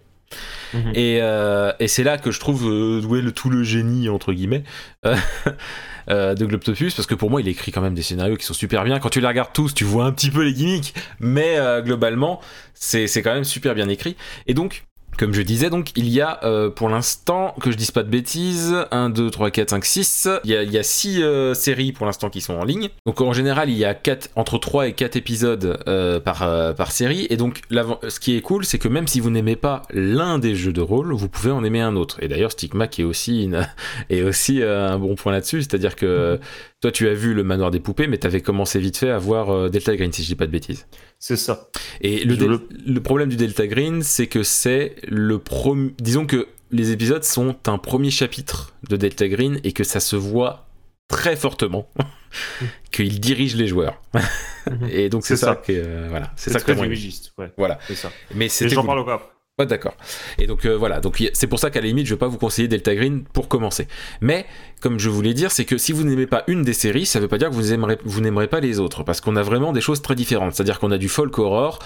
Mhm. 0.74 0.92
Et, 0.94 1.18
euh, 1.20 1.72
et 1.80 1.88
c'est 1.88 2.04
là 2.04 2.18
que 2.18 2.30
je 2.30 2.40
trouve 2.40 2.66
euh, 2.66 3.02
où 3.04 3.16
est 3.16 3.22
le 3.22 3.32
tout 3.32 3.50
le 3.50 3.62
génie 3.62 4.08
entre 4.08 4.32
guillemets 4.32 4.64
euh, 5.04 5.16
euh, 6.10 6.34
de 6.34 6.46
Globtopus 6.46 6.94
parce 6.94 7.06
que 7.06 7.14
pour 7.14 7.30
moi 7.30 7.40
il 7.40 7.48
écrit 7.48 7.72
quand 7.72 7.80
même 7.80 7.94
des 7.94 8.02
scénarios 8.02 8.36
qui 8.36 8.46
sont 8.46 8.54
super 8.54 8.84
bien. 8.84 8.98
Quand 8.98 9.10
tu 9.10 9.20
les 9.20 9.26
regardes 9.26 9.52
tous, 9.52 9.74
tu 9.74 9.84
vois 9.84 10.06
un 10.06 10.12
petit 10.12 10.30
peu 10.30 10.42
les 10.42 10.52
gimmicks, 10.52 10.94
mais 11.20 11.58
euh, 11.58 11.82
globalement 11.82 12.40
c'est 12.74 13.06
c'est 13.06 13.22
quand 13.22 13.34
même 13.34 13.44
super 13.44 13.74
bien 13.74 13.88
écrit. 13.88 14.16
Et 14.46 14.54
donc 14.54 14.84
comme 15.18 15.32
je 15.34 15.42
disais, 15.42 15.70
donc, 15.70 15.90
il 15.96 16.08
y 16.08 16.20
a 16.20 16.40
euh, 16.44 16.70
pour 16.70 16.88
l'instant, 16.88 17.54
que 17.60 17.70
je 17.70 17.76
dise 17.76 17.90
pas 17.90 18.02
de 18.02 18.08
bêtises, 18.08 18.74
1, 18.90 19.10
2, 19.10 19.30
3, 19.30 19.50
4, 19.50 19.70
5, 19.70 19.84
6. 19.84 20.28
Il 20.44 20.50
y 20.50 20.56
a, 20.56 20.62
il 20.62 20.70
y 20.72 20.78
a 20.78 20.82
6 20.82 21.22
séries 21.54 21.92
pour 21.92 22.06
l'instant 22.06 22.30
qui 22.30 22.40
sont 22.40 22.54
en 22.54 22.64
ligne. 22.64 22.88
Donc 23.06 23.20
en 23.20 23.32
général, 23.32 23.70
il 23.70 23.76
y 23.76 23.84
a 23.84 23.94
quatre, 23.94 24.30
entre 24.36 24.58
3 24.58 24.88
et 24.88 24.92
4 24.92 25.16
épisodes 25.16 25.78
euh, 25.86 26.18
par, 26.20 26.42
euh, 26.42 26.72
par 26.72 26.90
série. 26.92 27.26
Et 27.30 27.36
donc, 27.36 27.60
ce 27.70 28.18
qui 28.20 28.36
est 28.36 28.40
cool, 28.40 28.64
c'est 28.64 28.78
que 28.78 28.88
même 28.88 29.06
si 29.06 29.20
vous 29.20 29.30
n'aimez 29.30 29.56
pas 29.56 29.82
l'un 29.92 30.38
des 30.38 30.54
jeux 30.54 30.72
de 30.72 30.80
rôle, 30.80 31.12
vous 31.12 31.28
pouvez 31.28 31.50
en 31.50 31.62
aimer 31.64 31.80
un 31.80 31.96
autre. 31.96 32.18
Et 32.22 32.28
d'ailleurs, 32.28 32.52
Stigma 32.52 32.86
qui 32.88 33.02
est 33.02 33.04
aussi, 33.04 33.44
une- 33.44 33.66
est 34.10 34.22
aussi 34.22 34.62
euh, 34.62 34.88
un 34.90 34.98
bon 34.98 35.14
point 35.14 35.32
là-dessus. 35.32 35.62
C'est-à-dire 35.62 35.96
que 35.96 36.38
toi, 36.82 36.92
tu 36.92 37.08
as 37.08 37.14
vu 37.14 37.32
le 37.32 37.42
manoir 37.44 37.70
des 37.70 37.80
poupées, 37.80 38.06
mais 38.08 38.18
tu 38.18 38.26
avais 38.26 38.40
commencé 38.42 38.78
vite 38.78 38.98
fait 38.98 39.08
à 39.10 39.16
voir 39.18 39.50
euh, 39.50 39.68
Delta 39.70 39.96
Green, 39.96 40.12
si 40.12 40.22
je 40.22 40.26
dis 40.28 40.34
pas 40.34 40.46
de 40.46 40.50
bêtises. 40.52 40.86
C'est 41.18 41.36
ça. 41.36 41.70
Et 42.02 42.24
le, 42.24 42.34
le- 42.34 42.68
le 42.86 43.00
problème 43.00 43.28
du 43.30 43.36
Delta 43.36 43.66
Green, 43.66 44.02
c'est 44.02 44.26
que 44.26 44.42
c'est 44.42 44.96
le 45.08 45.38
premier. 45.38 45.94
Disons 45.98 46.26
que 46.26 46.48
les 46.72 46.90
épisodes 46.90 47.22
sont 47.24 47.56
un 47.66 47.78
premier 47.78 48.10
chapitre 48.10 48.74
de 48.88 48.96
Delta 48.96 49.28
Green 49.28 49.60
et 49.64 49.72
que 49.72 49.84
ça 49.84 50.00
se 50.00 50.16
voit 50.16 50.66
très 51.08 51.36
fortement 51.36 51.88
qu'il 52.90 53.20
dirige 53.20 53.56
les 53.56 53.66
joueurs. 53.66 54.00
et 54.90 55.08
donc 55.08 55.24
c'est 55.24 55.36
ça, 55.36 55.46
ça. 55.48 55.54
que 55.56 55.72
euh, 55.72 56.06
voilà, 56.10 56.32
c'est 56.36 56.50
ça 56.50 56.60
que 56.60 56.72
dirigiste. 56.72 57.32
Ouais, 57.38 57.52
Voilà. 57.56 57.78
c'est 57.86 57.94
ça. 57.94 58.10
Mais 58.34 58.48
j'en 58.48 58.80
cool. 58.80 58.86
parlerai 58.86 59.12
après. 59.12 59.28
Ouais, 59.58 59.66
d'accord. 59.66 59.94
Et 60.38 60.46
donc 60.46 60.64
euh, 60.64 60.78
voilà, 60.78 60.98
c'est 61.34 61.46
pour 61.46 61.58
ça 61.58 61.70
qu'à 61.70 61.82
la 61.82 61.86
limite, 61.86 62.06
je 62.06 62.14
vais 62.14 62.18
pas 62.18 62.26
vous 62.26 62.38
conseiller 62.38 62.68
Delta 62.68 62.94
Green 62.94 63.24
pour 63.34 63.48
commencer. 63.48 63.86
Mais 64.22 64.46
comme 64.80 64.98
je 64.98 65.10
voulais 65.10 65.34
dire, 65.34 65.50
c'est 65.50 65.66
que 65.66 65.76
si 65.76 65.92
vous 65.92 66.04
n'aimez 66.04 66.26
pas 66.26 66.42
une 66.46 66.62
des 66.62 66.72
séries, 66.72 67.04
ça 67.04 67.20
veut 67.20 67.28
pas 67.28 67.36
dire 67.36 67.50
que 67.50 67.54
vous 67.54 68.20
n'aimerez 68.20 68.48
pas 68.48 68.60
les 68.60 68.80
autres, 68.80 69.02
parce 69.02 69.20
qu'on 69.20 69.36
a 69.36 69.42
vraiment 69.42 69.72
des 69.72 69.82
choses 69.82 70.00
très 70.00 70.14
différentes. 70.14 70.54
C'est-à-dire 70.54 70.78
qu'on 70.78 70.90
a 70.90 70.96
du 70.96 71.10
folk 71.10 71.38
horror, 71.38 71.80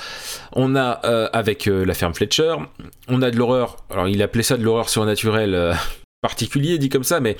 on 0.52 0.76
a 0.76 1.00
euh, 1.04 1.28
avec 1.32 1.66
euh, 1.66 1.84
la 1.84 1.94
ferme 1.94 2.14
Fletcher, 2.14 2.54
on 3.08 3.20
a 3.20 3.32
de 3.32 3.36
l'horreur. 3.36 3.78
Alors 3.90 4.06
il 4.06 4.22
appelait 4.22 4.44
ça 4.44 4.56
de 4.56 4.62
l'horreur 4.62 4.88
surnaturelle. 4.88 5.74
Euh, 6.26 6.36
particulier 6.36 6.78
dit 6.78 6.88
comme 6.88 7.04
ça, 7.04 7.20
mais 7.20 7.36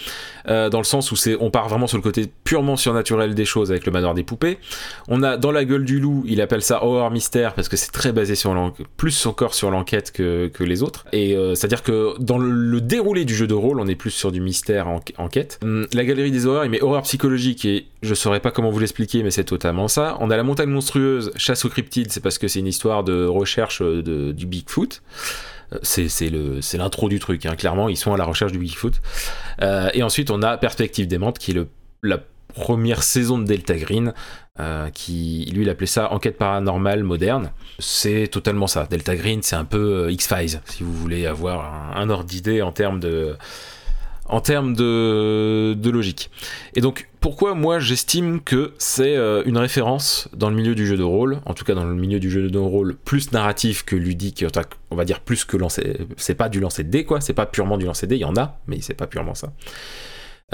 euh, 0.49 0.71
dans 0.71 0.79
le 0.79 0.85
sens 0.85 1.11
où 1.13 1.17
c'est, 1.17 1.37
on 1.41 1.51
part 1.51 1.69
vraiment 1.69 1.87
sur 1.87 1.99
le 1.99 2.03
côté 2.03 2.27
purement 2.45 2.77
surnaturel 2.77 3.35
des 3.35 3.45
choses 3.45 3.71
avec 3.71 3.85
le 3.85 3.93
manoir 3.93 4.15
des 4.15 4.23
poupées. 4.23 4.59
On 5.09 5.23
a 5.23 5.37
dans 5.37 5.53
la 5.53 5.65
gueule 5.65 5.85
du 5.85 5.99
loup, 5.99 6.25
il 6.27 6.41
appelle 6.41 6.63
ça 6.63 6.85
horror 6.85 7.11
mystère 7.11 7.55
parce 7.55 7.69
que 7.69 7.77
c'est 7.77 7.91
très 7.91 8.13
basé 8.13 8.35
sur 8.35 8.55
plus 8.97 9.27
encore 9.27 9.55
sur 9.55 9.71
l'enquête 9.71 10.13
que, 10.13 10.51
les 10.61 10.83
autres. 10.83 11.05
Et 11.13 11.37
euh, 11.37 11.55
c'est-à-dire 11.55 11.83
que 11.83 12.15
dans 12.21 12.39
le, 12.39 12.81
déroulé 12.81 13.25
du 13.25 13.35
jeu 13.35 13.47
de 13.47 13.55
rôle, 13.55 13.81
on 13.81 13.87
est 13.87 13.95
plus 13.95 14.11
sur 14.11 14.33
du 14.33 14.41
mystère 14.41 14.89
en, 14.89 15.01
enquête. 15.19 15.59
Hum, 15.63 15.87
la 15.93 16.05
galerie 16.05 16.31
des 16.31 16.47
horreurs, 16.47 16.65
il 16.65 16.71
met 16.71 16.83
horreur 16.83 17.03
psychologique 17.03 17.65
et 17.65 17.87
je 18.03 18.15
saurais 18.15 18.41
pas 18.41 18.51
comment 18.51 18.71
vous 18.71 18.79
l'expliquer, 18.79 19.23
mais 19.23 19.31
c'est 19.31 19.45
totalement 19.45 19.89
ça. 19.89 20.17
On 20.21 20.31
a 20.31 20.37
la 20.37 20.43
montagne 20.43 20.71
monstrueuse, 20.71 21.33
chasse 21.37 21.65
aux 21.65 21.69
cryptides, 21.69 22.13
c'est 22.13 22.23
parce 22.23 22.39
que 22.39 22.49
c'est 22.49 22.61
une 22.61 22.67
histoire 22.67 23.05
de 23.05 23.27
recherche 23.27 23.83
de, 23.83 24.33
du 24.33 24.47
Bigfoot. 24.47 25.03
Euh, 25.73 25.79
c'est 25.83 26.79
l'intro 26.79 27.09
du 27.09 27.19
truc, 27.19 27.47
hein. 27.47 27.57
clairement, 27.57 27.89
ils 27.89 27.97
sont 27.97 28.13
à 28.13 28.17
la 28.17 28.25
recherche 28.25 28.53
du 28.53 28.59
Bigfoot. 28.59 28.95
Euh, 29.63 29.91
et 29.95 30.03
ensuite, 30.03 30.31
on 30.31 30.43
a 30.43 30.57
Perspective 30.57 31.07
démente, 31.07 31.39
qui 31.39 31.53
est 31.53 31.55
le, 31.55 31.69
la 32.03 32.19
première 32.55 33.03
saison 33.03 33.39
de 33.39 33.45
Delta 33.45 33.77
Green, 33.77 34.15
euh, 34.59 34.89
qui 34.91 35.51
lui 35.55 35.63
il 35.63 35.71
appelait 35.71 35.87
ça 35.87 36.13
enquête 36.13 36.39
paranormale 36.39 37.03
moderne. 37.03 37.51
C'est 37.79 38.29
totalement 38.29 38.67
ça. 38.67 38.87
Delta 38.89 39.15
Green, 39.15 39.43
c'est 39.43 39.57
un 39.57 39.65
peu 39.65 40.11
X-Files, 40.11 40.61
si 40.65 40.83
vous 40.83 40.93
voulez 40.93 41.27
avoir 41.27 41.97
un 41.97 42.09
ordre 42.09 42.25
d'idée 42.25 42.63
en 42.63 42.73
termes 42.73 43.01
de 43.01 43.37
en 44.29 44.41
termes 44.41 44.75
de, 44.75 45.77
logique. 45.85 46.31
Et 46.75 46.81
donc, 46.81 47.09
pourquoi 47.21 47.55
moi 47.55 47.79
j'estime 47.79 48.41
que 48.41 48.73
c'est 48.79 49.17
euh, 49.17 49.43
une 49.47 49.59
référence 49.59 50.29
dans 50.35 50.51
le 50.51 50.57
milieu 50.57 50.75
du 50.75 50.87
jeu 50.87 50.97
de 50.97 51.03
rôle, 51.03 51.41
en 51.47 51.55
tout 51.55 51.65
cas 51.65 51.75
dans 51.75 51.85
le 51.85 51.95
milieu 51.95 52.21
du 52.21 52.31
jeu 52.31 52.49
de 52.49 52.59
rôle 52.59 52.97
plus 52.97 53.33
narratif 53.33 53.85
que 53.85 53.97
ludique, 53.97 54.45
on 54.91 54.97
va 54.97 55.05
dire 55.05 55.21
plus 55.21 55.45
que 55.45 55.57
lancer, 55.57 55.99
c'est 56.17 56.35
pas 56.35 56.49
du 56.49 56.61
lancer 56.61 56.85
de 56.85 56.91
dés 56.91 57.05
quoi, 57.05 57.21
c'est 57.21 57.33
pas 57.33 57.47
purement 57.47 57.79
du 57.79 57.87
lancer 57.87 58.07
de 58.07 58.11
dés, 58.11 58.17
il 58.17 58.23
y 58.23 58.25
en 58.25 58.37
a, 58.37 58.59
mais 58.67 58.81
c'est 58.81 58.95
pas 58.95 59.07
purement 59.07 59.35
ça. 59.35 59.53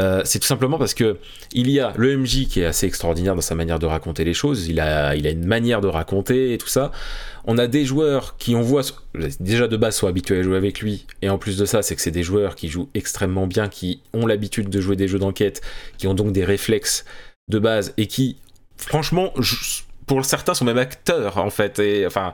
Euh, 0.01 0.23
c'est 0.25 0.39
tout 0.39 0.47
simplement 0.47 0.79
parce 0.79 0.95
que 0.95 1.19
il 1.53 1.69
y 1.69 1.79
a 1.79 1.93
le 1.97 2.17
MJ 2.17 2.49
qui 2.49 2.61
est 2.61 2.65
assez 2.65 2.87
extraordinaire 2.87 3.35
dans 3.35 3.43
sa 3.43 3.55
manière 3.55 3.79
de 3.79 3.85
raconter 3.85 4.25
les 4.25 4.33
choses. 4.33 4.69
Il 4.69 4.81
a, 4.81 5.15
il 5.17 5.27
a 5.27 5.31
une 5.31 5.45
manière 5.45 5.83
de 5.83 5.89
raconter 5.89 6.55
et 6.55 6.59
tout 6.59 6.69
ça. 6.69 6.93
On 7.45 7.59
a 7.59 7.67
des 7.67 7.85
joueurs 7.85 8.37
qui, 8.39 8.55
on 8.55 8.63
voit, 8.63 8.83
déjà 9.41 9.69
de 9.69 9.77
base, 9.77 9.97
sont 9.97 10.07
habitués 10.07 10.39
à 10.39 10.43
jouer 10.43 10.57
avec 10.57 10.81
lui. 10.81 11.07
Et 11.21 11.29
en 11.29 11.39
plus 11.39 11.59
de 11.59 11.65
ça, 11.67 11.83
c'est 11.83 11.95
que 11.95 12.01
c'est 12.01 12.11
des 12.11 12.23
joueurs 12.23 12.55
qui 12.55 12.69
jouent 12.69 12.89
extrêmement 12.95 13.47
bien, 13.47 13.69
qui 13.69 14.01
ont 14.15 14.27
l'habitude 14.27 14.71
de 14.71 14.81
jouer 14.81 14.97
des 14.97 15.09
jeux 15.09 15.19
d'enquête, 15.19 15.61
qui 15.99 16.07
ont 16.07 16.15
donc 16.15 16.33
des 16.33 16.45
réflexes 16.45 17.05
de 17.49 17.59
base 17.59 17.93
et 17.99 18.07
qui, 18.07 18.39
franchement, 18.77 19.35
pour 20.07 20.25
certains, 20.25 20.55
sont 20.55 20.65
même 20.65 20.79
acteurs 20.79 21.37
en 21.37 21.51
fait. 21.51 21.79
Et 21.81 22.07
enfin, 22.07 22.33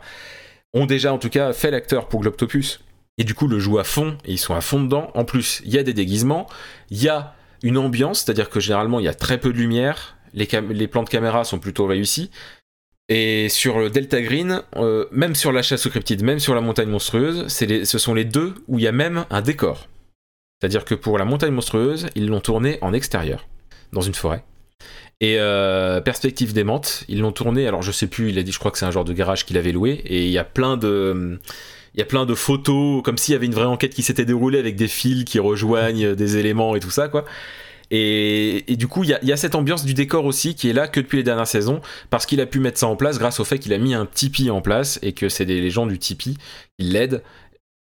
ont 0.74 0.86
déjà 0.86 1.12
en 1.12 1.18
tout 1.18 1.30
cas 1.30 1.52
fait 1.52 1.72
l'acteur 1.72 2.06
pour 2.08 2.20
Globtopus. 2.20 2.80
Et 3.20 3.24
du 3.24 3.34
coup, 3.34 3.48
le 3.48 3.58
jouent 3.58 3.80
à 3.80 3.84
fond, 3.84 4.16
et 4.24 4.32
ils 4.32 4.38
sont 4.38 4.54
à 4.54 4.60
fond 4.60 4.80
dedans. 4.80 5.10
En 5.14 5.24
plus, 5.24 5.60
il 5.64 5.72
y 5.72 5.78
a 5.78 5.82
des 5.82 5.92
déguisements, 5.92 6.46
il 6.90 7.02
y 7.02 7.08
a 7.08 7.34
une 7.62 7.78
ambiance, 7.78 8.22
c'est-à-dire 8.22 8.50
que 8.50 8.60
généralement 8.60 9.00
il 9.00 9.04
y 9.04 9.08
a 9.08 9.14
très 9.14 9.38
peu 9.38 9.52
de 9.52 9.58
lumière, 9.58 10.16
les, 10.34 10.88
plans 10.88 11.02
de 11.02 11.08
caméra 11.08 11.44
sont 11.44 11.58
plutôt 11.58 11.86
réussis. 11.86 12.30
Et 13.08 13.48
sur 13.48 13.78
le 13.78 13.88
Delta 13.88 14.20
Green, 14.20 14.62
euh, 14.76 15.06
même 15.12 15.34
sur 15.34 15.50
la 15.50 15.62
chasse 15.62 15.86
aux 15.86 15.90
cryptides, 15.90 16.22
même 16.22 16.38
sur 16.38 16.54
la 16.54 16.60
montagne 16.60 16.90
monstrueuse, 16.90 17.48
ce 17.48 17.98
sont 17.98 18.12
les 18.12 18.24
deux 18.24 18.54
où 18.68 18.78
il 18.78 18.84
y 18.84 18.88
a 18.88 18.92
même 18.92 19.24
un 19.30 19.40
décor. 19.40 19.88
C'est-à-dire 20.60 20.84
que 20.84 20.94
pour 20.94 21.16
la 21.18 21.24
montagne 21.24 21.52
monstrueuse, 21.52 22.08
ils 22.14 22.26
l'ont 22.26 22.40
tourné 22.40 22.78
en 22.82 22.92
extérieur, 22.92 23.46
dans 23.92 24.02
une 24.02 24.14
forêt. 24.14 24.44
Et 25.20 25.36
euh, 25.38 26.00
Perspective 26.00 26.52
démente, 26.52 27.04
ils 27.08 27.20
l'ont 27.20 27.32
tourné, 27.32 27.66
alors 27.66 27.82
je 27.82 27.92
sais 27.92 28.06
plus, 28.06 28.28
il 28.28 28.38
a 28.38 28.42
dit, 28.42 28.52
je 28.52 28.58
crois 28.58 28.70
que 28.70 28.78
c'est 28.78 28.86
un 28.86 28.90
genre 28.90 29.04
de 29.04 29.12
garage 29.12 29.46
qu'il 29.46 29.56
avait 29.56 29.72
loué, 29.72 30.02
et 30.04 30.26
il 30.26 30.30
y 30.30 30.38
a 30.38 30.44
plein 30.44 30.76
de 30.76 31.40
il 31.98 32.02
y 32.02 32.04
a 32.04 32.06
plein 32.06 32.26
de 32.26 32.34
photos, 32.36 33.02
comme 33.02 33.18
s'il 33.18 33.32
y 33.32 33.34
avait 33.34 33.46
une 33.46 33.54
vraie 33.54 33.64
enquête 33.64 33.92
qui 33.92 34.04
s'était 34.04 34.24
déroulée 34.24 34.60
avec 34.60 34.76
des 34.76 34.86
fils 34.86 35.24
qui 35.24 35.40
rejoignent 35.40 36.14
des 36.14 36.36
éléments 36.36 36.76
et 36.76 36.80
tout 36.80 36.92
ça, 36.92 37.08
quoi. 37.08 37.24
Et, 37.90 38.62
du 38.68 38.86
coup, 38.86 39.02
il 39.02 39.18
y, 39.20 39.32
a, 39.32 39.36
cette 39.36 39.56
ambiance 39.56 39.84
du 39.84 39.94
décor 39.94 40.24
aussi 40.24 40.54
qui 40.54 40.70
est 40.70 40.72
là 40.72 40.86
que 40.86 41.00
depuis 41.00 41.16
les 41.16 41.24
dernières 41.24 41.48
saisons, 41.48 41.80
parce 42.08 42.24
qu'il 42.24 42.40
a 42.40 42.46
pu 42.46 42.60
mettre 42.60 42.78
ça 42.78 42.86
en 42.86 42.94
place 42.94 43.18
grâce 43.18 43.40
au 43.40 43.44
fait 43.44 43.58
qu'il 43.58 43.72
a 43.72 43.78
mis 43.78 43.94
un 43.94 44.06
Tipeee 44.06 44.50
en 44.50 44.60
place 44.60 45.00
et 45.02 45.12
que 45.12 45.28
c'est 45.28 45.44
les 45.44 45.70
gens 45.70 45.86
du 45.86 45.98
Tipeee 45.98 46.36
qui 46.78 46.86
l'aident 46.86 47.20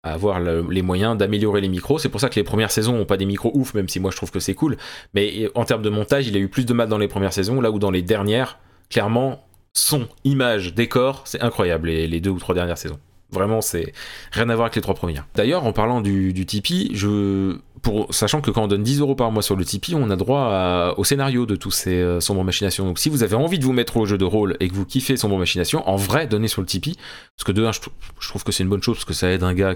à 0.03 0.13
avoir 0.13 0.41
les 0.41 0.83
moyens 0.83 1.17
d'améliorer 1.17 1.63
les 1.63 1.69
micros. 1.69 1.99
C'est 1.99 2.11
pour 2.11 2.21
ça 2.21 2.29
que 2.29 2.35
les 2.35 2.45
premières 2.45 2.73
saisons 2.73 2.99
n'ont 2.99 3.07
pas 3.07 3.17
des 3.17 3.25
micros 3.25 3.53
ouf, 3.55 3.73
même 3.73 3.89
si 3.89 3.99
moi 3.99 4.11
je 4.11 4.17
trouve 4.17 4.31
que 4.31 4.41
c'est 4.41 4.55
cool. 4.55 4.77
Mais 5.15 5.49
en 5.55 5.65
termes 5.65 5.83
de 5.83 5.91
montage, 5.91 6.29
il 6.29 6.37
a 6.37 6.41
eu 6.41 6.49
plus 6.49 6.67
de 6.67 6.75
mal 6.75 6.91
dans 6.91 6.99
les 6.99 7.09
premières 7.09 7.33
saisons, 7.33 7.63
là 7.63 7.71
où 7.71 7.79
dans 7.79 7.93
les 7.93 8.03
dernières, 8.03 8.59
clairement, 8.91 9.43
son, 9.73 10.07
image, 10.25 10.75
décor, 10.75 11.23
c'est 11.25 11.41
incroyable, 11.41 11.89
les 11.89 12.21
deux 12.21 12.31
ou 12.31 12.39
trois 12.39 12.55
dernières 12.55 12.77
saisons. 12.77 12.99
Vraiment, 13.33 13.61
c'est 13.61 13.93
rien 14.31 14.49
à 14.51 14.55
voir 14.55 14.67
avec 14.67 14.77
les 14.77 14.83
trois 14.83 14.95
premières. 14.95 15.27
D'ailleurs, 15.35 15.65
en 15.65 15.73
parlant 15.73 16.01
du, 16.01 16.33
du 16.33 16.47
Tipeee, 16.47 16.91
je, 16.95 17.57
pour, 17.83 18.15
sachant 18.15 18.41
que 18.41 18.51
quand 18.51 18.63
on 18.63 18.69
donne 18.69 18.83
10 18.83 19.01
euros 19.01 19.15
par 19.15 19.31
mois 19.33 19.43
sur 19.43 19.57
le 19.57 19.65
Tipeee, 19.65 19.95
on 19.95 20.09
a 20.11 20.17
droit 20.17 20.95
au 20.97 21.05
scénario 21.05 21.47
de 21.47 21.57
tous 21.57 21.73
ces 21.73 21.97
euh, 21.97 22.21
sombres 22.21 22.45
machinations. 22.45 22.85
Donc 22.85 22.99
si 22.99 23.09
vous 23.09 23.23
avez 23.23 23.35
envie 23.35 23.59
de 23.59 23.65
vous 23.65 23.73
mettre 23.73 23.97
au 23.97 24.07
jeu 24.07 24.19
de 24.19 24.25
rôle 24.25 24.57
et 24.61 24.69
que 24.69 24.75
vous 24.75 24.87
kiffez 24.87 25.17
sombres 25.17 25.39
machinations, 25.39 25.89
en 25.89 25.97
vrai, 25.97 26.27
donnez 26.27 26.49
sur 26.49 26.61
le 26.61 26.67
Tipeee. 26.67 26.97
Parce 27.37 27.45
que 27.45 27.53
de 27.53 27.65
un, 27.65 27.73
je, 27.73 27.81
trouve 28.29 28.45
que 28.45 28.53
c'est 28.53 28.63
une 28.63 28.69
bonne 28.69 28.83
chose 28.83 28.97
parce 28.97 29.05
que 29.05 29.15
ça 29.15 29.31
aide 29.31 29.43
un 29.43 29.55
gars 29.55 29.75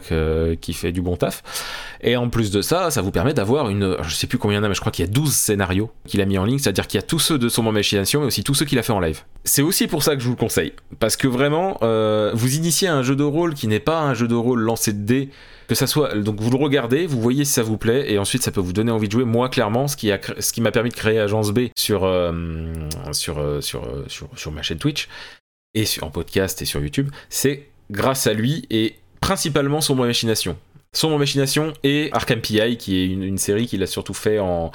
qui 0.60 0.72
fait 0.72 0.92
du 0.92 1.02
bon 1.02 1.16
taf. 1.16 1.42
Et 2.00 2.16
en 2.16 2.28
plus 2.28 2.50
de 2.50 2.62
ça, 2.62 2.90
ça 2.90 3.02
vous 3.02 3.10
permet 3.10 3.34
d'avoir 3.34 3.68
une, 3.68 3.96
je 4.02 4.14
sais 4.14 4.26
plus 4.26 4.38
combien 4.38 4.58
il 4.58 4.60
y 4.60 4.62
en 4.62 4.64
a, 4.64 4.68
mais 4.68 4.74
je 4.74 4.80
crois 4.80 4.92
qu'il 4.92 5.04
y 5.04 5.08
a 5.08 5.10
12 5.10 5.32
scénarios 5.32 5.90
qu'il 6.06 6.20
a 6.20 6.26
mis 6.26 6.38
en 6.38 6.44
ligne. 6.44 6.58
C'est-à-dire 6.58 6.86
qu'il 6.86 6.98
y 6.98 7.02
a 7.02 7.06
tous 7.06 7.18
ceux 7.18 7.38
de 7.38 7.48
sombres 7.48 7.72
machinations 7.72 8.20
mais 8.20 8.26
aussi 8.26 8.44
tous 8.44 8.54
ceux 8.54 8.64
qu'il 8.64 8.78
a 8.78 8.82
fait 8.82 8.92
en 8.92 9.00
live. 9.00 9.22
C'est 9.44 9.62
aussi 9.62 9.86
pour 9.86 10.02
ça 10.02 10.14
que 10.14 10.20
je 10.20 10.26
vous 10.26 10.32
le 10.32 10.38
conseille. 10.38 10.72
Parce 10.98 11.16
que 11.16 11.28
vraiment, 11.28 11.78
euh, 11.82 12.30
vous 12.34 12.56
initiez 12.56 12.88
un 12.88 13.02
jeu 13.02 13.16
de 13.16 13.24
rôle 13.24 13.54
qui 13.54 13.66
n'est 13.66 13.80
pas 13.80 14.00
un 14.00 14.14
jeu 14.14 14.28
de 14.28 14.34
rôle 14.34 14.60
lancé 14.60 14.92
de 14.92 15.04
dés, 15.04 15.30
que 15.66 15.74
ça 15.74 15.86
soit. 15.86 16.14
Donc 16.16 16.40
vous 16.40 16.50
le 16.50 16.56
regardez, 16.56 17.06
vous 17.06 17.20
voyez 17.20 17.44
si 17.44 17.52
ça 17.52 17.62
vous 17.62 17.76
plaît, 17.76 18.12
et 18.12 18.18
ensuite 18.18 18.42
ça 18.42 18.50
peut 18.50 18.60
vous 18.60 18.72
donner 18.72 18.92
envie 18.92 19.08
de 19.08 19.12
jouer. 19.12 19.24
Moi, 19.24 19.48
clairement, 19.48 19.88
ce 19.88 19.96
qui 19.96 20.60
m'a 20.60 20.70
permis 20.70 20.90
de 20.90 20.94
créer 20.94 21.18
Agence 21.18 21.52
B 21.52 21.68
sur, 21.76 22.04
euh, 22.04 22.72
sur, 23.12 23.38
euh, 23.38 23.60
sur, 23.60 23.86
sur, 24.08 24.28
sur, 24.36 24.52
ma 24.52 24.62
chaîne 24.62 24.78
Twitch, 24.78 25.08
et 25.74 25.84
sur, 25.84 26.04
en 26.04 26.10
podcast 26.10 26.60
et 26.62 26.64
sur 26.64 26.80
YouTube, 26.80 27.10
c'est 27.28 27.68
grâce 27.90 28.26
à 28.26 28.32
lui 28.32 28.66
et 28.70 28.96
principalement 29.20 29.80
son 29.80 29.94
machination. 29.94 30.56
Sombre 30.92 31.18
Machination 31.18 31.72
et 31.84 32.08
Arkham 32.12 32.40
PI, 32.40 32.76
qui 32.78 32.96
est 32.96 33.06
une, 33.06 33.38
série 33.38 33.66
qu'il 33.66 33.82
a 33.82 33.86
surtout 33.86 34.14
fait 34.14 34.38
en, 34.38 34.70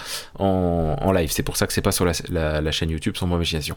live. 1.13 1.31
C'est 1.31 1.43
pour 1.43 1.57
ça 1.57 1.67
que 1.67 1.73
c'est 1.73 1.81
pas 1.81 1.91
sur 1.91 2.05
la, 2.05 2.71
chaîne 2.71 2.89
YouTube 2.89 3.17
Sombre 3.17 3.37
Machination. 3.37 3.75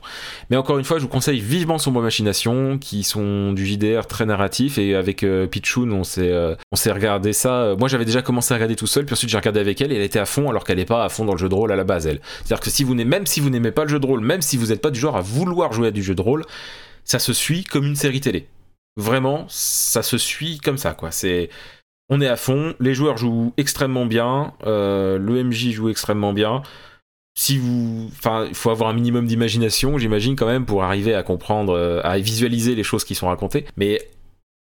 Mais 0.50 0.56
encore 0.56 0.78
une 0.78 0.84
fois, 0.84 0.98
je 0.98 1.02
vous 1.02 1.08
conseille 1.08 1.40
vivement 1.40 1.78
Sombre 1.78 2.02
Machination, 2.02 2.78
qui 2.78 3.02
sont 3.02 3.52
du 3.52 3.66
JDR 3.66 4.06
très 4.06 4.26
narratif. 4.26 4.78
Et 4.78 4.94
avec 4.94 5.22
euh, 5.22 5.46
Pichoun, 5.46 5.92
on 5.92 6.04
s'est 6.04 6.30
euh, 6.30 6.54
on 6.72 6.76
s'est 6.76 6.92
regardé 6.92 7.32
ça. 7.32 7.74
Moi, 7.78 7.88
j'avais 7.88 8.04
déjà 8.04 8.22
commencé 8.22 8.52
à 8.52 8.56
regarder 8.56 8.76
tout 8.76 8.86
seul, 8.86 9.06
puis 9.06 9.14
ensuite 9.14 9.30
j'ai 9.30 9.38
regardé 9.38 9.60
avec 9.60 9.80
elle, 9.80 9.92
et 9.92 9.96
elle 9.96 10.02
était 10.02 10.18
à 10.18 10.26
fond, 10.26 10.50
alors 10.50 10.64
qu'elle 10.64 10.78
n'est 10.78 10.84
pas 10.84 11.04
à 11.04 11.08
fond 11.08 11.24
dans 11.24 11.32
le 11.32 11.38
jeu 11.38 11.48
de 11.48 11.54
rôle 11.54 11.72
à 11.72 11.76
la 11.76 11.84
base, 11.84 12.06
elle. 12.06 12.20
C'est-à-dire 12.44 12.60
que 12.60 12.70
si 12.70 12.84
vous 12.84 12.94
même 12.94 13.26
si 13.26 13.40
vous 13.40 13.50
n'aimez 13.50 13.72
pas 13.72 13.84
le 13.84 13.90
jeu 13.90 14.00
de 14.00 14.06
rôle, 14.06 14.20
même 14.20 14.42
si 14.42 14.56
vous 14.56 14.66
n'êtes 14.66 14.80
pas 14.80 14.90
du 14.90 15.00
genre 15.00 15.16
à 15.16 15.20
vouloir 15.20 15.72
jouer 15.72 15.88
à 15.88 15.90
du 15.90 16.02
jeu 16.02 16.14
de 16.14 16.22
rôle, 16.22 16.44
ça 17.04 17.18
se 17.18 17.32
suit 17.32 17.64
comme 17.64 17.84
une 17.84 17.96
série 17.96 18.20
télé. 18.20 18.48
Vraiment, 18.96 19.46
ça 19.48 20.02
se 20.02 20.18
suit 20.18 20.58
comme 20.58 20.78
ça, 20.78 20.92
quoi. 20.92 21.10
C'est 21.10 21.50
on 22.08 22.20
est 22.20 22.28
à 22.28 22.36
fond, 22.36 22.74
les 22.80 22.94
joueurs 22.94 23.16
jouent 23.16 23.52
extrêmement 23.56 24.06
bien, 24.06 24.52
euh, 24.66 25.18
le 25.18 25.42
MJ 25.42 25.70
joue 25.70 25.88
extrêmement 25.88 26.32
bien. 26.32 26.62
Si 27.36 27.58
vous, 27.58 28.10
enfin, 28.12 28.46
il 28.48 28.54
faut 28.54 28.70
avoir 28.70 28.90
un 28.90 28.92
minimum 28.92 29.26
d'imagination, 29.26 29.98
j'imagine 29.98 30.36
quand 30.36 30.46
même, 30.46 30.66
pour 30.66 30.84
arriver 30.84 31.14
à 31.14 31.22
comprendre, 31.22 31.72
euh, 31.72 32.00
à 32.04 32.18
visualiser 32.18 32.74
les 32.74 32.84
choses 32.84 33.04
qui 33.04 33.14
sont 33.14 33.26
racontées. 33.26 33.64
Mais 33.76 34.06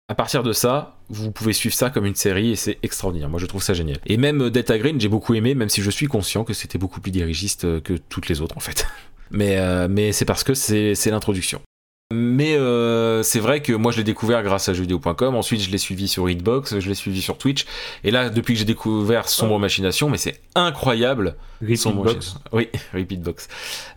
à 0.08 0.15
partir 0.15 0.43
de 0.43 0.54
ça, 0.54 0.97
vous 1.10 1.32
pouvez 1.32 1.54
suivre 1.54 1.73
ça 1.73 1.89
comme 1.89 2.06
une 2.06 2.15
série 2.15 2.52
et 2.52 2.56
c'est 2.56 2.78
extraordinaire. 2.84 3.30
Moi, 3.30 3.39
je 3.39 3.45
trouve 3.45 3.63
ça 3.63 3.73
génial. 3.73 3.97
Et 4.06 4.17
même 4.17 4.43
euh, 4.43 4.49
Delta 4.52 4.78
Green, 4.78 4.99
j'ai 4.99 5.08
beaucoup 5.08 5.34
aimé, 5.34 5.56
même 5.56 5.69
si 5.69 5.82
je 5.82 5.89
suis 5.89 6.08
conscient 6.08 6.43
que 6.43 6.54
c'était 6.54 6.78
beaucoup 6.78 7.02
plus 7.02 7.12
dirigiste 7.12 7.82
que 7.82 7.93
toutes 7.93 8.28
les 8.28 8.41
autres 8.41 8.58
en 8.58 8.62
fait. 8.62 8.88
Mais, 9.32 9.88
mais 9.88 10.12
c'est 10.12 10.25
parce 10.25 10.43
que 10.43 10.56
c'est 10.56 11.06
l'introduction. 11.06 11.62
Mais 12.11 12.55
euh, 12.55 13.21
c'est 13.21 13.39
vrai 13.39 13.61
que 13.61 13.71
moi 13.71 13.91
je 13.91 13.97
l'ai 13.97 14.03
découvert 14.03 14.41
grâce 14.41 14.67
à 14.67 14.73
jeuxvideo.com, 14.73 15.35
ensuite 15.35 15.61
je 15.61 15.69
l'ai 15.69 15.77
suivi 15.77 16.07
sur 16.07 16.27
Hitbox, 16.27 16.79
je 16.79 16.89
l'ai 16.89 16.95
suivi 16.95 17.21
sur 17.21 17.37
Twitch, 17.37 17.67
et 18.03 18.09
là 18.09 18.31
depuis 18.31 18.55
que 18.55 18.59
j'ai 18.59 18.65
découvert 18.65 19.29
Sombre. 19.29 19.59
Machination, 19.59 20.09
mais 20.09 20.17
c'est 20.17 20.41
incroyable. 20.55 21.35
Repeatbox. 21.61 22.37
Oui, 22.51 22.69
Repeatbox. 22.95 23.47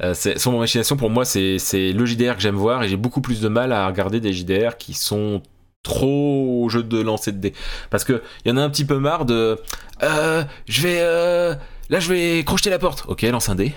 Euh, 0.02 0.12
Sombre 0.12 0.58
Machination 0.58 0.98
pour 0.98 1.08
moi 1.08 1.24
c'est 1.24 1.56
le 1.72 2.04
JDR 2.04 2.36
que 2.36 2.42
j'aime 2.42 2.56
voir 2.56 2.82
et 2.82 2.88
j'ai 2.90 2.98
beaucoup 2.98 3.22
plus 3.22 3.40
de 3.40 3.48
mal 3.48 3.72
à 3.72 3.86
regarder 3.86 4.20
des 4.20 4.34
JDR 4.34 4.76
qui 4.76 4.92
sont 4.92 5.42
trop 5.82 6.64
au 6.64 6.68
jeu 6.68 6.82
de 6.82 7.00
lancer 7.00 7.32
de 7.32 7.38
dés. 7.38 7.54
Parce 7.88 8.04
que 8.04 8.22
il 8.44 8.50
y 8.50 8.52
en 8.52 8.58
a 8.58 8.62
un 8.62 8.68
petit 8.68 8.84
peu 8.84 8.98
marre 8.98 9.24
de 9.24 9.58
euh, 10.02 10.44
je 10.66 10.82
vais 10.82 10.98
euh, 11.00 11.54
là 11.88 11.98
je 11.98 12.12
vais 12.12 12.44
crocheter 12.44 12.68
la 12.68 12.78
porte. 12.78 13.04
Ok, 13.08 13.22
lance 13.22 13.48
un 13.48 13.54
dé. 13.54 13.72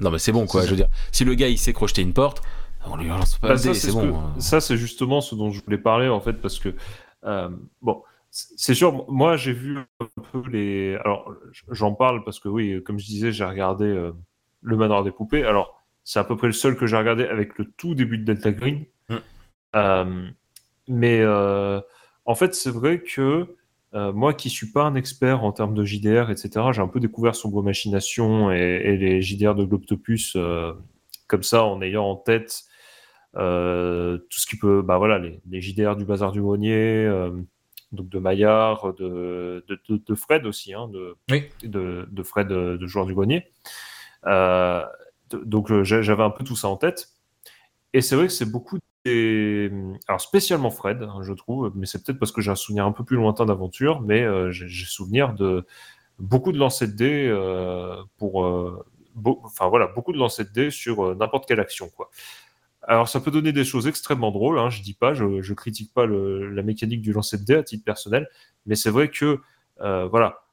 Non 0.00 0.10
mais 0.10 0.18
c'est 0.18 0.32
bon 0.32 0.46
quoi, 0.46 0.64
je 0.64 0.70
veux 0.70 0.76
dire. 0.76 0.88
Si 1.12 1.24
le 1.24 1.34
gars 1.34 1.46
il 1.46 1.58
sait 1.58 1.72
crocheter 1.72 2.02
une 2.02 2.12
porte, 2.12 2.42
on 2.86 2.96
lui 2.96 3.08
lance 3.08 3.38
pas 3.38 3.48
bah, 3.48 3.56
ça, 3.56 3.74
c'est 3.74 3.92
bon. 3.92 4.20
Ça, 4.38 4.60
c'est 4.60 4.76
justement 4.76 5.20
ce 5.20 5.34
dont 5.34 5.50
je 5.50 5.62
voulais 5.62 5.78
parler, 5.78 6.08
en 6.08 6.20
fait, 6.20 6.34
parce 6.34 6.58
que, 6.58 6.74
euh, 7.24 7.48
bon, 7.80 8.02
c'est 8.30 8.74
sûr, 8.74 9.10
moi, 9.10 9.36
j'ai 9.36 9.52
vu 9.52 9.78
un 9.78 10.06
peu 10.32 10.42
les. 10.50 10.96
Alors, 11.04 11.32
j'en 11.70 11.94
parle 11.94 12.24
parce 12.24 12.40
que, 12.40 12.48
oui, 12.48 12.82
comme 12.82 12.98
je 12.98 13.06
disais, 13.06 13.32
j'ai 13.32 13.44
regardé 13.44 13.84
euh, 13.84 14.12
Le 14.62 14.76
Manoir 14.76 15.04
des 15.04 15.10
Poupées. 15.10 15.44
Alors, 15.44 15.82
c'est 16.04 16.18
à 16.18 16.24
peu 16.24 16.36
près 16.36 16.46
le 16.48 16.52
seul 16.52 16.76
que 16.76 16.86
j'ai 16.86 16.96
regardé 16.96 17.24
avec 17.24 17.58
le 17.58 17.66
tout 17.76 17.94
début 17.94 18.18
de 18.18 18.24
Delta 18.24 18.52
Green. 18.52 18.84
Mm. 19.08 19.16
Euh, 19.76 20.28
mais, 20.88 21.24
en 22.24 22.34
fait, 22.34 22.54
c'est 22.54 22.70
vrai 22.70 23.00
que 23.00 23.46
euh, 23.94 24.12
moi 24.12 24.32
qui 24.32 24.48
suis 24.48 24.68
pas 24.68 24.84
un 24.84 24.94
expert 24.94 25.44
en 25.44 25.52
termes 25.52 25.74
de 25.74 25.84
JDR, 25.84 26.30
etc., 26.30 26.50
j'ai 26.72 26.80
un 26.80 26.88
peu 26.88 26.98
découvert 27.00 27.34
Sombre 27.34 27.62
Machination 27.62 28.50
et, 28.50 28.80
et 28.84 28.96
les 28.96 29.20
JDR 29.20 29.54
de 29.54 29.64
Globtopus 29.64 30.34
euh, 30.36 30.72
comme 31.26 31.42
ça, 31.42 31.64
en 31.64 31.82
ayant 31.82 32.04
en 32.04 32.16
tête 32.16 32.62
euh, 33.36 34.18
tout 34.18 34.38
ce 34.40 34.46
qui 34.46 34.56
peut, 34.58 34.82
bah 34.82 34.98
voilà, 34.98 35.18
les, 35.18 35.40
les 35.48 35.60
JDR 35.60 35.96
du 35.96 36.04
Bazar 36.04 36.32
du 36.32 36.42
Grenier, 36.42 37.06
euh, 37.06 37.30
donc 37.92 38.08
de 38.08 38.18
Maillard, 38.18 38.94
de, 38.94 39.64
de, 39.88 40.14
Fred 40.14 40.46
aussi, 40.46 40.74
hein, 40.74 40.88
de, 40.88 41.14
Oui. 41.30 41.44
de, 41.62 42.06
de 42.10 42.22
Fred, 42.22 42.50
euh, 42.52 42.78
de 42.78 42.86
joueur 42.86 43.06
du 43.06 43.14
Grenier. 43.14 43.46
Euh, 44.26 44.84
donc 45.32 45.72
j'a- 45.82 46.02
j'avais 46.02 46.22
un 46.22 46.30
peu 46.30 46.44
tout 46.44 46.56
ça 46.56 46.68
en 46.68 46.76
tête. 46.76 47.08
Et 47.94 48.00
c'est 48.00 48.16
vrai 48.16 48.26
que 48.26 48.32
c'est 48.32 48.50
beaucoup 48.50 48.78
des... 49.04 49.70
Alors 50.08 50.20
spécialement 50.20 50.70
Fred, 50.70 51.02
hein, 51.02 51.20
je 51.22 51.32
trouve, 51.32 51.72
mais 51.74 51.86
c'est 51.86 52.02
peut-être 52.04 52.18
parce 52.18 52.32
que 52.32 52.40
j'ai 52.40 52.50
un 52.50 52.54
souvenir 52.56 52.86
un 52.86 52.92
peu 52.92 53.04
plus 53.04 53.16
lointain 53.16 53.44
d'aventure, 53.46 54.00
mais 54.00 54.24
j'ai 54.52 54.84
souvenir 54.86 55.34
de 55.34 55.66
beaucoup 56.18 56.52
de 56.52 56.58
lancers 56.58 56.88
de 56.88 56.92
dés 56.94 58.06
pour... 58.18 58.46
Enfin 59.44 59.68
voilà, 59.68 59.88
beaucoup 59.88 60.12
de 60.12 60.18
lancers 60.18 60.46
de 60.46 60.52
dés 60.52 60.70
sur 60.70 61.14
n'importe 61.16 61.46
quelle 61.46 61.60
action, 61.60 61.90
quoi. 61.90 62.08
Alors 62.84 63.08
ça 63.08 63.20
peut 63.20 63.30
donner 63.30 63.52
des 63.52 63.64
choses 63.64 63.86
extrêmement 63.86 64.32
drôles, 64.32 64.58
hein, 64.58 64.70
je 64.70 64.82
dis 64.82 64.94
pas, 64.94 65.14
je, 65.14 65.40
je 65.40 65.54
critique 65.54 65.92
pas 65.94 66.06
la 66.06 66.62
mécanique 66.62 67.00
du 67.02 67.12
lancer 67.12 67.38
de 67.38 67.44
dés 67.44 67.54
à 67.54 67.62
titre 67.62 67.84
personnel, 67.84 68.28
mais 68.66 68.74
c'est 68.74 68.90
vrai 68.90 69.08
que, 69.08 69.40
euh, 69.80 70.06
voilà, 70.08 70.44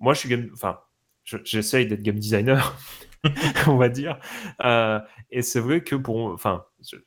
moi 0.00 0.14
je 0.14 0.20
suis 0.20 0.28
game... 0.28 0.48
Enfin, 0.54 0.78
je- 1.24 1.38
j'essaye 1.44 1.86
d'être 1.86 2.02
game 2.02 2.18
designer, 2.18 2.76
on 3.68 3.76
va 3.76 3.88
dire, 3.88 4.18
euh, 4.64 5.00
et 5.30 5.42
c'est 5.42 5.60
vrai 5.60 5.82
que 5.82 5.96
pour, 5.96 6.18
enfin, 6.32 6.64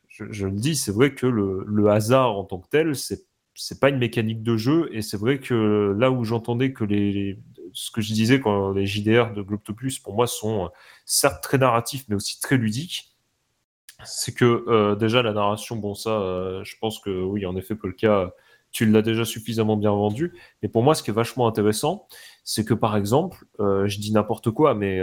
je, 0.09 0.45
le 0.45 0.51
dis, 0.51 0.75
c'est 0.75 0.91
vrai 0.91 1.13
que 1.15 1.25
le, 1.27 1.89
hasard 1.89 2.31
en 2.37 2.43
tant 2.45 2.59
que 2.59 2.69
tel, 2.69 2.95
c'est 2.95 3.25
c'est 3.57 3.79
pas 3.79 3.87
une 3.89 3.99
mécanique 3.99 4.43
de 4.43 4.57
jeu, 4.57 4.89
et 4.91 5.01
c'est 5.01 5.15
vrai 5.17 5.39
que 5.39 5.95
là 5.97 6.11
où 6.11 6.25
j'entendais 6.25 6.73
que 6.73 6.83
les, 6.83 7.39
ce 7.71 7.89
que 7.89 8.01
je 8.01 8.11
disais 8.13 8.41
quand 8.41 8.71
les 8.73 8.85
JDR 8.85 9.31
de 9.33 9.41
Globtopus 9.41 9.99
pour 9.99 10.13
moi 10.13 10.27
sont 10.27 10.69
certes 11.05 11.41
très 11.41 11.57
narratifs, 11.57 12.03
mais 12.09 12.15
aussi 12.15 12.39
très 12.41 12.57
ludiques. 12.57 13.14
C'est 14.03 14.33
que 14.33 14.65
euh, 14.67 14.95
déjà 14.95 15.21
la 15.21 15.31
narration, 15.33 15.77
bon 15.77 15.95
ça, 15.95 16.09
euh, 16.11 16.63
je 16.63 16.75
pense 16.79 16.99
que 16.99 17.09
oui, 17.23 17.45
en 17.45 17.55
effet, 17.55 17.75
Polka, 17.75 18.33
tu 18.71 18.85
l'as 18.85 19.01
déjà 19.01 19.23
suffisamment 19.23 19.77
bien 19.77 19.91
vendu. 19.91 20.33
Mais 20.61 20.69
pour 20.69 20.83
moi, 20.83 20.95
ce 20.95 21.01
qui 21.03 21.11
est 21.11 21.13
vachement 21.13 21.47
intéressant, 21.47 22.07
c'est 22.43 22.65
que 22.65 22.73
par 22.73 22.97
exemple, 22.97 23.45
euh, 23.59 23.87
je 23.87 23.99
dis 23.99 24.11
n'importe 24.11 24.51
quoi, 24.51 24.75
mais 24.75 24.99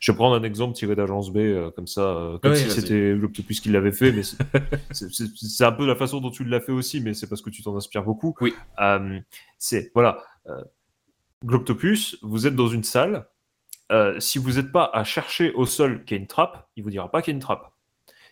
je 0.00 0.12
vais 0.12 0.16
prendre 0.16 0.36
un 0.36 0.42
exemple 0.42 0.74
tiré 0.74 0.94
d'Agence 0.94 1.32
B, 1.32 1.70
comme 1.74 1.86
ça, 1.86 2.38
comme 2.42 2.52
Oui, 2.52 2.58
si 2.58 2.70
c'était 2.70 3.14
Globtopus 3.14 3.60
qui 3.60 3.70
l'avait 3.70 3.92
fait, 3.92 4.12
mais 4.12 4.22
c'est- 4.92 5.64
un 5.64 5.72
peu 5.72 5.86
la 5.86 5.96
façon 5.96 6.20
dont 6.20 6.30
tu 6.30 6.44
l'as 6.44 6.60
fait 6.60 6.72
aussi, 6.72 7.00
mais 7.00 7.12
c'est 7.14 7.28
parce 7.28 7.42
que 7.42 7.50
tu 7.50 7.62
t'en 7.62 7.76
inspires 7.76 8.04
beaucoup. 8.04 8.34
Oui. 8.40 8.54
C'est, 9.58 9.90
voilà, 9.94 10.22
Globtopus, 11.44 12.18
vous 12.22 12.46
êtes 12.46 12.54
dans 12.56 12.68
une 12.68 12.84
salle, 12.84 13.26
euh, 13.94 14.18
si 14.18 14.38
vous 14.38 14.52
n'êtes 14.52 14.72
pas 14.72 14.90
à 14.92 15.04
chercher 15.04 15.52
au 15.52 15.66
sol 15.66 16.04
qu'il 16.04 16.16
y 16.16 16.18
a 16.18 16.20
une 16.20 16.26
trappe, 16.26 16.68
il 16.76 16.82
vous 16.82 16.90
dira 16.90 17.10
pas 17.10 17.22
qu'il 17.22 17.32
y 17.32 17.34
a 17.34 17.36
une 17.36 17.42
trappe. 17.42 17.72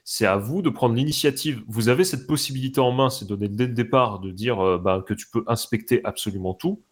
C'est 0.04 0.26
à 0.26 0.36
vous 0.36 0.60
de 0.60 0.70
prendre 0.70 0.96
l'initiative. 0.96 1.62
Vous 1.68 1.88
avez 1.88 2.02
cette 2.02 2.26
possibilité 2.26 2.80
en 2.80 2.90
main, 2.90 3.10
c'est 3.10 3.26
donné 3.26 3.48
dès 3.48 3.68
le 3.68 3.72
départ 3.72 4.18
de 4.18 4.32
dire 4.32 4.60
euh, 4.60 4.78
bah, 4.78 5.04
que 5.06 5.14
tu 5.14 5.26
peux 5.30 5.44
inspecter 5.46 6.00
absolument 6.04 6.54
tout. 6.54 6.82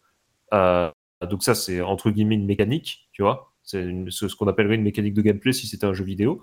Euh, 0.53 0.89
donc 1.29 1.43
ça, 1.43 1.53
c'est 1.53 1.81
entre 1.81 2.11
guillemets 2.11 2.35
une 2.35 2.45
mécanique, 2.45 3.09
tu 3.11 3.23
vois. 3.23 3.53
C'est 3.63 3.83
ce 4.09 4.35
qu'on 4.35 4.47
appellerait 4.47 4.75
une 4.75 4.83
mécanique 4.83 5.13
de 5.13 5.21
gameplay 5.21 5.53
si 5.53 5.67
c'était 5.67 5.85
un 5.85 5.93
jeu 5.93 6.05
vidéo. 6.05 6.41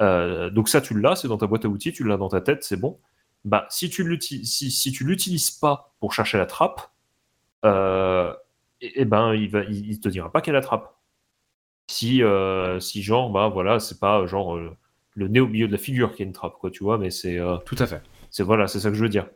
Donc 0.00 0.68
ça, 0.68 0.80
tu 0.80 0.98
l'as, 0.98 1.16
c'est 1.16 1.28
dans 1.28 1.38
ta 1.38 1.46
boîte 1.46 1.64
à 1.64 1.68
outils, 1.68 1.92
tu 1.92 2.04
l'as 2.04 2.16
dans 2.16 2.28
ta 2.28 2.40
tête, 2.40 2.64
c'est 2.64 2.76
bon. 2.76 2.98
Bah, 3.44 3.66
si 3.70 3.90
tu 3.90 4.18
si, 4.20 4.70
si 4.70 4.92
tu 4.92 5.04
l'utilises 5.04 5.50
pas 5.50 5.94
pour 6.00 6.12
chercher 6.12 6.38
la 6.38 6.46
trappe, 6.46 6.90
eh 7.64 8.30
eh 8.80 9.04
ben, 9.04 9.34
il, 9.34 9.50
il 9.88 10.00
te 10.00 10.08
dira 10.08 10.30
pas 10.30 10.40
quelle 10.40 10.60
trappe. 10.60 11.01
Si, 11.92 12.22
euh, 12.22 12.80
si 12.80 13.02
genre, 13.02 13.30
bah 13.30 13.48
voilà, 13.52 13.78
c'est 13.78 14.00
pas 14.00 14.24
genre 14.26 14.56
euh, 14.56 14.74
le 15.14 15.28
nez 15.28 15.40
au 15.40 15.46
milieu 15.46 15.66
de 15.66 15.72
la 15.72 15.78
figure 15.78 16.14
qui 16.14 16.22
est 16.22 16.26
une 16.26 16.32
trappe, 16.32 16.54
quoi, 16.58 16.70
tu 16.70 16.82
vois, 16.84 16.96
mais 16.96 17.10
c'est 17.10 17.38
euh, 17.38 17.58
Tout 17.66 17.76
à 17.78 17.86
fait. 17.86 18.00
c'est 18.30 18.42
voilà, 18.42 18.66
c'est 18.66 18.80
ça 18.80 18.88
que 18.88 18.94
je 18.96 19.02
veux 19.02 19.10
dire. 19.10 19.26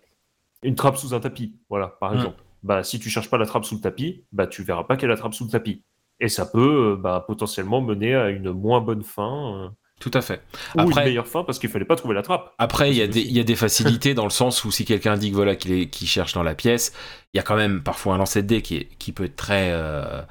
Une 0.62 0.74
trappe 0.74 0.96
sous 0.96 1.14
un 1.14 1.20
tapis, 1.20 1.54
voilà, 1.68 1.88
par 2.00 2.12
Mm. 2.12 2.16
exemple. 2.16 2.42
Bah, 2.62 2.82
si 2.82 2.98
tu 2.98 3.10
cherches 3.10 3.28
pas 3.28 3.36
la 3.38 3.44
trappe 3.46 3.64
sous 3.66 3.74
le 3.74 3.80
tapis, 3.82 4.24
bah, 4.32 4.46
tu 4.46 4.62
verras 4.62 4.84
pas 4.84 4.96
quelle 4.96 5.10
la 5.10 5.16
trappe 5.16 5.34
sous 5.34 5.44
le 5.44 5.50
tapis. 5.50 5.82
Et 6.18 6.28
ça 6.28 6.46
peut 6.46 6.92
euh, 6.92 6.96
bah, 6.96 7.22
potentiellement 7.26 7.82
mener 7.82 8.14
à 8.14 8.30
une 8.30 8.50
moins 8.52 8.80
bonne 8.80 9.02
fin 9.04 9.54
euh, 9.64 9.68
Tout 10.00 10.10
à 10.14 10.22
fait. 10.22 10.40
ou 10.74 10.80
Après- 10.80 11.02
une 11.02 11.08
meilleure 11.08 11.26
fin 11.28 11.44
parce 11.44 11.58
qu'il 11.58 11.68
fallait 11.68 11.84
pas 11.84 11.94
trouver 11.96 12.14
la 12.14 12.22
trappe. 12.22 12.54
Après, 12.56 12.90
il 12.90 12.96
y, 12.96 13.02
a 13.02 13.06
des- 13.06 13.12
possible. 13.12 13.30
il 13.30 13.36
y 13.36 13.40
a 13.40 13.44
des 13.44 13.54
facilités 13.54 14.14
dans 14.14 14.24
le 14.24 14.30
sens 14.30 14.64
où 14.64 14.70
si 14.70 14.86
quelqu'un 14.86 15.18
dit 15.18 15.30
que 15.30 15.36
voilà 15.36 15.54
qu'il 15.56 16.08
cherche 16.08 16.32
dans 16.32 16.42
la 16.42 16.54
pièce, 16.54 16.94
il 17.34 17.36
y 17.36 17.40
a 17.40 17.42
quand 17.42 17.56
même 17.56 17.82
parfois 17.82 18.14
un 18.14 18.18
lancer 18.18 18.42
de 18.42 18.46
dés 18.48 18.62
qui, 18.62 18.76
est- 18.78 18.88
qui 18.98 19.12
peut 19.12 19.24
être 19.24 19.36
très, 19.36 19.68
euh, 19.72 20.22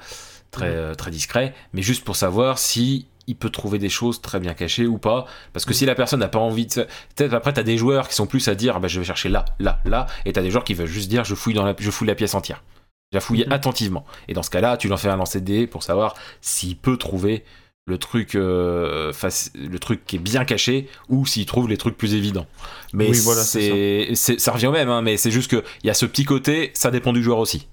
très, 0.56 0.70
euh, 0.76 0.96
très 0.96 1.12
discret, 1.12 1.54
mais 1.74 1.82
juste 1.82 2.04
pour 2.04 2.16
savoir 2.16 2.58
si 2.60 3.08
il 3.28 3.36
peut 3.36 3.50
trouver 3.50 3.80
des 3.80 3.90
choses 3.90 4.22
très 4.22 4.40
bien 4.40 4.54
cachées 4.54 4.86
ou 4.86 4.98
pas. 5.00 5.26
Parce 5.52 5.66
que 5.66 5.72
Mhm. 5.72 5.76
si 5.78 5.86
la 5.88 5.96
personne 5.96 6.20
n'a 6.20 6.28
pas 6.28 6.38
envie 6.40 6.68
de... 6.68 6.86
Peut-être 7.16 7.34
après, 7.34 7.54
t'as 7.54 7.64
des 7.64 7.78
joueurs 7.78 8.08
qui 8.08 8.14
sont 8.16 8.28
plus 8.28 8.48
à 8.48 8.54
dire, 8.56 8.80
bah, 8.80 8.88
je 8.88 9.00
vais 9.00 9.06
chercher 9.06 9.30
là, 9.30 9.46
là, 9.60 9.80
là, 9.86 10.06
et 10.26 10.34
t'as 10.34 10.42
des 10.44 10.52
joueurs 10.52 10.64
qui 10.64 10.76
veulent 10.76 10.86
juste 10.88 11.10
dire, 11.10 11.24
je 11.26 11.34
fouille, 11.34 11.56
dans 11.56 11.66
la, 11.66 11.76
je 11.78 11.90
fouille 11.92 12.08
la 12.08 12.14
pièce 12.16 12.36
entière. 12.36 12.64
Je 13.12 13.18
la 13.18 13.22
fouille 13.22 13.44
Mhm. 13.48 13.52
attentivement. 13.54 14.06
Et 14.28 14.34
dans 14.34 14.44
ce 14.44 14.50
cas-là, 14.52 14.78
tu 14.78 14.88
lui 14.88 14.94
en 14.94 14.98
fais 14.98 15.10
un 15.10 15.16
lancer 15.18 15.40
de 15.42 15.46
dés 15.46 15.66
pour 15.68 15.82
savoir 15.84 16.14
s'il 16.42 16.76
peut 16.78 16.98
trouver 16.98 17.44
le 17.88 17.98
truc, 18.00 18.36
euh, 18.36 19.12
le 19.56 19.80
truc 19.80 20.06
qui 20.06 20.16
est 20.16 20.20
bien 20.20 20.44
caché 20.46 20.88
ou 21.10 21.26
s'il 21.26 21.46
trouve 21.46 21.68
les 21.70 21.78
trucs 21.78 21.98
plus 21.98 22.14
évidents. 22.16 22.48
Mais 22.94 23.10
Oui, 23.10 23.20
voilà, 23.24 23.42
c'est 23.44 24.10
ça 24.16 24.52
revient 24.52 24.68
au 24.68 24.72
même, 24.72 24.90
hein, 24.90 25.02
mais 25.04 25.18
c'est 25.18 25.30
juste 25.32 25.50
qu'il 25.50 25.64
y 25.84 25.90
a 25.90 25.94
ce 25.94 26.06
petit 26.08 26.26
côté, 26.26 26.72
ça 26.74 26.90
dépend 26.92 27.14
du 27.14 27.22
joueur 27.24 27.38
aussi. 27.40 27.68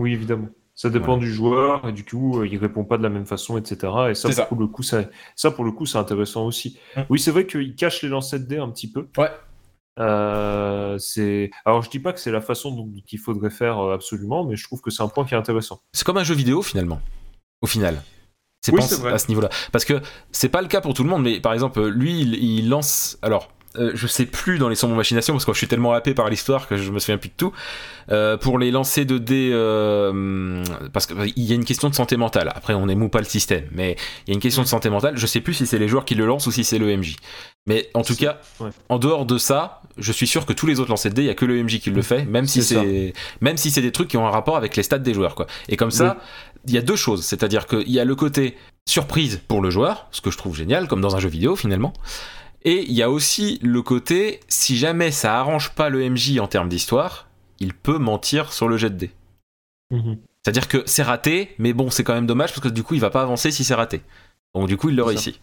Oui, 0.00 0.12
évidemment. 0.12 0.48
Ça 0.80 0.90
dépend 0.90 1.16
du 1.16 1.28
joueur 1.34 1.88
et 1.88 1.92
du 1.92 2.04
coup, 2.04 2.38
euh, 2.38 2.46
il 2.46 2.56
répond 2.56 2.84
pas 2.84 2.98
de 2.98 3.02
la 3.02 3.08
même 3.08 3.26
façon, 3.26 3.58
etc. 3.58 3.92
Et 4.10 4.14
ça, 4.14 4.44
pour 4.44 4.60
le 4.60 4.68
coup, 4.68 4.84
ça, 4.84 5.02
ça 5.34 5.50
pour 5.50 5.64
le 5.64 5.72
coup, 5.72 5.86
c'est 5.86 5.98
intéressant 5.98 6.46
aussi. 6.46 6.78
Mm. 6.96 7.00
Oui, 7.10 7.18
c'est 7.18 7.32
vrai 7.32 7.48
qu'il 7.48 7.74
cache 7.74 8.00
les 8.02 8.08
lancers 8.08 8.38
de 8.38 8.44
dés 8.44 8.58
un 8.58 8.68
petit 8.70 8.88
peu. 8.88 9.08
Ouais. 9.16 9.28
Euh, 9.98 10.96
c'est. 10.98 11.50
Alors, 11.64 11.82
je 11.82 11.90
dis 11.90 11.98
pas 11.98 12.12
que 12.12 12.20
c'est 12.20 12.30
la 12.30 12.40
façon 12.40 12.70
dont 12.70 12.88
qu'il 13.04 13.18
faudrait 13.18 13.50
faire 13.50 13.80
euh, 13.80 13.94
absolument, 13.96 14.44
mais 14.44 14.54
je 14.54 14.62
trouve 14.62 14.80
que 14.80 14.90
c'est 14.90 15.02
un 15.02 15.08
point 15.08 15.24
qui 15.24 15.34
est 15.34 15.36
intéressant. 15.36 15.80
C'est 15.92 16.04
comme 16.06 16.16
un 16.16 16.22
jeu 16.22 16.36
vidéo 16.36 16.62
finalement, 16.62 17.00
au 17.60 17.66
final. 17.66 18.00
C'est 18.60 18.72
Oui, 18.72 18.80
vrai. 19.00 19.12
à 19.14 19.18
ce 19.18 19.26
niveau-là. 19.26 19.48
Parce 19.72 19.84
que 19.84 20.00
c'est 20.30 20.48
pas 20.48 20.62
le 20.62 20.68
cas 20.68 20.80
pour 20.80 20.94
tout 20.94 21.02
le 21.02 21.10
monde, 21.10 21.24
mais 21.24 21.40
par 21.40 21.54
exemple, 21.54 21.84
lui, 21.88 22.20
il, 22.20 22.34
il 22.36 22.68
lance. 22.68 23.18
Alors, 23.22 23.50
euh, 23.76 23.92
je 23.94 24.06
sais 24.06 24.26
plus 24.26 24.58
dans 24.58 24.68
les 24.68 24.74
sombres 24.74 24.96
machinations, 24.96 25.34
parce 25.34 25.44
que 25.44 25.52
je 25.52 25.58
suis 25.58 25.68
tellement 25.68 25.92
happé 25.92 26.14
par 26.14 26.28
l'histoire 26.28 26.66
que 26.68 26.76
je 26.76 26.90
me 26.90 26.98
souviens 26.98 27.18
plus 27.18 27.28
de 27.28 27.34
tout. 27.36 27.52
Euh, 28.10 28.36
pour 28.36 28.58
les 28.58 28.70
lancers 28.70 29.04
de 29.04 29.18
dés, 29.18 29.50
euh, 29.52 30.64
parce 30.92 31.06
qu'il 31.06 31.32
y 31.36 31.52
a 31.52 31.54
une 31.54 31.64
question 31.64 31.90
de 31.90 31.94
santé 31.94 32.16
mentale. 32.16 32.50
Après, 32.54 32.74
on 32.74 32.86
n'émoue 32.86 33.10
pas 33.10 33.18
le 33.18 33.26
système, 33.26 33.64
mais 33.70 33.96
il 34.26 34.30
y 34.30 34.32
a 34.32 34.34
une 34.34 34.40
question 34.40 34.62
de 34.62 34.68
santé 34.68 34.88
mentale. 34.88 35.16
Je 35.16 35.26
sais 35.26 35.40
plus 35.40 35.54
si 35.54 35.66
c'est 35.66 35.78
les 35.78 35.88
joueurs 35.88 36.04
qui 36.04 36.14
le 36.14 36.24
lancent 36.24 36.46
ou 36.46 36.52
si 36.52 36.64
c'est 36.64 36.78
le 36.78 36.96
MJ. 36.96 37.16
Mais 37.66 37.90
en 37.92 38.02
tout 38.02 38.16
cas, 38.16 38.40
ouais. 38.60 38.70
en 38.88 38.98
dehors 38.98 39.26
de 39.26 39.36
ça, 39.36 39.82
je 39.98 40.12
suis 40.12 40.26
sûr 40.26 40.46
que 40.46 40.54
tous 40.54 40.66
les 40.66 40.80
autres 40.80 40.90
lancers 40.90 41.10
de 41.10 41.16
dés, 41.16 41.22
il 41.22 41.28
y 41.28 41.30
a 41.30 41.34
que 41.34 41.44
le 41.44 41.62
MJ 41.62 41.80
qui 41.80 41.90
le 41.90 42.02
fait, 42.02 42.24
même 42.24 42.46
si 42.46 42.62
c'est, 42.62 43.12
même 43.42 43.58
si 43.58 43.70
c'est 43.70 43.82
des 43.82 43.92
trucs 43.92 44.08
qui 44.08 44.16
ont 44.16 44.26
un 44.26 44.30
rapport 44.30 44.56
avec 44.56 44.74
les 44.76 44.82
stats 44.82 44.98
des 44.98 45.12
joueurs, 45.12 45.34
quoi. 45.34 45.46
Et 45.68 45.76
comme 45.76 45.90
ça, 45.90 46.16
il 46.66 46.74
y 46.74 46.78
a 46.78 46.82
deux 46.82 46.96
choses, 46.96 47.24
c'est-à-dire 47.24 47.66
qu'il 47.66 47.90
y 47.90 48.00
a 48.00 48.04
le 48.04 48.14
côté 48.14 48.56
surprise 48.88 49.40
pour 49.48 49.60
le 49.60 49.68
joueur, 49.68 50.08
ce 50.10 50.22
que 50.22 50.30
je 50.30 50.38
trouve 50.38 50.56
génial, 50.56 50.88
comme 50.88 51.02
dans 51.02 51.14
un 51.14 51.20
jeu 51.20 51.28
vidéo 51.28 51.56
finalement. 51.56 51.92
Et 52.64 52.84
il 52.84 52.92
y 52.92 53.02
a 53.02 53.10
aussi 53.10 53.58
le 53.62 53.82
côté, 53.82 54.40
si 54.48 54.76
jamais 54.76 55.10
ça 55.10 55.38
arrange 55.38 55.70
pas 55.74 55.88
le 55.88 56.08
MJ 56.08 56.38
en 56.38 56.48
termes 56.48 56.68
d'histoire, 56.68 57.28
il 57.60 57.72
peut 57.74 57.98
mentir 57.98 58.52
sur 58.52 58.68
le 58.68 58.76
jet 58.76 58.90
de 58.90 58.96
dés. 58.96 59.10
Mhm. 59.90 60.18
C'est-à-dire 60.42 60.68
que 60.68 60.82
c'est 60.86 61.02
raté, 61.02 61.54
mais 61.58 61.72
bon, 61.72 61.90
c'est 61.90 62.04
quand 62.04 62.14
même 62.14 62.26
dommage 62.26 62.50
parce 62.50 62.60
que 62.60 62.68
du 62.68 62.82
coup, 62.82 62.94
il 62.94 63.00
va 63.00 63.10
pas 63.10 63.22
avancer 63.22 63.50
si 63.50 63.64
c'est 63.64 63.74
raté. 63.74 64.02
Donc 64.54 64.68
du 64.68 64.76
coup, 64.76 64.88
il 64.88 64.96
le 64.96 65.02
ça. 65.02 65.08
réussit. 65.08 65.40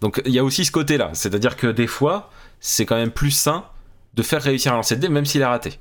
Donc 0.00 0.22
il 0.26 0.32
y 0.32 0.38
a 0.38 0.44
aussi 0.44 0.64
ce 0.64 0.72
côté-là, 0.72 1.10
c'est-à-dire 1.14 1.56
que 1.56 1.66
des 1.66 1.86
fois, 1.86 2.30
c'est 2.60 2.86
quand 2.86 2.96
même 2.96 3.10
plus 3.10 3.30
sain 3.30 3.64
de 4.14 4.22
faire 4.22 4.42
réussir 4.42 4.72
un 4.72 4.76
lancer 4.76 4.96
de 4.96 5.00
dés 5.00 5.08
même 5.08 5.24
s'il 5.24 5.40
est 5.40 5.46
raté. 5.46 5.78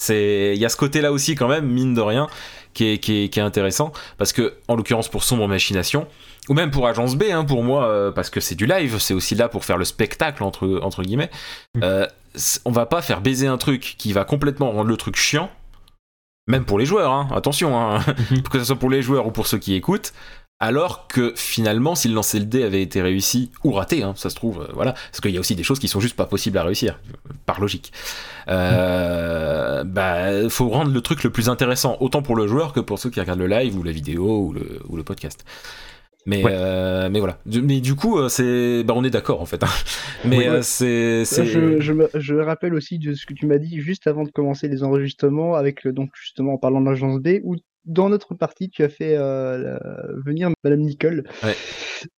C'est, 0.00 0.52
il 0.54 0.58
y 0.58 0.64
a 0.64 0.70
ce 0.70 0.78
côté-là 0.78 1.12
aussi 1.12 1.34
quand 1.34 1.46
même, 1.46 1.66
mine 1.66 1.92
de 1.92 2.00
rien, 2.00 2.26
qui 2.72 2.86
est, 2.86 2.98
qui 2.98 3.24
est, 3.24 3.28
qui 3.28 3.38
est 3.38 3.42
intéressant 3.42 3.92
parce 4.16 4.32
que, 4.32 4.54
en 4.66 4.74
l'occurrence 4.74 5.08
pour 5.08 5.24
Sombre 5.24 5.46
Machination, 5.46 6.06
ou 6.48 6.54
même 6.54 6.70
pour 6.70 6.86
Agence 6.88 7.16
B, 7.16 7.24
hein, 7.30 7.44
pour 7.44 7.62
moi, 7.62 7.84
euh, 7.84 8.10
parce 8.10 8.30
que 8.30 8.40
c'est 8.40 8.54
du 8.54 8.64
live, 8.64 8.98
c'est 8.98 9.12
aussi 9.12 9.34
là 9.34 9.50
pour 9.50 9.66
faire 9.66 9.76
le 9.76 9.84
spectacle 9.84 10.42
entre 10.42 10.80
entre 10.82 11.02
guillemets. 11.02 11.30
Mhm. 11.74 11.82
Euh, 11.84 12.06
on 12.64 12.70
va 12.70 12.86
pas 12.86 13.02
faire 13.02 13.20
baiser 13.20 13.46
un 13.46 13.58
truc 13.58 13.96
qui 13.98 14.14
va 14.14 14.24
complètement 14.24 14.72
rendre 14.72 14.88
le 14.88 14.96
truc 14.96 15.16
chiant, 15.16 15.50
même 16.46 16.64
pour 16.64 16.78
les 16.78 16.86
joueurs, 16.86 17.12
hein, 17.12 17.28
attention, 17.34 17.78
hein, 17.78 18.00
que 18.50 18.58
ce 18.58 18.64
soit 18.64 18.76
pour 18.76 18.88
les 18.88 19.02
joueurs 19.02 19.26
ou 19.26 19.32
pour 19.32 19.46
ceux 19.46 19.58
qui 19.58 19.74
écoutent. 19.74 20.14
Alors 20.62 21.06
que 21.08 21.32
finalement, 21.36 21.94
si 21.94 22.06
le 22.08 22.14
lancer 22.14 22.38
le 22.38 22.44
dé 22.44 22.62
avait 22.64 22.82
été 22.82 23.00
réussi 23.00 23.50
ou 23.64 23.72
raté, 23.72 24.02
hein, 24.02 24.12
ça 24.14 24.28
se 24.28 24.34
trouve, 24.34 24.60
euh, 24.60 24.72
voilà, 24.74 24.92
parce 24.92 25.22
qu'il 25.22 25.30
y 25.30 25.38
a 25.38 25.40
aussi 25.40 25.54
des 25.54 25.62
choses 25.62 25.78
qui 25.78 25.88
sont 25.88 26.00
juste 26.00 26.16
pas 26.16 26.26
possibles 26.26 26.58
à 26.58 26.62
réussir, 26.64 27.00
euh, 27.08 27.32
par 27.46 27.60
logique. 27.62 27.92
Euh, 28.48 29.84
bah, 29.84 30.48
faut 30.50 30.68
rendre 30.68 30.92
le 30.92 31.00
truc 31.00 31.24
le 31.24 31.30
plus 31.30 31.48
intéressant, 31.48 31.96
autant 32.00 32.22
pour 32.22 32.36
le 32.36 32.46
joueur 32.46 32.72
que 32.72 32.80
pour 32.80 32.98
ceux 32.98 33.10
qui 33.10 33.20
regardent 33.20 33.40
le 33.40 33.46
live 33.46 33.76
ou 33.78 33.82
la 33.82 33.92
vidéo 33.92 34.38
ou 34.46 34.52
le, 34.52 34.80
ou 34.88 34.96
le 34.96 35.02
podcast. 35.02 35.44
Mais, 36.26 36.44
Ouais. 36.44 36.52
euh, 36.54 37.08
mais 37.10 37.18
voilà. 37.18 37.38
Du- 37.46 37.62
Mais 37.62 37.80
du 37.80 37.94
coup, 37.94 38.18
euh, 38.18 38.28
c'est, 38.28 38.84
bah, 38.84 38.92
on 38.94 39.02
est 39.04 39.10
d'accord 39.10 39.40
en 39.40 39.46
fait. 39.46 39.62
hein. 39.64 39.68
Mais 40.26 40.36
Oui. 40.38 40.46
euh, 40.48 40.60
c'est, 40.62 41.24
c'est... 41.24 41.46
Je, 41.46 41.80
je, 41.80 41.92
me, 41.94 42.10
je 42.14 42.34
rappelle 42.34 42.74
aussi 42.74 42.98
de 42.98 43.14
ce 43.14 43.24
que 43.24 43.32
tu 43.32 43.46
m'as 43.46 43.56
dit 43.56 43.80
juste 43.80 44.06
avant 44.06 44.24
de 44.24 44.30
commencer 44.30 44.68
les 44.68 44.82
enregistrements, 44.82 45.54
avec 45.54 45.82
le- 45.84 45.92
donc 45.94 46.10
justement 46.20 46.52
en 46.54 46.58
parlant 46.58 46.82
de 46.82 46.90
l'agence 46.90 47.18
B, 47.20 47.40
où 47.42 47.56
dans 47.84 48.08
notre 48.08 48.34
partie 48.34 48.68
tu 48.70 48.82
as 48.82 48.88
fait 48.88 49.16
euh, 49.16 49.58
la- 49.58 50.12
venir 50.24 50.50
Madame 50.64 50.80
Nicole. 50.80 51.24
Ouais. 51.42 51.56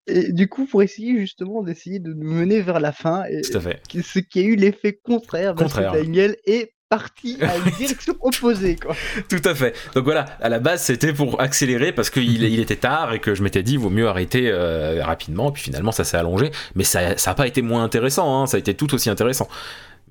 Et 0.07 0.31
du 0.31 0.47
coup, 0.47 0.65
pour 0.65 0.83
essayer 0.83 1.19
justement 1.19 1.63
d'essayer 1.63 1.99
de 1.99 2.13
nous 2.13 2.31
mener 2.31 2.61
vers 2.61 2.79
la 2.79 2.91
fin, 2.91 3.23
et, 3.29 3.41
Tout 3.41 3.57
à 3.57 3.61
fait. 3.61 3.81
ce 4.01 4.19
qui 4.19 4.39
a 4.39 4.43
eu 4.43 4.55
l'effet 4.55 4.99
contraire, 5.03 5.55
parce 5.55 5.73
que 5.73 5.79
Daniel 5.81 6.35
est 6.45 6.71
parti 6.89 7.37
à 7.41 7.57
une 7.57 7.71
direction 7.77 8.13
opposée. 8.21 8.75
Quoi. 8.75 8.95
Tout 9.27 9.41
à 9.45 9.55
fait. 9.55 9.75
Donc 9.95 10.03
voilà, 10.03 10.25
à 10.41 10.47
la 10.49 10.59
base, 10.59 10.83
c'était 10.83 11.11
pour 11.11 11.41
accélérer 11.41 11.91
parce 11.91 12.09
qu'il 12.11 12.43
il 12.43 12.59
était 12.59 12.75
tard 12.75 13.13
et 13.13 13.19
que 13.19 13.33
je 13.33 13.41
m'étais 13.41 13.63
dit, 13.63 13.77
vaut 13.77 13.89
mieux 13.89 14.07
arrêter 14.07 14.49
euh, 14.51 15.03
rapidement. 15.03 15.51
Puis 15.51 15.63
finalement, 15.63 15.91
ça 15.91 16.03
s'est 16.03 16.17
allongé. 16.17 16.51
Mais 16.75 16.83
ça 16.83 17.15
n'a 17.15 17.33
pas 17.33 17.47
été 17.47 17.61
moins 17.63 17.83
intéressant. 17.83 18.41
hein. 18.43 18.45
Ça 18.47 18.57
a 18.57 18.59
été 18.59 18.75
tout 18.75 18.93
aussi 18.93 19.09
intéressant. 19.09 19.47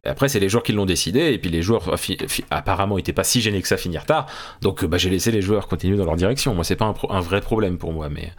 Et 0.05 0.09
Après, 0.09 0.29
c'est 0.29 0.41
les 0.41 0.49
joueurs 0.49 0.65
qui 0.65 0.73
l'ont 0.73 0.85
décidé, 0.85 1.33
et 1.33 1.39
puis 1.39 1.49
les 1.49 1.63
joueurs 1.63 1.97
fi- 1.97 2.19
apparemment 2.51 2.99
étaient 2.99 3.13
pas 3.13 3.23
si 3.23 3.41
gênés 3.41 3.63
que 3.63 3.69
ça 3.69 3.77
finir 3.77 4.05
tard. 4.05 4.27
Donc, 4.61 4.83
euh, 4.83 4.89
bah, 4.89 4.99
j'ai 4.99 5.09
laissé 5.11 5.31
les 5.31 5.43
joueurs 5.43 5.69
continuer 5.69 5.97
dans 5.97 6.05
leur 6.05 6.17
direction. 6.17 6.57
Moi, 6.57 6.65
c'est 6.65 6.75
pas 6.75 6.93
un, 7.09 7.21
vrai 7.21 7.41
problème 7.41 7.79
pour 7.79 7.93
moi, 7.93 8.09
mais, 8.09 8.33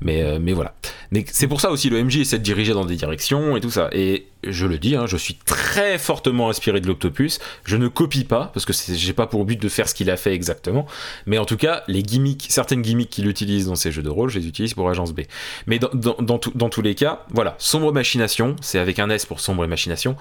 mais, 0.00 0.22
euh, 0.22 0.38
mais 0.40 0.52
voilà. 0.52 0.72
Mais 1.10 1.24
c'est 1.28 1.48
pour 1.48 1.60
ça 1.60 1.72
aussi 1.72 1.90
le 1.90 2.00
MJ 2.04 2.18
essaie 2.18 2.38
de 2.38 2.44
diriger 2.44 2.74
dans 2.74 2.84
des 2.84 2.94
directions 2.94 3.56
et 3.56 3.60
tout 3.60 3.72
ça. 3.72 3.90
Et 3.90 4.26
je 4.44 4.66
le 4.66 4.78
dis, 4.78 4.94
hein, 4.94 5.06
je 5.08 5.16
suis 5.16 5.34
très 5.34 5.98
fortement 5.98 6.48
inspiré 6.48 6.80
de 6.80 6.86
l'Octopus. 6.86 7.40
Je 7.64 7.76
ne 7.76 7.88
copie 7.88 8.22
pas 8.22 8.52
parce 8.54 8.64
que 8.64 8.72
j'ai 8.72 9.12
pas 9.12 9.26
pour 9.26 9.44
but 9.44 9.60
de 9.60 9.68
faire 9.68 9.88
ce 9.88 9.94
qu'il 9.94 10.10
a 10.10 10.16
fait 10.16 10.32
exactement. 10.32 10.86
Mais 11.26 11.38
en 11.38 11.44
tout 11.44 11.56
cas, 11.56 11.82
les 11.88 12.04
gimmicks, 12.04 12.46
certaines 12.50 12.82
gimmicks 12.82 13.10
qu'il 13.10 13.26
utilise 13.26 13.66
dans 13.66 13.74
ses 13.74 13.90
jeux 13.90 14.02
de 14.02 14.08
rôle, 14.10 14.30
je 14.30 14.38
les 14.38 14.46
utilise 14.46 14.74
pour 14.74 14.88
Agence 14.88 15.12
B. 15.12 15.22
Mais 15.66 15.80
dans, 15.80 15.90
dans, 15.92 16.68
tous 16.68 16.82
les 16.82 16.94
cas, 16.94 17.24
voilà, 17.30 17.56
Sombre 17.58 17.92
Machination, 17.92 18.54
c'est 18.60 18.78
avec 18.78 19.00
un 19.00 19.10
S 19.10 19.26
pour 19.26 19.40
Sombre 19.40 19.66
Machination. 19.66 20.16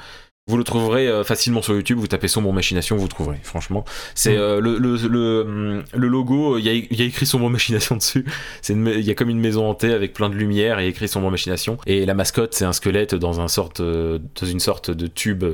Vous 0.50 0.58
le 0.58 0.64
trouverez 0.64 1.08
euh, 1.08 1.24
facilement 1.24 1.62
sur 1.62 1.76
YouTube, 1.76 2.00
vous 2.00 2.08
tapez 2.08 2.28
Sombre 2.28 2.52
Machination, 2.52 2.98
vous 2.98 3.08
trouverez, 3.08 3.38
franchement. 3.44 3.86
C'est 4.16 4.34
Mm. 4.36 4.40
euh, 4.40 4.60
le, 4.60 4.78
le, 4.80 4.96
le, 5.08 5.84
le 5.94 6.08
logo, 6.08 6.58
il 6.58 6.66
y 6.66 6.70
a, 6.70 6.74
il 6.74 7.00
y 7.00 7.04
a 7.04 7.06
écrit 7.06 7.28
Sombre 7.28 7.52
Machination 7.52 7.96
dessus. 7.98 8.26
Il 8.68 9.02
y 9.02 9.12
a 9.12 9.14
comme 9.14 9.30
une 9.30 9.40
maison 9.40 9.70
hantée 9.70 9.94
avec 9.94 10.14
plein 10.14 10.30
de 10.30 10.34
lumière 10.36 10.80
et 10.80 10.88
écrit 10.88 11.08
Sombre 11.08 11.30
Machination. 11.30 11.78
Et 11.86 12.04
la 12.08 12.16
mascotte, 12.16 12.56
c'est 12.56 12.66
un 12.66 12.74
squelette 12.74 13.14
dans, 13.14 13.40
un 13.42 13.48
sorte, 13.48 13.80
euh, 13.80 14.18
dans 14.42 14.48
une 14.48 14.60
sorte 14.60 14.90
de 14.90 15.06
tube, 15.06 15.46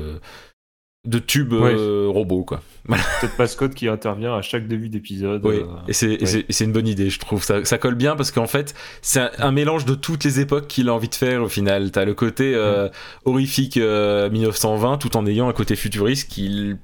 de 1.06 1.18
tube 1.18 1.52
euh, 1.52 2.06
robot, 2.08 2.44
quoi. 2.44 2.62
Cette 3.20 3.38
mascotte 3.38 3.74
qui 3.74 3.88
intervient 3.88 4.36
à 4.36 4.42
chaque 4.42 4.68
début 4.68 4.88
d'épisode. 4.88 5.44
Oui, 5.44 5.56
euh, 5.56 5.64
et 5.88 5.92
c'est 5.92 6.18
oui. 6.22 6.44
une 6.60 6.72
bonne 6.72 6.86
idée, 6.86 7.10
je 7.10 7.18
trouve. 7.18 7.42
Ça, 7.42 7.64
ça 7.64 7.78
colle 7.78 7.94
bien 7.94 8.16
parce 8.16 8.30
qu'en 8.30 8.46
fait, 8.46 8.74
c'est 9.02 9.20
un, 9.20 9.30
un 9.38 9.52
mélange 9.52 9.84
de 9.84 9.94
toutes 9.94 10.24
les 10.24 10.40
époques 10.40 10.68
qu'il 10.68 10.88
a 10.88 10.94
envie 10.94 11.08
de 11.08 11.14
faire 11.14 11.42
au 11.42 11.48
final. 11.48 11.90
T'as 11.90 12.04
le 12.04 12.14
côté 12.14 12.52
euh, 12.54 12.88
horrifique 13.24 13.76
euh, 13.76 14.30
1920 14.30 14.98
tout 14.98 15.16
en 15.16 15.26
ayant 15.26 15.48
un 15.48 15.52
côté 15.52 15.74
futuriste 15.76 16.30
qu'il 16.30 16.78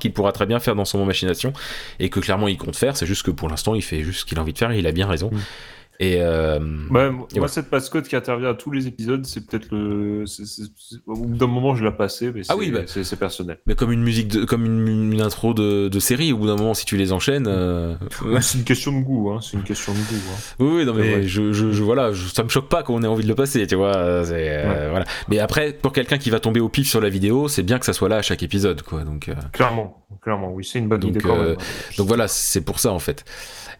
qu'il 0.00 0.12
pourra 0.12 0.32
très 0.32 0.46
bien 0.46 0.58
faire 0.58 0.74
dans 0.74 0.84
son 0.84 1.04
machination 1.04 1.52
et 2.00 2.08
que 2.08 2.20
clairement 2.20 2.48
il 2.48 2.56
compte 2.56 2.76
faire. 2.76 2.96
C'est 2.96 3.06
juste 3.06 3.24
que 3.24 3.30
pour 3.30 3.48
l'instant, 3.48 3.74
il 3.74 3.82
fait 3.82 4.02
juste 4.02 4.20
ce 4.20 4.24
qu'il 4.24 4.38
a 4.38 4.42
envie 4.42 4.52
de 4.52 4.58
faire 4.58 4.70
et 4.70 4.78
il 4.78 4.86
a 4.86 4.92
bien 4.92 5.06
raison. 5.06 5.30
Et 5.98 6.16
euh, 6.20 6.58
Ouais, 6.90 7.10
moi, 7.10 7.48
cette 7.48 7.72
mascotte 7.72 8.06
qui 8.06 8.16
intervient 8.16 8.50
à 8.50 8.54
tous 8.54 8.70
les 8.70 8.86
épisodes, 8.86 9.24
c'est 9.24 9.46
peut-être 9.46 9.68
le. 9.70 10.24
Au 11.06 11.14
bout 11.14 11.36
d'un 11.36 11.46
moment, 11.46 11.74
je 11.74 11.84
la 11.84 11.92
passais, 11.92 12.30
mais 12.34 12.42
c'est 12.42 12.52
Ah 12.52 12.56
oui, 12.56 12.70
bah. 12.70 12.80
personnel. 13.18 13.58
mais 13.66 13.74
comme 13.74 13.92
une 13.92 14.02
musique, 14.02 14.28
de, 14.28 14.44
comme 14.44 14.66
une, 14.66 15.12
une 15.12 15.20
intro 15.22 15.54
de, 15.54 15.88
de 15.88 15.98
série, 15.98 16.32
au 16.32 16.36
bout 16.38 16.46
d'un 16.48 16.56
moment, 16.56 16.74
si 16.74 16.84
tu 16.84 16.96
les 16.98 17.12
enchaînes. 17.12 17.46
euh, 17.48 17.94
C'est 18.40 18.58
une 18.58 18.64
question 18.64 18.92
de 18.92 19.02
goût, 19.04 19.30
hein. 19.30 19.40
C'est 19.42 19.56
une 19.56 19.62
question 19.62 19.92
de 19.94 19.98
goût. 19.98 20.04
hein. 20.30 20.54
Oui, 20.58 20.68
oui, 20.78 20.84
non, 20.84 20.92
mais 20.94 21.14
Ouais. 21.16 21.22
je, 21.22 21.52
je, 21.52 21.72
je- 21.72 21.82
voilà, 21.82 22.12
je- 22.12 22.28
ça 22.28 22.42
me 22.42 22.48
choque 22.48 22.68
pas 22.68 22.82
qu'on 22.82 23.02
ait 23.02 23.06
envie 23.06 23.22
de 23.22 23.28
le 23.28 23.34
passer, 23.34 23.66
tu 23.66 23.74
vois. 23.76 23.96
euh, 23.96 24.88
voilà. 24.90 25.06
Mais 25.28 25.38
après, 25.38 25.72
pour 25.72 25.92
quelqu'un 25.92 26.18
qui 26.18 26.28
va 26.30 26.40
tomber 26.40 26.60
au 26.60 26.68
pif 26.68 26.88
sur 26.88 27.00
la 27.00 27.08
vidéo, 27.08 27.48
c'est 27.48 27.62
bien 27.62 27.78
que 27.78 27.86
ça 27.86 27.92
soit 27.92 28.08
là 28.08 28.16
à 28.16 28.22
chaque 28.22 28.42
épisode, 28.42 28.82
quoi. 28.82 29.02
Donc, 29.04 29.28
euh, 29.28 29.34
Clairement, 29.52 30.04
clairement, 30.22 30.52
oui, 30.52 30.64
c'est 30.64 30.78
une 30.78 30.88
bonne 30.88 31.00
Donc, 31.00 31.10
idée 31.10 31.20
quand 31.20 31.36
euh, 31.38 31.48
même. 31.50 31.56
donc 31.96 32.06
voilà, 32.08 32.28
c'est 32.28 32.60
pour 32.60 32.80
ça 32.80 32.92
en 32.92 32.98
fait. 32.98 33.24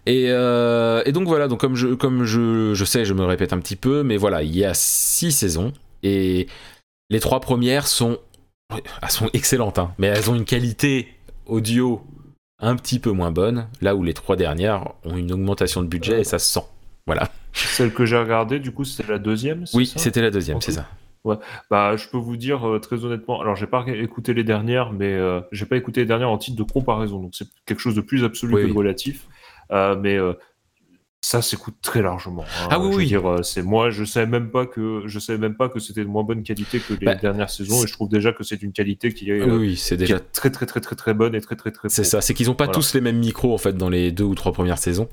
Et, 0.08 0.26
euh, 0.28 1.02
et 1.04 1.10
donc 1.10 1.26
voilà, 1.26 1.48
donc 1.48 1.58
comme 1.60 1.74
je, 1.74 1.88
comme 1.88 2.05
je, 2.24 2.72
je 2.74 2.84
sais, 2.84 3.04
je 3.04 3.14
me 3.14 3.24
répète 3.24 3.52
un 3.52 3.58
petit 3.58 3.76
peu, 3.76 4.02
mais 4.02 4.16
voilà, 4.16 4.42
il 4.42 4.56
y 4.56 4.64
a 4.64 4.74
six 4.74 5.32
saisons 5.32 5.72
et 6.02 6.46
les 7.10 7.20
trois 7.20 7.40
premières 7.40 7.86
sont, 7.86 8.18
elles 8.70 9.10
sont 9.10 9.28
excellentes, 9.32 9.78
hein, 9.78 9.92
mais 9.98 10.08
elles 10.08 10.30
ont 10.30 10.34
une 10.34 10.44
qualité 10.44 11.08
audio 11.46 12.02
un 12.58 12.76
petit 12.76 12.98
peu 12.98 13.10
moins 13.10 13.30
bonne, 13.30 13.68
là 13.80 13.94
où 13.94 14.02
les 14.02 14.14
trois 14.14 14.36
dernières 14.36 14.92
ont 15.04 15.16
une 15.16 15.32
augmentation 15.32 15.82
de 15.82 15.88
budget 15.88 16.20
et 16.20 16.24
ça 16.24 16.38
se 16.38 16.52
sent. 16.52 16.64
Voilà. 17.06 17.30
Celle 17.52 17.92
que 17.92 18.04
j'ai 18.04 18.16
regardée, 18.16 18.58
du 18.58 18.72
coup, 18.72 18.84
c'était 18.84 19.10
la 19.10 19.18
deuxième. 19.18 19.64
Oui, 19.74 19.92
c'était 19.96 20.22
la 20.22 20.30
deuxième, 20.30 20.60
c'est 20.60 20.72
ça. 20.72 20.86
Bah, 21.70 21.96
je 21.96 22.08
peux 22.08 22.18
vous 22.18 22.36
dire 22.36 22.68
euh, 22.68 22.78
très 22.78 23.04
honnêtement. 23.04 23.40
Alors, 23.40 23.56
j'ai 23.56 23.66
pas 23.66 23.84
écouté 23.88 24.32
les 24.32 24.44
dernières, 24.44 24.92
mais 24.92 25.12
euh, 25.12 25.40
j'ai 25.50 25.66
pas 25.66 25.76
écouté 25.76 26.00
les 26.02 26.06
dernières 26.06 26.30
en 26.30 26.38
titre 26.38 26.56
de 26.56 26.62
comparaison, 26.70 27.20
donc 27.20 27.34
c'est 27.34 27.48
quelque 27.66 27.80
chose 27.80 27.96
de 27.96 28.00
plus 28.00 28.22
absolu 28.24 28.54
Oui, 28.54 28.62
que 28.62 28.66
oui. 28.68 28.72
relatif. 28.72 29.26
Euh, 29.72 29.96
mais 29.96 30.16
euh, 30.16 30.34
ça 31.28 31.42
s'écoute 31.42 31.74
très 31.82 32.02
largement. 32.02 32.44
hein. 32.44 32.68
Ah 32.70 32.78
oui, 32.78 32.86
je 32.86 32.90
veux 32.92 32.96
oui. 32.98 33.06
dire, 33.06 33.28
euh, 33.28 33.42
c'est 33.42 33.62
moi, 33.62 33.90
je 33.90 34.04
savais 34.04 34.26
même 34.28 34.50
pas 34.52 34.64
que 34.64 35.02
je 35.06 35.18
savais 35.18 35.38
même 35.38 35.56
pas 35.56 35.68
que 35.68 35.80
c'était 35.80 36.02
de 36.02 36.08
moins 36.08 36.22
bonne 36.22 36.44
qualité 36.44 36.78
que 36.78 36.94
les 36.94 37.04
Bah, 37.04 37.16
dernières 37.16 37.50
saisons, 37.50 37.82
et 37.82 37.86
je 37.88 37.92
trouve 37.92 38.08
déjà 38.08 38.32
que 38.32 38.44
c'est 38.44 38.62
une 38.62 38.70
qualité 38.72 39.12
qui 39.12 39.30
est, 39.30 39.42
Oui, 39.42 39.50
euh, 39.50 39.58
oui, 39.58 39.76
c'est 39.76 39.96
déjà 39.96 40.18
est 40.18 40.32
très 40.32 40.50
très 40.50 40.66
très 40.66 40.80
très 40.80 40.94
très 40.94 41.14
bonne 41.14 41.34
et 41.34 41.40
très 41.40 41.56
très 41.56 41.72
très. 41.72 41.88
C'est 41.88 42.04
ça, 42.04 42.20
c'est 42.20 42.32
qu'ils 42.32 42.48
ont 42.48 42.54
pas 42.54 42.66
Voilà. 42.66 42.78
tous 42.78 42.94
les 42.94 43.00
mêmes 43.00 43.18
micros 43.18 43.52
en 43.52 43.58
fait 43.58 43.76
dans 43.76 43.88
les 43.88 44.12
deux 44.12 44.22
ou 44.22 44.36
trois 44.36 44.52
premières 44.52 44.78
saisons. 44.78 45.08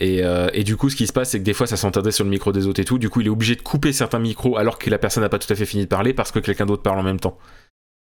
Et, 0.00 0.22
euh, 0.22 0.48
et 0.52 0.64
du 0.64 0.76
coup, 0.76 0.90
ce 0.90 0.96
qui 0.96 1.06
se 1.06 1.14
passe, 1.14 1.30
c'est 1.30 1.38
que 1.38 1.44
des 1.44 1.54
fois, 1.54 1.66
ça 1.66 1.78
s'entendait 1.78 2.12
sur 2.12 2.24
le 2.24 2.30
micro 2.30 2.52
des 2.52 2.66
autres 2.66 2.80
et 2.80 2.84
tout. 2.84 2.98
Du 2.98 3.08
coup, 3.08 3.22
il 3.22 3.26
est 3.28 3.30
obligé 3.30 3.56
de 3.56 3.62
couper 3.62 3.94
certains 3.94 4.18
micros 4.18 4.58
alors 4.58 4.78
que 4.78 4.90
la 4.90 4.98
personne 4.98 5.22
n'a 5.22 5.30
pas 5.30 5.38
tout 5.38 5.50
à 5.50 5.56
fait 5.56 5.64
fini 5.66 5.84
de 5.84 5.88
parler 5.88 6.12
parce 6.12 6.30
que 6.30 6.40
quelqu'un 6.40 6.66
d'autre 6.66 6.82
parle 6.82 6.98
en 6.98 7.02
même 7.04 7.20
temps. 7.20 7.38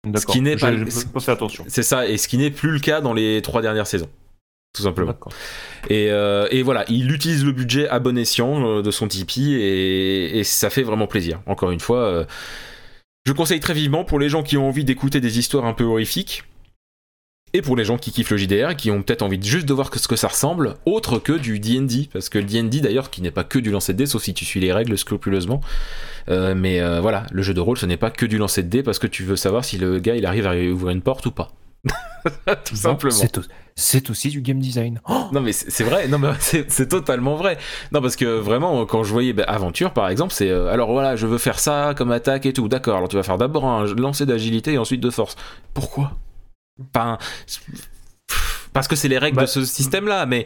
D'accord. 0.04 0.34
qui 0.34 0.42
n'est 0.42 0.56
pas- 0.56 0.72
pas 1.14 1.20
fait 1.20 1.32
attention. 1.32 1.64
C'est 1.68 1.84
ça, 1.84 2.08
et 2.08 2.18
ce 2.18 2.28
qui 2.28 2.40
n'est 2.40 2.50
plus 2.50 2.72
le 2.72 2.80
cas 2.80 3.02
dans 3.02 3.14
les 3.14 3.40
trois 3.44 3.62
dernières 3.62 3.86
saisons. 3.86 4.10
Tout 4.74 4.84
simplement. 4.84 5.16
Et, 5.90 6.08
euh, 6.12 6.48
et 6.50 6.64
voilà, 6.64 6.86
il 6.88 7.12
utilise 7.12 7.44
le 7.44 7.52
budget 7.52 7.90
à 7.90 8.00
bon 8.00 8.18
escient 8.18 8.66
euh, 8.66 8.82
de 8.82 8.90
son 8.90 9.08
Tipeee 9.08 9.56
et, 9.56 10.40
et 10.40 10.44
ça 10.46 10.70
fait 10.70 10.84
vraiment 10.84 11.08
plaisir. 11.08 11.42
Encore 11.46 11.72
une 11.72 11.82
fois, 11.82 12.00
euh, 12.00 12.24
je 13.26 13.34
conseille 13.34 13.60
très 13.60 13.74
vivement 13.74 14.06
pour 14.06 14.18
les 14.18 14.30
gens 14.30 14.44
qui 14.44 14.56
ont 14.56 14.68
envie 14.68 14.86
d'écouter 14.86 15.20
des 15.20 15.40
histoires 15.40 15.66
un 15.66 15.74
peu 15.74 15.84
horrifiques 15.84 16.46
et 17.54 17.62
pour 17.62 17.76
les 17.76 17.84
gens 17.84 17.98
qui 17.98 18.14
kiffent 18.14 18.30
le 18.30 18.38
JDR, 18.38 18.78
qui 18.78 18.92
ont 18.92 19.04
peut-être 19.04 19.24
envie 19.24 19.38
de 19.38 19.44
juste 19.44 19.68
de 19.68 19.74
voir 19.74 19.94
ce 19.94 20.08
que 20.08 20.16
ça 20.16 20.30
ressemble, 20.30 20.76
autre 20.86 21.20
que 21.20 21.34
du 21.34 21.60
D&D, 21.60 22.08
parce 22.14 22.30
que 22.30 22.38
le 22.38 22.46
D&D 22.46 22.80
d'ailleurs, 22.80 23.10
qui 23.10 23.22
n'est 23.22 23.30
pas 23.30 23.44
que 23.44 23.60
du 23.60 23.72
lancer 23.72 23.92
de 23.92 23.98
dés, 23.98 24.06
sauf 24.06 24.24
si 24.24 24.34
tu 24.34 24.46
suis 24.46 24.62
les 24.62 24.72
règles 24.72 24.98
scrupuleusement. 24.98 25.60
Euh, 26.30 26.56
mais 26.56 26.80
voilà, 27.02 27.26
le 27.30 27.42
jeu 27.42 27.54
de 27.54 27.60
rôle, 27.60 27.78
ce 27.78 27.86
n'est 27.86 27.98
pas 27.98 28.10
que 28.10 28.26
du 28.26 28.38
lancer 28.38 28.64
de 28.64 28.70
dés, 28.70 28.84
parce 28.84 29.00
que 29.00 29.08
tu 29.08 29.26
veux 29.26 29.36
savoir 29.36 29.66
si 29.66 29.78
le 29.78 30.00
gars 30.00 30.16
il 30.16 30.26
arrive 30.26 30.48
à 30.48 30.56
ouvrir 30.56 30.92
une 30.92 31.02
porte 31.02 31.26
ou 31.26 31.32
pas. 31.32 31.52
Tout 32.66 32.76
simplement. 32.76 33.16
C'est 33.16 33.38
au- 33.38 33.44
C'est 33.76 34.10
aussi 34.12 34.30
du 34.30 34.42
game 34.42 34.60
design. 34.60 35.02
Oh 35.10 35.28
Non 35.32 35.42
mais 35.42 35.54
c'est 35.54 35.72
c'est 35.72 35.84
vrai, 35.84 36.08
non 36.08 36.20
mais 36.20 36.30
c'est 36.40 36.70
c'est 36.72 36.88
totalement 36.88 37.36
vrai. 37.36 37.58
Non 37.92 38.02
parce 38.02 38.16
que 38.16 38.26
vraiment 38.26 38.86
quand 38.86 39.04
je 39.04 39.12
voyais 39.12 39.34
bah, 39.34 39.44
Aventure 39.48 39.94
par 39.94 40.10
exemple, 40.10 40.34
c'est 40.34 40.50
euh, 40.50 40.68
alors 40.72 40.92
voilà 40.92 41.16
je 41.16 41.26
veux 41.26 41.38
faire 41.40 41.58
ça 41.60 41.94
comme 41.98 42.12
attaque 42.12 42.46
et 42.46 42.54
tout, 42.54 42.68
d'accord. 42.68 42.98
Alors 42.98 43.10
tu 43.10 43.16
vas 43.16 43.24
faire 43.24 43.38
d'abord 43.38 43.66
un 43.66 43.86
lancer 43.96 44.26
d'agilité 44.26 44.74
et 44.74 44.78
ensuite 44.78 45.02
de 45.02 45.10
force. 45.10 45.36
Pourquoi? 45.74 46.12
Enfin, 46.94 47.18
parce 48.74 48.88
que 48.88 48.96
c'est 48.96 49.08
les 49.08 49.18
règles 49.18 49.38
Bah, 49.38 49.44
de 49.44 49.48
ce 49.48 49.66
système 49.66 50.08
là, 50.08 50.26
mais 50.26 50.46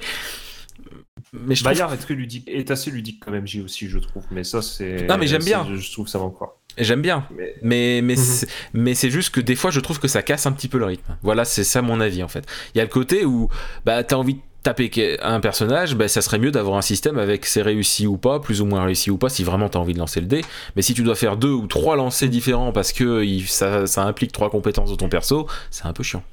mais 1.34 1.56
je 1.56 1.64
trouve 1.64 1.74
Bayard 1.74 1.94
est 1.94 1.98
très 1.98 2.14
ludique, 2.14 2.48
est 2.48 2.72
assez 2.72 2.92
ludique 2.92 3.22
quand 3.24 3.32
même, 3.32 3.46
J 3.46 3.62
aussi, 3.62 3.90
je 3.90 4.00
trouve. 4.00 4.24
Mais 4.32 4.44
ça, 4.46 4.62
c'est. 4.62 5.06
Non, 5.08 5.18
mais 5.18 5.28
j'aime 5.28 5.42
c'est- 5.42 5.50
bien. 5.50 5.68
Je 5.76 5.92
trouve 5.92 6.06
que 6.06 6.12
ça 6.12 6.18
va 6.20 6.24
encore. 6.26 6.62
J'aime 6.78 7.02
bien. 7.02 7.26
Mais 7.36 7.56
Mais, 7.62 8.02
mais, 8.04 8.16
Mhm. 8.16 8.20
c'est- 8.24 8.48
mais 8.74 8.94
c'est 8.96 9.10
juste 9.10 9.30
que 9.32 9.42
des 9.42 9.56
fois, 9.56 9.72
je 9.72 9.80
trouve 9.80 10.00
que 10.00 10.08
ça 10.08 10.22
casse 10.22 10.46
un 10.46 10.52
petit 10.52 10.68
peu 10.68 10.78
le 10.78 10.86
rythme. 10.86 11.18
Voilà, 11.24 11.46
c'est 11.46 11.64
ça 11.64 11.82
mon 11.82 12.00
avis 12.02 12.24
en 12.24 12.28
fait. 12.28 12.46
Il 12.74 12.78
y 12.78 12.82
a 12.82 12.84
le 12.84 12.90
côté 12.90 13.26
où 13.26 13.50
bah, 13.86 14.04
t'as 14.04 14.16
envie 14.16 14.36
de 14.36 14.40
taper 14.64 14.90
que- 14.90 15.24
un 15.24 15.40
personnage, 15.40 15.96
bah, 15.96 16.08
ça 16.08 16.22
serait 16.22 16.40
mieux 16.40 16.50
d'avoir 16.52 16.78
un 16.78 16.82
système 16.82 17.20
avec 17.20 17.46
c'est 17.46 17.62
réussi 17.62 18.08
ou 18.08 18.18
pas, 18.18 18.40
plus 18.40 18.62
ou 18.62 18.66
moins 18.66 18.84
réussi 18.84 19.12
ou 19.12 19.18
pas, 19.18 19.30
si 19.30 19.44
vraiment 19.44 19.70
t'as 19.70 19.78
envie 19.80 19.94
de 19.94 20.00
lancer 20.00 20.20
le 20.22 20.26
dé. 20.26 20.42
Mais 20.76 20.82
si 20.82 20.94
tu 20.96 21.04
dois 21.04 21.14
faire 21.16 21.38
deux 21.38 21.52
ou 21.52 21.68
trois 21.68 21.96
lancers 21.96 22.30
différents 22.30 22.72
parce 22.72 22.92
que 22.92 23.24
il- 23.24 23.48
ça, 23.48 23.86
ça 23.86 24.04
implique 24.04 24.32
trois 24.32 24.50
compétences 24.50 24.90
de 24.90 24.96
ton 24.96 25.08
perso, 25.08 25.48
c'est 25.70 25.86
un 25.86 25.94
peu 25.94 26.02
chiant. 26.04 26.24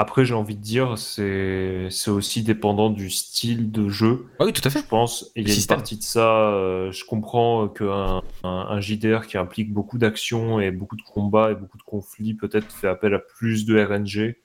Après, 0.00 0.24
j'ai 0.24 0.34
envie 0.34 0.54
de 0.54 0.62
dire, 0.62 0.96
c'est 0.96 1.88
aussi 2.06 2.44
dépendant 2.44 2.88
du 2.88 3.10
style 3.10 3.72
de 3.72 3.88
jeu. 3.88 4.26
Ah 4.38 4.44
oui, 4.44 4.52
tout 4.52 4.62
à 4.64 4.70
fait. 4.70 4.78
Je 4.78 4.86
pense, 4.86 5.32
il 5.34 5.48
y 5.48 5.50
a 5.50 5.54
une 5.54 5.66
partie 5.66 5.96
de 5.96 6.04
ça. 6.04 6.52
euh, 6.52 6.92
je 6.92 7.04
comprends 7.04 7.66
qu'un 7.66 8.22
un, 8.44 8.48
un 8.48 8.80
JDR 8.80 9.26
qui 9.26 9.36
implique 9.38 9.72
beaucoup 9.72 9.98
d'actions 9.98 10.60
et 10.60 10.70
beaucoup 10.70 10.94
de 10.94 11.02
combats 11.02 11.50
et 11.50 11.56
beaucoup 11.56 11.78
de 11.78 11.82
conflits, 11.82 12.34
peut-être 12.34 12.70
fait 12.70 12.86
appel 12.86 13.12
à 13.12 13.18
plus 13.18 13.66
de 13.66 13.76
RNG. 13.76 14.36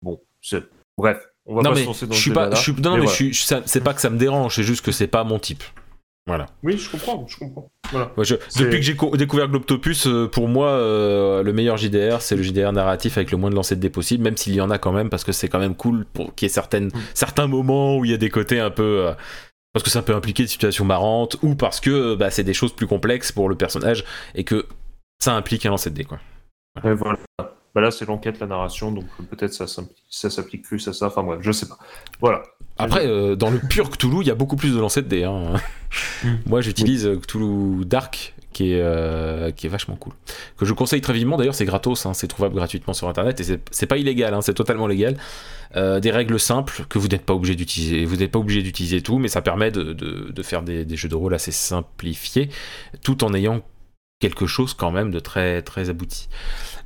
Bon. 0.00 0.18
Bref, 0.96 1.28
on 1.44 1.56
va 1.56 1.62
Non 1.62 1.70
pas 1.70 1.74
mais 1.76 1.82
se 1.82 1.86
lancer 1.86 2.06
dans 2.06 2.14
je 2.14 2.20
suis 2.20 2.30
pas, 2.30 2.44
débat-là, 2.44 2.56
je 2.56 2.62
suis, 2.62 2.72
non, 2.72 2.92
mais 2.92 3.00
mais 3.00 3.06
voilà. 3.06 3.62
c'est 3.66 3.84
pas 3.84 3.92
que 3.92 4.00
ça 4.00 4.08
me 4.08 4.18
dérange, 4.18 4.56
c'est 4.56 4.62
juste 4.62 4.84
que 4.84 4.90
c'est 4.90 5.06
pas 5.06 5.22
mon 5.22 5.38
type. 5.38 5.62
Voilà. 6.26 6.46
Oui, 6.62 6.78
je 6.78 6.88
comprends, 6.90 7.26
je 7.26 7.36
comprends. 7.36 7.68
Voilà. 7.90 8.12
Ouais, 8.16 8.24
je- 8.24 8.36
C'est- 8.48 8.62
depuis 8.64 8.78
que 8.78 8.84
j'ai 8.84 8.94
co- 8.96 9.16
découvert 9.16 9.48
Globtopus, 9.48 10.06
euh, 10.06 10.28
pour 10.28 10.46
moi, 10.48 10.68
euh, 10.68 11.42
le 11.42 11.52
meilleur 11.52 11.76
JDR, 11.76 12.22
c'est 12.22 12.36
le 12.36 12.42
JDR 12.42 12.72
narratif 12.72 13.16
avec 13.18 13.32
le 13.32 13.38
moins 13.38 13.50
de 13.50 13.56
lancers 13.56 13.76
de 13.76 13.82
dés 13.82 13.90
possible, 13.90 14.22
même 14.22 14.36
s'il 14.36 14.54
y 14.54 14.60
en 14.60 14.70
a 14.70 14.78
quand 14.78 14.92
même, 14.92 15.10
parce 15.10 15.24
que 15.24 15.32
c'est 15.32 15.48
quand 15.48 15.58
même 15.58 15.74
cool 15.74 16.04
pour 16.12 16.34
qu'il 16.34 16.46
y 16.46 16.50
ait 16.50 16.52
certaines, 16.54 16.86
Mm. 16.86 16.92
certains 17.14 17.46
moments 17.48 17.96
où 17.98 18.04
il 18.04 18.12
y 18.12 18.14
a 18.14 18.18
des 18.18 18.30
côtés 18.30 18.60
un 18.60 18.70
peu, 18.70 19.08
euh, 19.08 19.12
parce 19.72 19.82
que 19.82 19.90
ça 19.90 20.02
peut 20.02 20.14
impliquer 20.14 20.44
des 20.44 20.48
situations 20.48 20.84
marrantes 20.84 21.36
ou 21.42 21.54
parce 21.56 21.80
que 21.80 22.14
bah, 22.14 22.30
c'est 22.30 22.44
des 22.44 22.54
choses 22.54 22.72
plus 22.74 22.86
complexes 22.86 23.32
pour 23.32 23.48
le 23.48 23.56
personnage 23.56 24.04
et 24.36 24.44
que 24.44 24.66
ça 25.18 25.34
implique 25.34 25.66
un 25.66 25.70
lancer 25.70 25.90
de 25.90 25.96
dés 25.96 26.04
quoi. 26.04 26.20
Ouais, 26.84 26.94
voilà. 26.94 27.18
Bah 27.74 27.80
là, 27.80 27.90
c'est 27.90 28.04
l'enquête, 28.06 28.38
la 28.38 28.46
narration, 28.46 28.92
donc 28.92 29.04
peut-être 29.30 29.54
ça, 29.54 29.66
s'applique 30.30 30.62
plus 30.62 30.86
à 30.88 30.92
ça. 30.92 31.06
Enfin 31.06 31.22
bref, 31.22 31.38
je 31.42 31.52
sais 31.52 31.66
pas. 31.66 31.78
Voilà. 32.20 32.42
Après, 32.78 33.06
euh, 33.06 33.34
dans 33.36 33.50
le 33.50 33.58
pur 33.58 33.90
Cthulhu, 33.90 34.18
il 34.20 34.26
y 34.26 34.30
a 34.30 34.34
beaucoup 34.34 34.56
plus 34.56 34.74
de 34.74 34.78
lancers 34.80 35.02
de 35.02 35.08
dés. 35.08 35.24
hein. 35.24 35.54
Moi, 36.46 36.60
j'utilise 36.60 37.06
euh, 37.06 37.16
Cthulhu 37.18 37.84
Dark, 37.86 38.34
qui 38.52 38.72
est, 38.72 38.80
euh, 38.82 39.50
qui 39.52 39.66
est 39.66 39.70
vachement 39.70 39.96
cool. 39.96 40.12
Que 40.58 40.64
je 40.66 40.72
conseille 40.74 41.00
très 41.00 41.12
vivement. 41.14 41.36
D'ailleurs, 41.38 41.54
c'est 41.54 41.64
gratos, 41.64 42.04
hein, 42.04 42.12
c'est 42.14 42.28
trouvable 42.28 42.54
gratuitement 42.54 42.92
sur 42.92 43.08
Internet 43.08 43.40
et 43.40 43.44
c'est- 43.44 43.60
c'est 43.70 43.86
pas 43.86 43.96
illégal, 43.96 44.34
hein, 44.34 44.42
c'est 44.42 44.54
totalement 44.54 44.86
légal. 44.86 45.16
Euh, 45.76 46.00
des 46.00 46.10
règles 46.10 46.38
simples 46.38 46.84
que 46.90 46.98
vous 46.98 47.08
n'êtes 47.08 47.24
pas 47.24 47.32
obligé 47.34 47.54
d'utiliser. 47.54 48.04
Vous 48.04 48.16
n'êtes 48.16 48.30
pas 48.30 48.38
obligé 48.38 48.62
d'utiliser 48.62 49.00
tout, 49.00 49.18
mais 49.18 49.28
ça 49.28 49.40
permet 49.40 49.70
de, 49.70 49.94
de- 49.94 50.30
de 50.30 50.42
faire 50.42 50.62
des, 50.62 50.84
des 50.84 50.96
jeux 50.96 51.08
de 51.08 51.14
rôle 51.14 51.32
assez 51.34 51.52
simplifiés, 51.52 52.50
tout 53.02 53.24
en 53.24 53.32
ayant 53.32 53.62
quelque 54.22 54.46
chose 54.46 54.72
quand 54.72 54.92
même 54.92 55.10
de 55.10 55.18
très 55.18 55.62
très 55.62 55.90
abouti. 55.90 56.28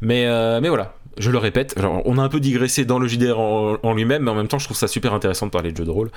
Mais, 0.00 0.26
euh, 0.26 0.60
mais 0.60 0.68
voilà, 0.68 0.94
je 1.18 1.30
le 1.30 1.38
répète, 1.38 1.76
on 2.04 2.18
a 2.18 2.22
un 2.22 2.28
peu 2.28 2.40
digressé 2.40 2.84
dans 2.84 2.98
le 2.98 3.06
JDR 3.06 3.38
en, 3.38 3.94
lui-même, 3.94 4.24
mais 4.24 4.30
en 4.30 4.34
même 4.34 4.48
temps, 4.48 4.58
je 4.58 4.64
trouve 4.64 4.76
ça 4.76 4.88
super 4.88 5.14
intéressant 5.14 5.46
de 5.46 5.50
parler 5.50 5.72
de 5.72 5.76
jeux 5.76 5.84
de 5.84 5.90
rôle. 5.90 6.10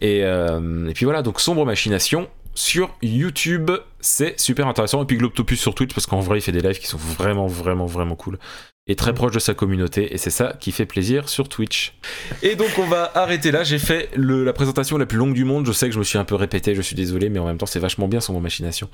Et, 0.00 0.20
euh, 0.24 0.88
et 0.88 0.92
puis 0.92 1.04
voilà, 1.04 1.22
donc 1.22 1.40
Sombre 1.40 1.64
Machination 1.66 2.28
sur 2.54 2.94
YouTube, 3.02 3.70
c'est 4.00 4.38
super 4.40 4.66
intéressant. 4.66 5.02
Et 5.02 5.06
puis 5.06 5.16
Globtopus 5.16 5.60
sur 5.60 5.74
Twitch, 5.74 5.94
parce 5.94 6.06
qu'en 6.06 6.20
vrai, 6.20 6.38
il 6.38 6.42
fait 6.42 6.52
des 6.52 6.60
lives 6.60 6.78
qui 6.78 6.86
sont 6.86 6.98
vraiment, 6.98 7.46
vraiment, 7.46 7.86
vraiment 7.86 8.16
cool. 8.16 8.38
Et 8.86 8.96
très 8.96 9.14
proche 9.14 9.30
de 9.32 9.38
sa 9.38 9.54
communauté, 9.54 10.12
et 10.14 10.18
c'est 10.18 10.30
ça 10.30 10.54
qui 10.58 10.72
fait 10.72 10.86
plaisir 10.86 11.28
sur 11.28 11.48
Twitch. 11.48 11.94
Et 12.42 12.56
donc 12.56 12.70
on 12.78 12.86
va 12.86 13.12
arrêter 13.14 13.52
là, 13.52 13.62
j'ai 13.62 13.78
fait 13.78 14.08
le- 14.16 14.42
la 14.42 14.52
présentation 14.52 14.98
la 14.98 15.06
plus 15.06 15.18
longue 15.18 15.34
du 15.34 15.44
monde, 15.44 15.64
je 15.64 15.70
sais 15.70 15.86
que 15.86 15.94
je 15.94 15.98
me 16.00 16.02
suis 16.04 16.18
un 16.18 16.24
peu 16.24 16.34
répété, 16.34 16.74
je 16.74 16.82
suis 16.82 16.96
désolé, 16.96 17.28
mais 17.28 17.38
en 17.38 17.44
même 17.44 17.58
temps 17.58 17.66
c'est 17.66 17.78
vachement 17.78 18.08
bien 18.08 18.20
Sombre 18.20 18.40
Machination. 18.40 18.88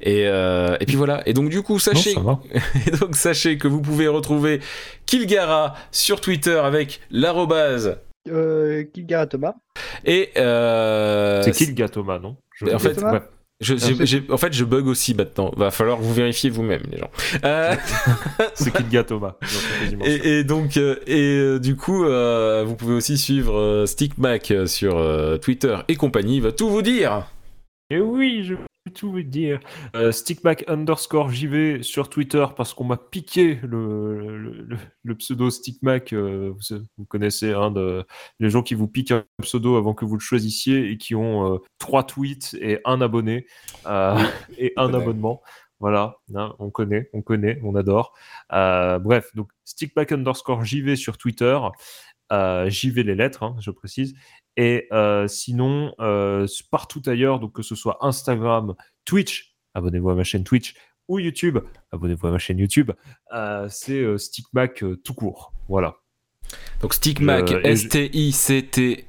Et, 0.00 0.22
euh, 0.28 0.76
et 0.80 0.86
puis 0.86 0.96
voilà, 0.96 1.22
et 1.28 1.34
donc 1.34 1.50
du 1.50 1.60
coup, 1.60 1.78
sachez 1.78 2.14
et 2.86 2.90
donc 2.92 3.16
sachez 3.16 3.58
que 3.58 3.68
vous 3.68 3.82
pouvez 3.82 4.08
retrouver 4.08 4.60
Kilgara 5.04 5.74
sur 5.92 6.22
Twitter 6.22 6.56
avec 6.56 7.00
l'arrobase 7.10 7.98
Euh, 8.30 8.84
Kilgara 8.94 9.26
Thomas. 9.26 9.54
et 10.06 10.30
euh, 10.38 11.42
C'est 11.52 11.74
gars 11.74 11.90
Thomas, 11.90 12.18
non? 12.18 12.36
En 12.62 12.78
fait, 12.78 13.02
ouais. 13.02 13.20
je, 13.60 14.32
en 14.32 14.36
fait 14.36 14.52
je 14.52 14.64
bug 14.64 14.86
aussi 14.86 15.14
maintenant. 15.14 15.52
Va 15.56 15.70
falloir 15.70 15.98
que 15.98 16.02
vous 16.02 16.14
vérifier 16.14 16.50
vous-même 16.50 16.82
les 16.90 16.98
gens. 16.98 17.10
Euh, 17.44 17.74
c'est 18.54 18.72
qui 18.72 18.82
le 18.82 18.88
gars 18.88 19.04
Thomas 19.04 19.34
et, 20.04 20.38
et 20.38 20.44
donc 20.44 20.76
euh, 20.76 20.96
et 21.06 21.36
euh, 21.38 21.58
du 21.58 21.76
coup 21.76 22.04
euh, 22.04 22.64
vous 22.66 22.76
pouvez 22.76 22.94
aussi 22.94 23.18
suivre 23.18 23.56
euh, 23.56 23.86
Stickmac 23.86 24.52
sur 24.66 24.98
euh, 24.98 25.36
Twitter 25.38 25.76
et 25.88 25.96
compagnie. 25.96 26.36
Il 26.36 26.42
va 26.42 26.52
tout 26.52 26.68
vous 26.68 26.82
dire. 26.82 27.26
Et 27.90 28.00
oui, 28.00 28.44
je 28.44 28.54
tout 28.94 29.10
vous 29.12 29.22
dire. 29.22 29.60
Euh, 29.94 30.12
stickback 30.12 30.64
underscore 30.68 31.30
JV 31.30 31.82
sur 31.82 32.08
Twitter 32.08 32.46
parce 32.56 32.72
qu'on 32.72 32.84
m'a 32.84 32.96
piqué 32.96 33.56
le, 33.62 34.38
le, 34.38 34.62
le- 34.62 34.78
le 35.02 35.14
pseudo 35.16 35.50
Stickmac. 35.50 36.12
euh, 36.14 36.52
vous, 36.54 36.78
vous 36.96 37.04
connaissez 37.04 37.52
un 37.52 37.70
de 37.70 38.04
les 38.40 38.48
gens 38.50 38.62
qui 38.62 38.74
vous 38.74 38.88
piquent 38.88 39.10
un 39.12 39.24
pseudo 39.42 39.76
avant 39.76 39.92
que 39.94 40.04
vous 40.06 40.14
le 40.14 40.20
choisissiez 40.20 40.90
et 40.90 40.96
qui 40.96 41.14
ont 41.14 41.54
euh, 41.54 41.58
trois 41.78 42.04
tweets 42.04 42.56
et 42.60 42.80
un 42.86 43.00
abonné 43.02 43.46
euh, 43.86 44.16
et 44.58 44.72
un 44.76 44.88
abonnement. 44.94 45.42
Voilà, 45.80 46.16
hein, 46.34 46.54
on 46.60 46.70
connaît, 46.70 47.10
on 47.12 47.20
connaît, 47.20 47.60
on 47.62 47.74
adore. 47.74 48.14
Euh, 48.52 48.98
bref, 48.98 49.30
donc 49.34 49.50
stickback 49.64 50.12
underscore 50.12 50.64
JV 50.64 50.96
sur 50.96 51.18
Twitter. 51.18 51.58
Euh, 52.32 52.70
JV 52.70 53.02
les 53.02 53.14
lettres, 53.14 53.42
hein, 53.42 53.56
je 53.60 53.70
précise. 53.70 54.14
Et 54.56 54.86
euh, 54.92 55.26
sinon, 55.26 55.94
euh, 56.00 56.46
partout 56.70 57.02
ailleurs, 57.06 57.40
donc 57.40 57.52
que 57.54 57.62
ce 57.62 57.74
soit 57.74 57.98
Instagram, 58.02 58.74
Twitch, 59.04 59.54
abonnez-vous 59.74 60.10
à 60.10 60.14
ma 60.14 60.24
chaîne 60.24 60.44
Twitch, 60.44 60.74
ou 61.08 61.18
YouTube, 61.18 61.58
abonnez-vous 61.92 62.26
à 62.26 62.30
ma 62.30 62.38
chaîne 62.38 62.58
YouTube, 62.58 62.92
euh, 63.34 63.66
c'est 63.68 64.16
Stickmac 64.18 64.84
tout 65.02 65.14
court. 65.14 65.52
Voilà. 65.68 65.96
Donc 66.80 66.94
Stickmac 66.94 67.50
Euh, 67.50 67.60
et 67.64 67.76
je- 67.76 67.84
S 67.84 67.88
T 67.88 68.10
I 68.16 68.32
C 68.32 68.62
T. 68.62 69.04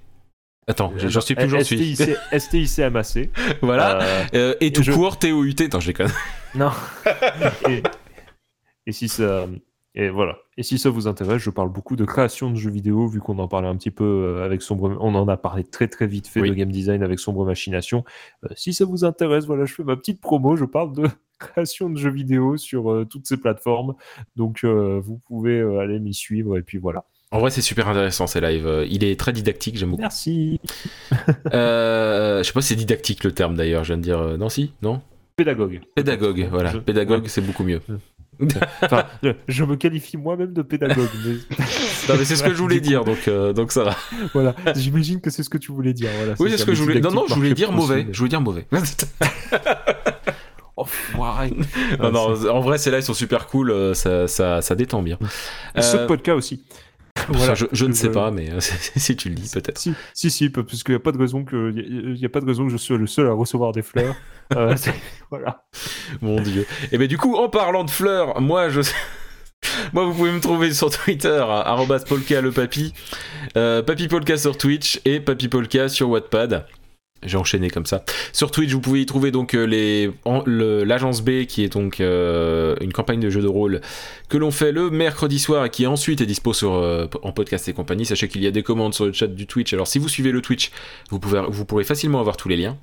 Attends, 0.68 0.92
j'en 0.98 1.22
suis 1.22 1.36
plus, 1.36 1.48
j'en 1.48 1.64
suis. 1.64 1.96
STICMAC. 1.96 3.30
voilà. 3.62 4.26
Et 4.62 4.72
tout 4.72 4.84
court 4.94 5.20
T 5.20 5.32
O 5.32 5.44
U 5.44 5.54
T. 5.54 5.66
Attends, 5.66 5.80
je 5.80 5.88
déconne. 5.88 6.12
non. 6.56 6.72
et, 7.70 7.84
et 8.88 8.92
si 8.92 9.08
ça. 9.08 9.46
Et 9.98 10.10
voilà. 10.10 10.38
Et 10.58 10.64
si 10.64 10.78
ça 10.78 10.90
vous 10.90 11.08
intéresse, 11.08 11.42
je 11.42 11.50
parle 11.50 11.70
beaucoup 11.72 11.96
de 11.96 12.04
création 12.04 12.52
de 12.52 12.56
jeux 12.58 12.70
vidéo, 12.70 13.08
vu 13.08 13.20
qu'on 13.22 13.40
en 13.40 13.48
parlait 13.48 13.70
un 13.70 13.78
petit 13.78 13.92
peu 13.92 14.04
euh, 14.04 14.44
avec 14.46 14.62
Sombre. 14.62 14.98
On 15.00 15.16
en 15.16 15.28
a 15.30 15.38
parlé 15.38 15.64
très 15.64 15.88
très 15.88 16.06
vite 16.06 16.28
fait 16.28 16.42
Oui. 16.42 16.50
de 16.50 16.54
game 16.54 16.70
design 16.72 17.02
avec 17.02 17.18
Sombre 17.20 17.46
Machination. 17.46 18.04
Euh, 18.44 18.50
si 18.58 18.74
ça 18.74 18.84
vous 18.84 19.06
intéresse, 19.06 19.46
voilà, 19.46 19.64
je 19.66 19.74
fais 19.74 19.84
ma 19.84 19.96
petite 19.96 20.20
promo. 20.20 20.58
Je 20.58 20.66
parle 20.66 20.94
de 20.94 21.08
création 21.40 21.90
de 21.90 21.98
jeux 21.98 22.10
vidéo 22.12 22.58
sur 22.58 22.92
euh, 22.92 23.06
toutes 23.06 23.26
ces 23.26 23.38
plateformes. 23.38 23.96
Donc 24.36 24.66
euh, 24.66 25.00
vous 25.02 25.18
pouvez 25.26 25.62
aller 25.80 26.00
m'y 26.00 26.14
suivre. 26.14 26.58
Et 26.58 26.62
puis 26.62 26.78
voilà. 26.78 27.06
En 27.32 27.40
vrai, 27.40 27.50
c'est 27.50 27.62
super 27.62 27.88
intéressant 27.88 28.28
ces 28.28 28.42
lives. 28.42 28.86
Il 28.90 29.04
est 29.04 29.18
très 29.20 29.32
didactique, 29.34 29.78
j'aime 29.78 29.92
beaucoup. 29.92 30.02
Merci. 30.02 30.60
Je 31.12 32.42
sais 32.44 32.54
pas 32.54 32.62
si 32.62 32.68
c'est 32.70 32.76
didactique 32.76 33.24
le 33.24 33.32
terme 33.32 33.56
d'ailleurs, 33.56 33.84
je 33.84 33.94
viens 33.94 33.98
de 33.98 34.04
dire. 34.04 34.38
non, 34.38 34.50
si 34.50 34.74
Non? 34.82 35.02
Pédagogue. 35.38 35.82
Pédagogue, 35.96 36.48
voilà. 36.50 36.72
Je- 36.72 36.78
Pédagogue, 36.80 37.28
c'est 37.28 37.42
beaucoup 37.42 37.64
mieux. 37.64 37.82
Enfin, 38.82 39.06
je, 39.48 39.64
me 39.64 39.76
qualifie 39.76 40.18
moi-même 40.18 40.54
de 40.54 40.62
pédagogue. 40.62 41.10
mais... 41.26 41.36
Non, 42.10 42.16
mais 42.20 42.26
c'est 42.26 42.36
ce 42.36 42.44
que 42.44 42.54
je 42.54 42.58
voulais 42.62 42.80
dire, 42.80 43.04
donc, 43.04 43.28
euh, 43.28 43.52
donc 43.52 43.72
ça 43.72 43.84
va. 43.84 43.96
Voilà, 44.34 44.56
j'imagine 44.76 45.22
que 45.22 45.30
c'est 45.32 45.42
ce 45.42 45.50
que 45.50 45.58
tu 45.58 45.72
voulais 45.72 45.94
dire. 45.94 46.10
Voilà, 46.18 46.34
Oui, 46.40 46.52
c'est 46.52 46.58
ce 46.58 46.66
que 46.66 46.76
je 46.76 46.84
voulais. 46.84 47.00
Non, 47.02 47.12
non, 47.12 47.26
je 47.28 47.34
voulais 47.34 47.54
dire 47.54 47.72
mauvais. 47.72 48.08
Je 48.12 48.18
voulais 48.18 48.30
dire 48.30 48.42
mauvais. 48.42 48.68
Oh, 50.78 50.86
non, 52.00 52.12
non, 52.12 52.50
en 52.50 52.60
vrai, 52.60 52.78
ces 52.78 52.92
lives 52.92 53.02
sont 53.04 53.14
super 53.14 53.48
cool, 53.48 53.72
euh, 53.72 53.94
ça, 53.94 54.28
ça, 54.28 54.62
ça 54.62 54.76
détend 54.76 55.02
bien. 55.02 55.18
Et 55.74 55.82
Ce 55.82 55.96
Euh, 55.96 56.06
podcast 56.06 56.38
aussi. 56.38 56.66
Ça, 57.34 57.56
je, 57.56 57.66
je 57.72 57.86
ne 57.86 57.94
sais 57.94 58.12
pas, 58.12 58.32
mais 58.32 58.52
euh, 58.52 58.60
si 58.96 59.16
tu 59.16 59.30
le 59.30 59.36
dis, 59.36 59.50
peut-être. 59.52 59.78
Si, 59.78 59.94
si, 60.14 60.30
si, 60.30 60.50
parce 60.50 60.84
qu'il 60.84 60.94
n'y 60.94 60.98
a 60.98 61.04
pas 61.04 61.12
de 61.12 61.18
raison 61.18 61.44
que, 61.44 61.72
il 61.76 62.18
y 62.18 62.26
a 62.26 62.30
pas 62.30 62.42
de 62.42 62.46
raison 62.46 62.66
que 62.66 62.72
je 62.72 62.78
sois 62.78 62.98
le 62.98 63.08
seul 63.08 63.28
à 63.28 63.34
recevoir 63.34 63.72
des 63.72 63.82
fleurs. 63.82 64.16
Euh, 64.56 64.76
voilà. 65.32 65.66
Mon 66.22 66.40
dieu. 66.40 66.68
Et 66.92 67.00
ben 67.00 67.08
du 67.08 67.18
coup, 67.18 67.34
en 67.34 67.50
parlant 67.50 67.84
de 67.84 67.90
fleurs, 67.90 68.40
moi 68.42 68.70
je. 68.70 68.82
Moi, 69.94 70.06
vous 70.06 70.14
pouvez 70.14 70.32
me 70.32 70.40
trouver 70.40 70.72
sur 70.72 70.92
Twitter, 70.92 71.44
arrobas 71.50 72.04
le 72.08 72.52
papy, 72.52 72.94
euh, 73.58 73.82
papy 73.82 74.08
polka 74.08 74.38
sur 74.38 74.56
Twitch 74.56 75.02
et 75.04 75.20
papy 75.20 75.48
polka 75.48 75.90
sur 75.90 76.10
Wattpad. 76.10 76.68
J'ai 77.26 77.38
enchaîné 77.38 77.70
comme 77.70 77.86
ça. 77.86 78.04
Sur 78.34 78.52
Twitch, 78.52 78.72
vous 78.72 78.82
pouvez 78.82 79.02
y 79.02 79.06
trouver 79.06 79.32
donc 79.32 79.54
euh, 79.54 80.86
l'agence 80.86 81.22
B, 81.22 81.46
qui 81.46 81.64
est 81.64 81.74
donc 81.74 82.00
euh, 82.00 82.76
une 82.82 82.94
campagne 82.94 83.20
de 83.20 83.30
jeu 83.30 83.42
de 83.42 83.48
rôle 83.48 83.82
que 84.30 84.38
l'on 84.38 84.52
fait 84.52 84.72
le 84.72 84.90
mercredi 84.90 85.40
soir 85.40 85.66
et 85.66 85.70
qui 85.70 85.88
ensuite 85.88 86.22
est 86.22 86.26
dispo 86.26 86.54
sur 86.54 86.74
euh, 86.74 87.08
en 87.24 87.32
podcast 87.32 87.68
et 87.68 87.74
compagnie. 87.74 88.06
Sachez 88.06 88.28
qu'il 88.28 88.44
y 88.44 88.48
a 88.48 88.52
des 88.52 88.64
commandes 88.64 88.94
sur 88.94 89.06
le 89.06 89.14
chat 89.14 89.28
du 89.28 89.48
Twitch. 89.48 89.74
Alors 89.74 89.88
si 89.88 90.00
vous 90.00 90.10
suivez 90.10 90.32
le 90.32 90.42
Twitch, 90.42 90.72
vous 91.10 91.20
pourrez 91.20 91.84
facilement 91.84 92.20
avoir 92.20 92.38
tous 92.38 92.50
les 92.50 92.58
liens. 92.58 92.78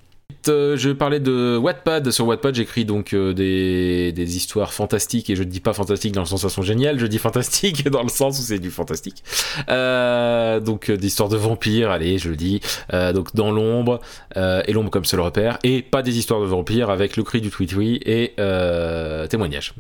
Euh, 0.49 0.77
je 0.77 0.91
parlais 0.91 1.21
de 1.21 1.57
Wattpad. 1.57 2.11
Sur 2.11 2.27
Wattpad, 2.27 2.55
j'écris 2.55 2.85
donc 2.85 3.13
euh, 3.15 3.33
des, 3.33 4.13
des 4.13 4.37
histoires 4.37 4.73
fantastiques 4.73 5.31
et 5.31 5.37
je 5.37 5.43
ne 5.43 5.49
dis 5.49 5.61
pas 5.61 5.73
fantastique 5.73 6.13
dans 6.13 6.23
le 6.23 6.27
sens 6.27 6.43
où 6.43 6.47
elles 6.47 6.53
sont 6.53 6.63
géniales, 6.63 6.99
je 6.99 7.07
dis 7.07 7.19
fantastique 7.19 7.85
dans 7.91 8.03
le 8.03 8.09
sens 8.09 8.39
où 8.39 8.43
c'est 8.43 8.59
du 8.59 8.71
fantastique. 8.71 9.23
Euh, 9.69 10.59
donc 10.61 10.91
euh, 10.91 10.97
des 10.97 11.07
histoires 11.07 11.29
de 11.29 11.37
vampires, 11.37 11.91
allez, 11.91 12.19
je 12.19 12.29
le 12.31 12.37
dis. 12.37 12.61
Euh, 12.93 13.13
donc 13.13 13.35
dans 13.35 13.51
l'ombre 13.53 14.01
euh, 14.37 14.63
et 14.67 14.73
l'ombre 14.73 14.91
comme 14.91 15.05
seul 15.05 15.21
repère 15.21 15.59
et 15.63 15.83
pas 15.83 16.03
des 16.03 16.19
histoires 16.19 16.41
de 16.41 16.47
vampires 16.47 16.91
avec 16.91 17.17
le 17.17 17.23
cri 17.23 17.41
du 17.41 17.51
tweet 17.51 17.73
et 18.05 18.35
euh, 18.41 19.27
témoignage. 19.29 19.75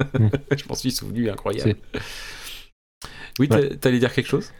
je 0.14 0.64
m'en 0.68 0.74
suis 0.74 0.90
souvenu, 0.92 1.28
incroyable. 1.30 1.74
Oui, 3.38 3.48
Ouais. 3.50 3.76
t'allais 3.76 3.98
dire 3.98 4.12
quelque 4.12 4.28
chose? 4.28 4.52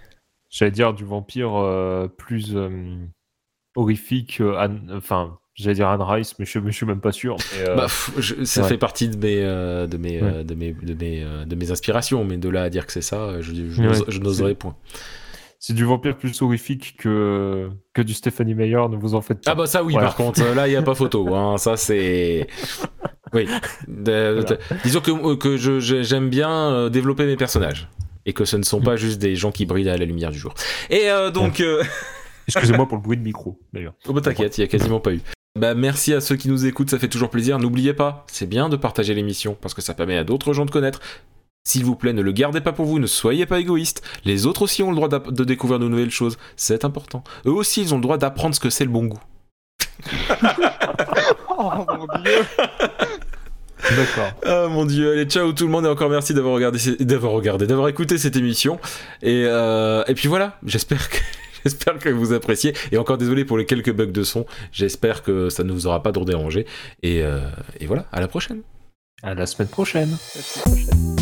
J'allais 0.51 0.71
dire 0.71 0.93
du 0.95 1.05
vampire 1.05 1.53
euh, 1.55 2.09
plus 2.09 2.57
euh, 2.57 2.97
horrifique. 3.77 4.41
euh, 4.41 4.57
Anne- 4.57 4.91
Enfin, 4.97 5.39
j'allais 5.55 5.75
dire 5.75 5.89
Anne 5.89 6.03
Rice, 6.03 6.35
mais 6.39 6.45
je, 6.47 6.59
mais 6.59 6.71
je 6.71 6.77
suis 6.77 6.87
même 6.87 7.01
pas 7.01 7.13
sûr. 7.13 7.37
mais, 7.59 7.69
euh, 7.69 7.75
Bah, 7.77 7.83
pff, 7.85 8.11
je- 8.19 8.45
ça 8.45 8.63
ouais. 8.63 8.69
fait 8.69 8.79
partie 8.79 9.09
de 9.09 9.17
mes, 9.17 9.43
euh, 9.43 9.87
de, 9.87 9.97
mes, 9.97 10.23
euh, 10.23 10.43
de, 10.45 10.55
mes, 10.55 10.73
de, 10.73 10.95
mes, 10.95 11.23
euh, 11.23 11.45
de 11.45 11.55
mes 11.55 11.71
inspirations, 11.71 12.25
mais 12.25 12.37
de 12.37 12.49
là 12.49 12.63
à 12.65 12.71
dire 12.71 12.87
que 12.87 12.93
c'est 12.93 13.01
ça, 13.03 13.41
je, 13.41 13.53
je, 13.55 13.81
Ouais, 13.81 13.89
n'ose- 13.89 14.05
je 14.09 14.13
c'est- 14.13 14.19
n'oserais 14.23 14.55
point. 14.55 14.77
c'est 15.59 15.75
du 15.75 15.85
vampire 15.85 16.17
plus 16.17 16.41
horrifique 16.43 16.97
que, 16.99 17.69
que 17.93 18.01
du 18.03 18.15
Stephanie 18.15 18.55
Meyer, 18.55 18.89
ne 18.91 18.97
vous 18.97 19.15
en 19.15 19.21
faites 19.21 19.45
pas. 19.45 19.51
Ah 19.53 19.55
bah 19.55 19.67
ça 19.67 19.85
oui, 19.85 19.93
Voilà. 19.93 20.09
par 20.09 20.17
contre, 20.17 20.43
là 20.55 20.67
il 20.67 20.71
n'y 20.71 20.77
a 20.77 20.83
pas 20.83 20.95
photo, 20.95 21.35
hein, 21.35 21.59
ça 21.59 21.77
c'est... 21.77 22.47
Oui, 23.33 23.47
De- 23.87 24.41
Voilà. 24.41 24.43
de- 24.43 24.59
disons 24.83 25.01
que, 25.01 25.35
que 25.37 25.57
je- 25.57 25.79
je- 25.79 26.03
j'aime 26.03 26.31
bien 26.31 26.51
euh, 26.51 26.89
développer 26.89 27.27
mes 27.27 27.37
personnages, 27.37 27.89
et 28.27 28.33
que 28.33 28.45
ce 28.45 28.57
ne 28.57 28.65
sont 28.65 28.81
pas 28.81 28.97
juste 28.97 29.21
des 29.21 29.37
gens 29.37 29.53
qui 29.53 29.67
brillent 29.67 29.89
à 29.91 29.97
la 29.97 30.05
lumière 30.05 30.31
du 30.33 30.39
jour. 30.39 30.53
Et 30.89 31.09
euh, 31.11 31.31
donc... 31.31 31.61
euh, 31.61 31.85
Excusez-moi 32.59 32.87
pour 32.87 32.97
le 32.97 33.03
bruit 33.03 33.17
de 33.17 33.23
micro, 33.23 33.59
d'ailleurs. 33.73 33.95
Oh 34.09 34.13
bah 34.13 34.21
t'inquiète, 34.21 34.59
il 34.59 34.63
y 34.63 34.65
a 34.65 34.69
quasiment 34.69 35.01
pas 35.01 35.13
eu. 35.13 35.21
Bah 35.59 35.75
merci 35.75 36.15
à 36.15 36.21
ceux 36.21 36.37
qui 36.37 36.49
nous 36.49 36.67
écoutent, 36.67 36.91
ça 36.91 36.99
fait 36.99 37.09
toujours 37.09 37.31
plaisir. 37.31 37.59
N'oubliez 37.59 37.93
pas, 37.93 38.25
c'est 38.31 38.49
bien 38.49 38.69
de 38.69 38.77
partager 38.77 39.15
l'émission 39.15 39.57
parce 39.61 39.75
que 39.75 39.83
ça 39.83 39.95
permet 39.95 40.17
à 40.17 40.25
d'autres 40.25 40.53
gens 40.53 40.65
de 40.65 40.71
connaître. 40.71 41.01
S'il 41.69 41.85
vous 41.85 41.97
plaît, 41.97 42.13
ne 42.13 42.23
le 42.23 42.33
gardez 42.33 42.61
pas 42.61 42.73
pour 42.73 42.87
vous, 42.87 42.99
ne 42.99 43.07
soyez 43.07 43.47
pas 43.47 43.61
égoïste. 43.61 44.03
Les 44.25 44.47
autres 44.47 44.63
aussi 44.63 44.83
ont 44.83 44.91
le 44.91 44.97
droit 44.97 45.09
de 45.09 45.45
découvrir 45.45 45.79
de 45.79 45.89
nouvelles 45.89 46.11
choses, 46.11 46.39
c'est 46.57 46.85
important. 46.85 47.23
Eux 47.47 47.53
aussi, 47.53 47.83
ils 47.83 47.93
ont 47.93 47.99
le 47.99 48.03
droit 48.03 48.17
d'apprendre 48.17 48.55
ce 48.55 48.61
que 48.61 48.71
c'est 48.71 48.85
le 48.85 48.91
bon 48.91 49.07
goût. 49.07 49.21
Oh 51.63 51.71
mon 51.87 52.07
dieu. 52.23 52.47
D'accord. 53.83 54.33
Ah 54.47 54.67
mon 54.69 54.87
dieu, 54.87 55.13
allez 55.13 55.25
ciao 55.25 55.53
tout 55.53 55.65
le 55.65 55.71
monde 55.71 55.85
et 55.85 55.89
encore 55.89 56.09
merci 56.09 56.33
d'avoir 56.33 56.55
regardé, 56.55 56.79
d'avoir 57.01 57.33
regardé, 57.33 57.67
d'avoir 57.67 57.89
écouté 57.89 58.17
cette 58.17 58.37
émission. 58.37 58.79
Et, 59.21 59.45
euh, 59.47 60.03
et 60.07 60.15
puis 60.15 60.29
voilà, 60.29 60.59
j'espère 60.65 61.11
que 61.11 61.19
j'espère 61.65 61.99
que 61.99 62.09
vous 62.09 62.33
appréciez. 62.33 62.75
Et 62.93 62.99
encore 62.99 63.19
désolé 63.19 63.45
pour 63.45 63.59
les 63.59 63.67
quelques 63.67 63.93
bugs 63.93 64.07
de 64.07 64.23
son. 64.23 64.47
J'espère 64.73 65.23
que 65.23 65.49
ça 65.51 65.65
ne 65.65 65.73
vous 65.73 65.87
aura 65.87 66.03
pas 66.03 66.13
trop 66.13 66.25
dérangé. 66.25 66.67
Et, 67.03 67.23
euh, 67.23 67.41
et 67.79 67.87
voilà, 67.87 68.07
à 68.13 68.21
la 68.21 68.29
prochaine. 68.29 68.63
À 69.23 69.35
la 69.35 69.47
semaine 69.47 69.69
prochaine. 69.69 70.09
À 70.09 70.37
la 70.37 70.43
semaine 70.43 70.87
prochaine. 70.87 71.20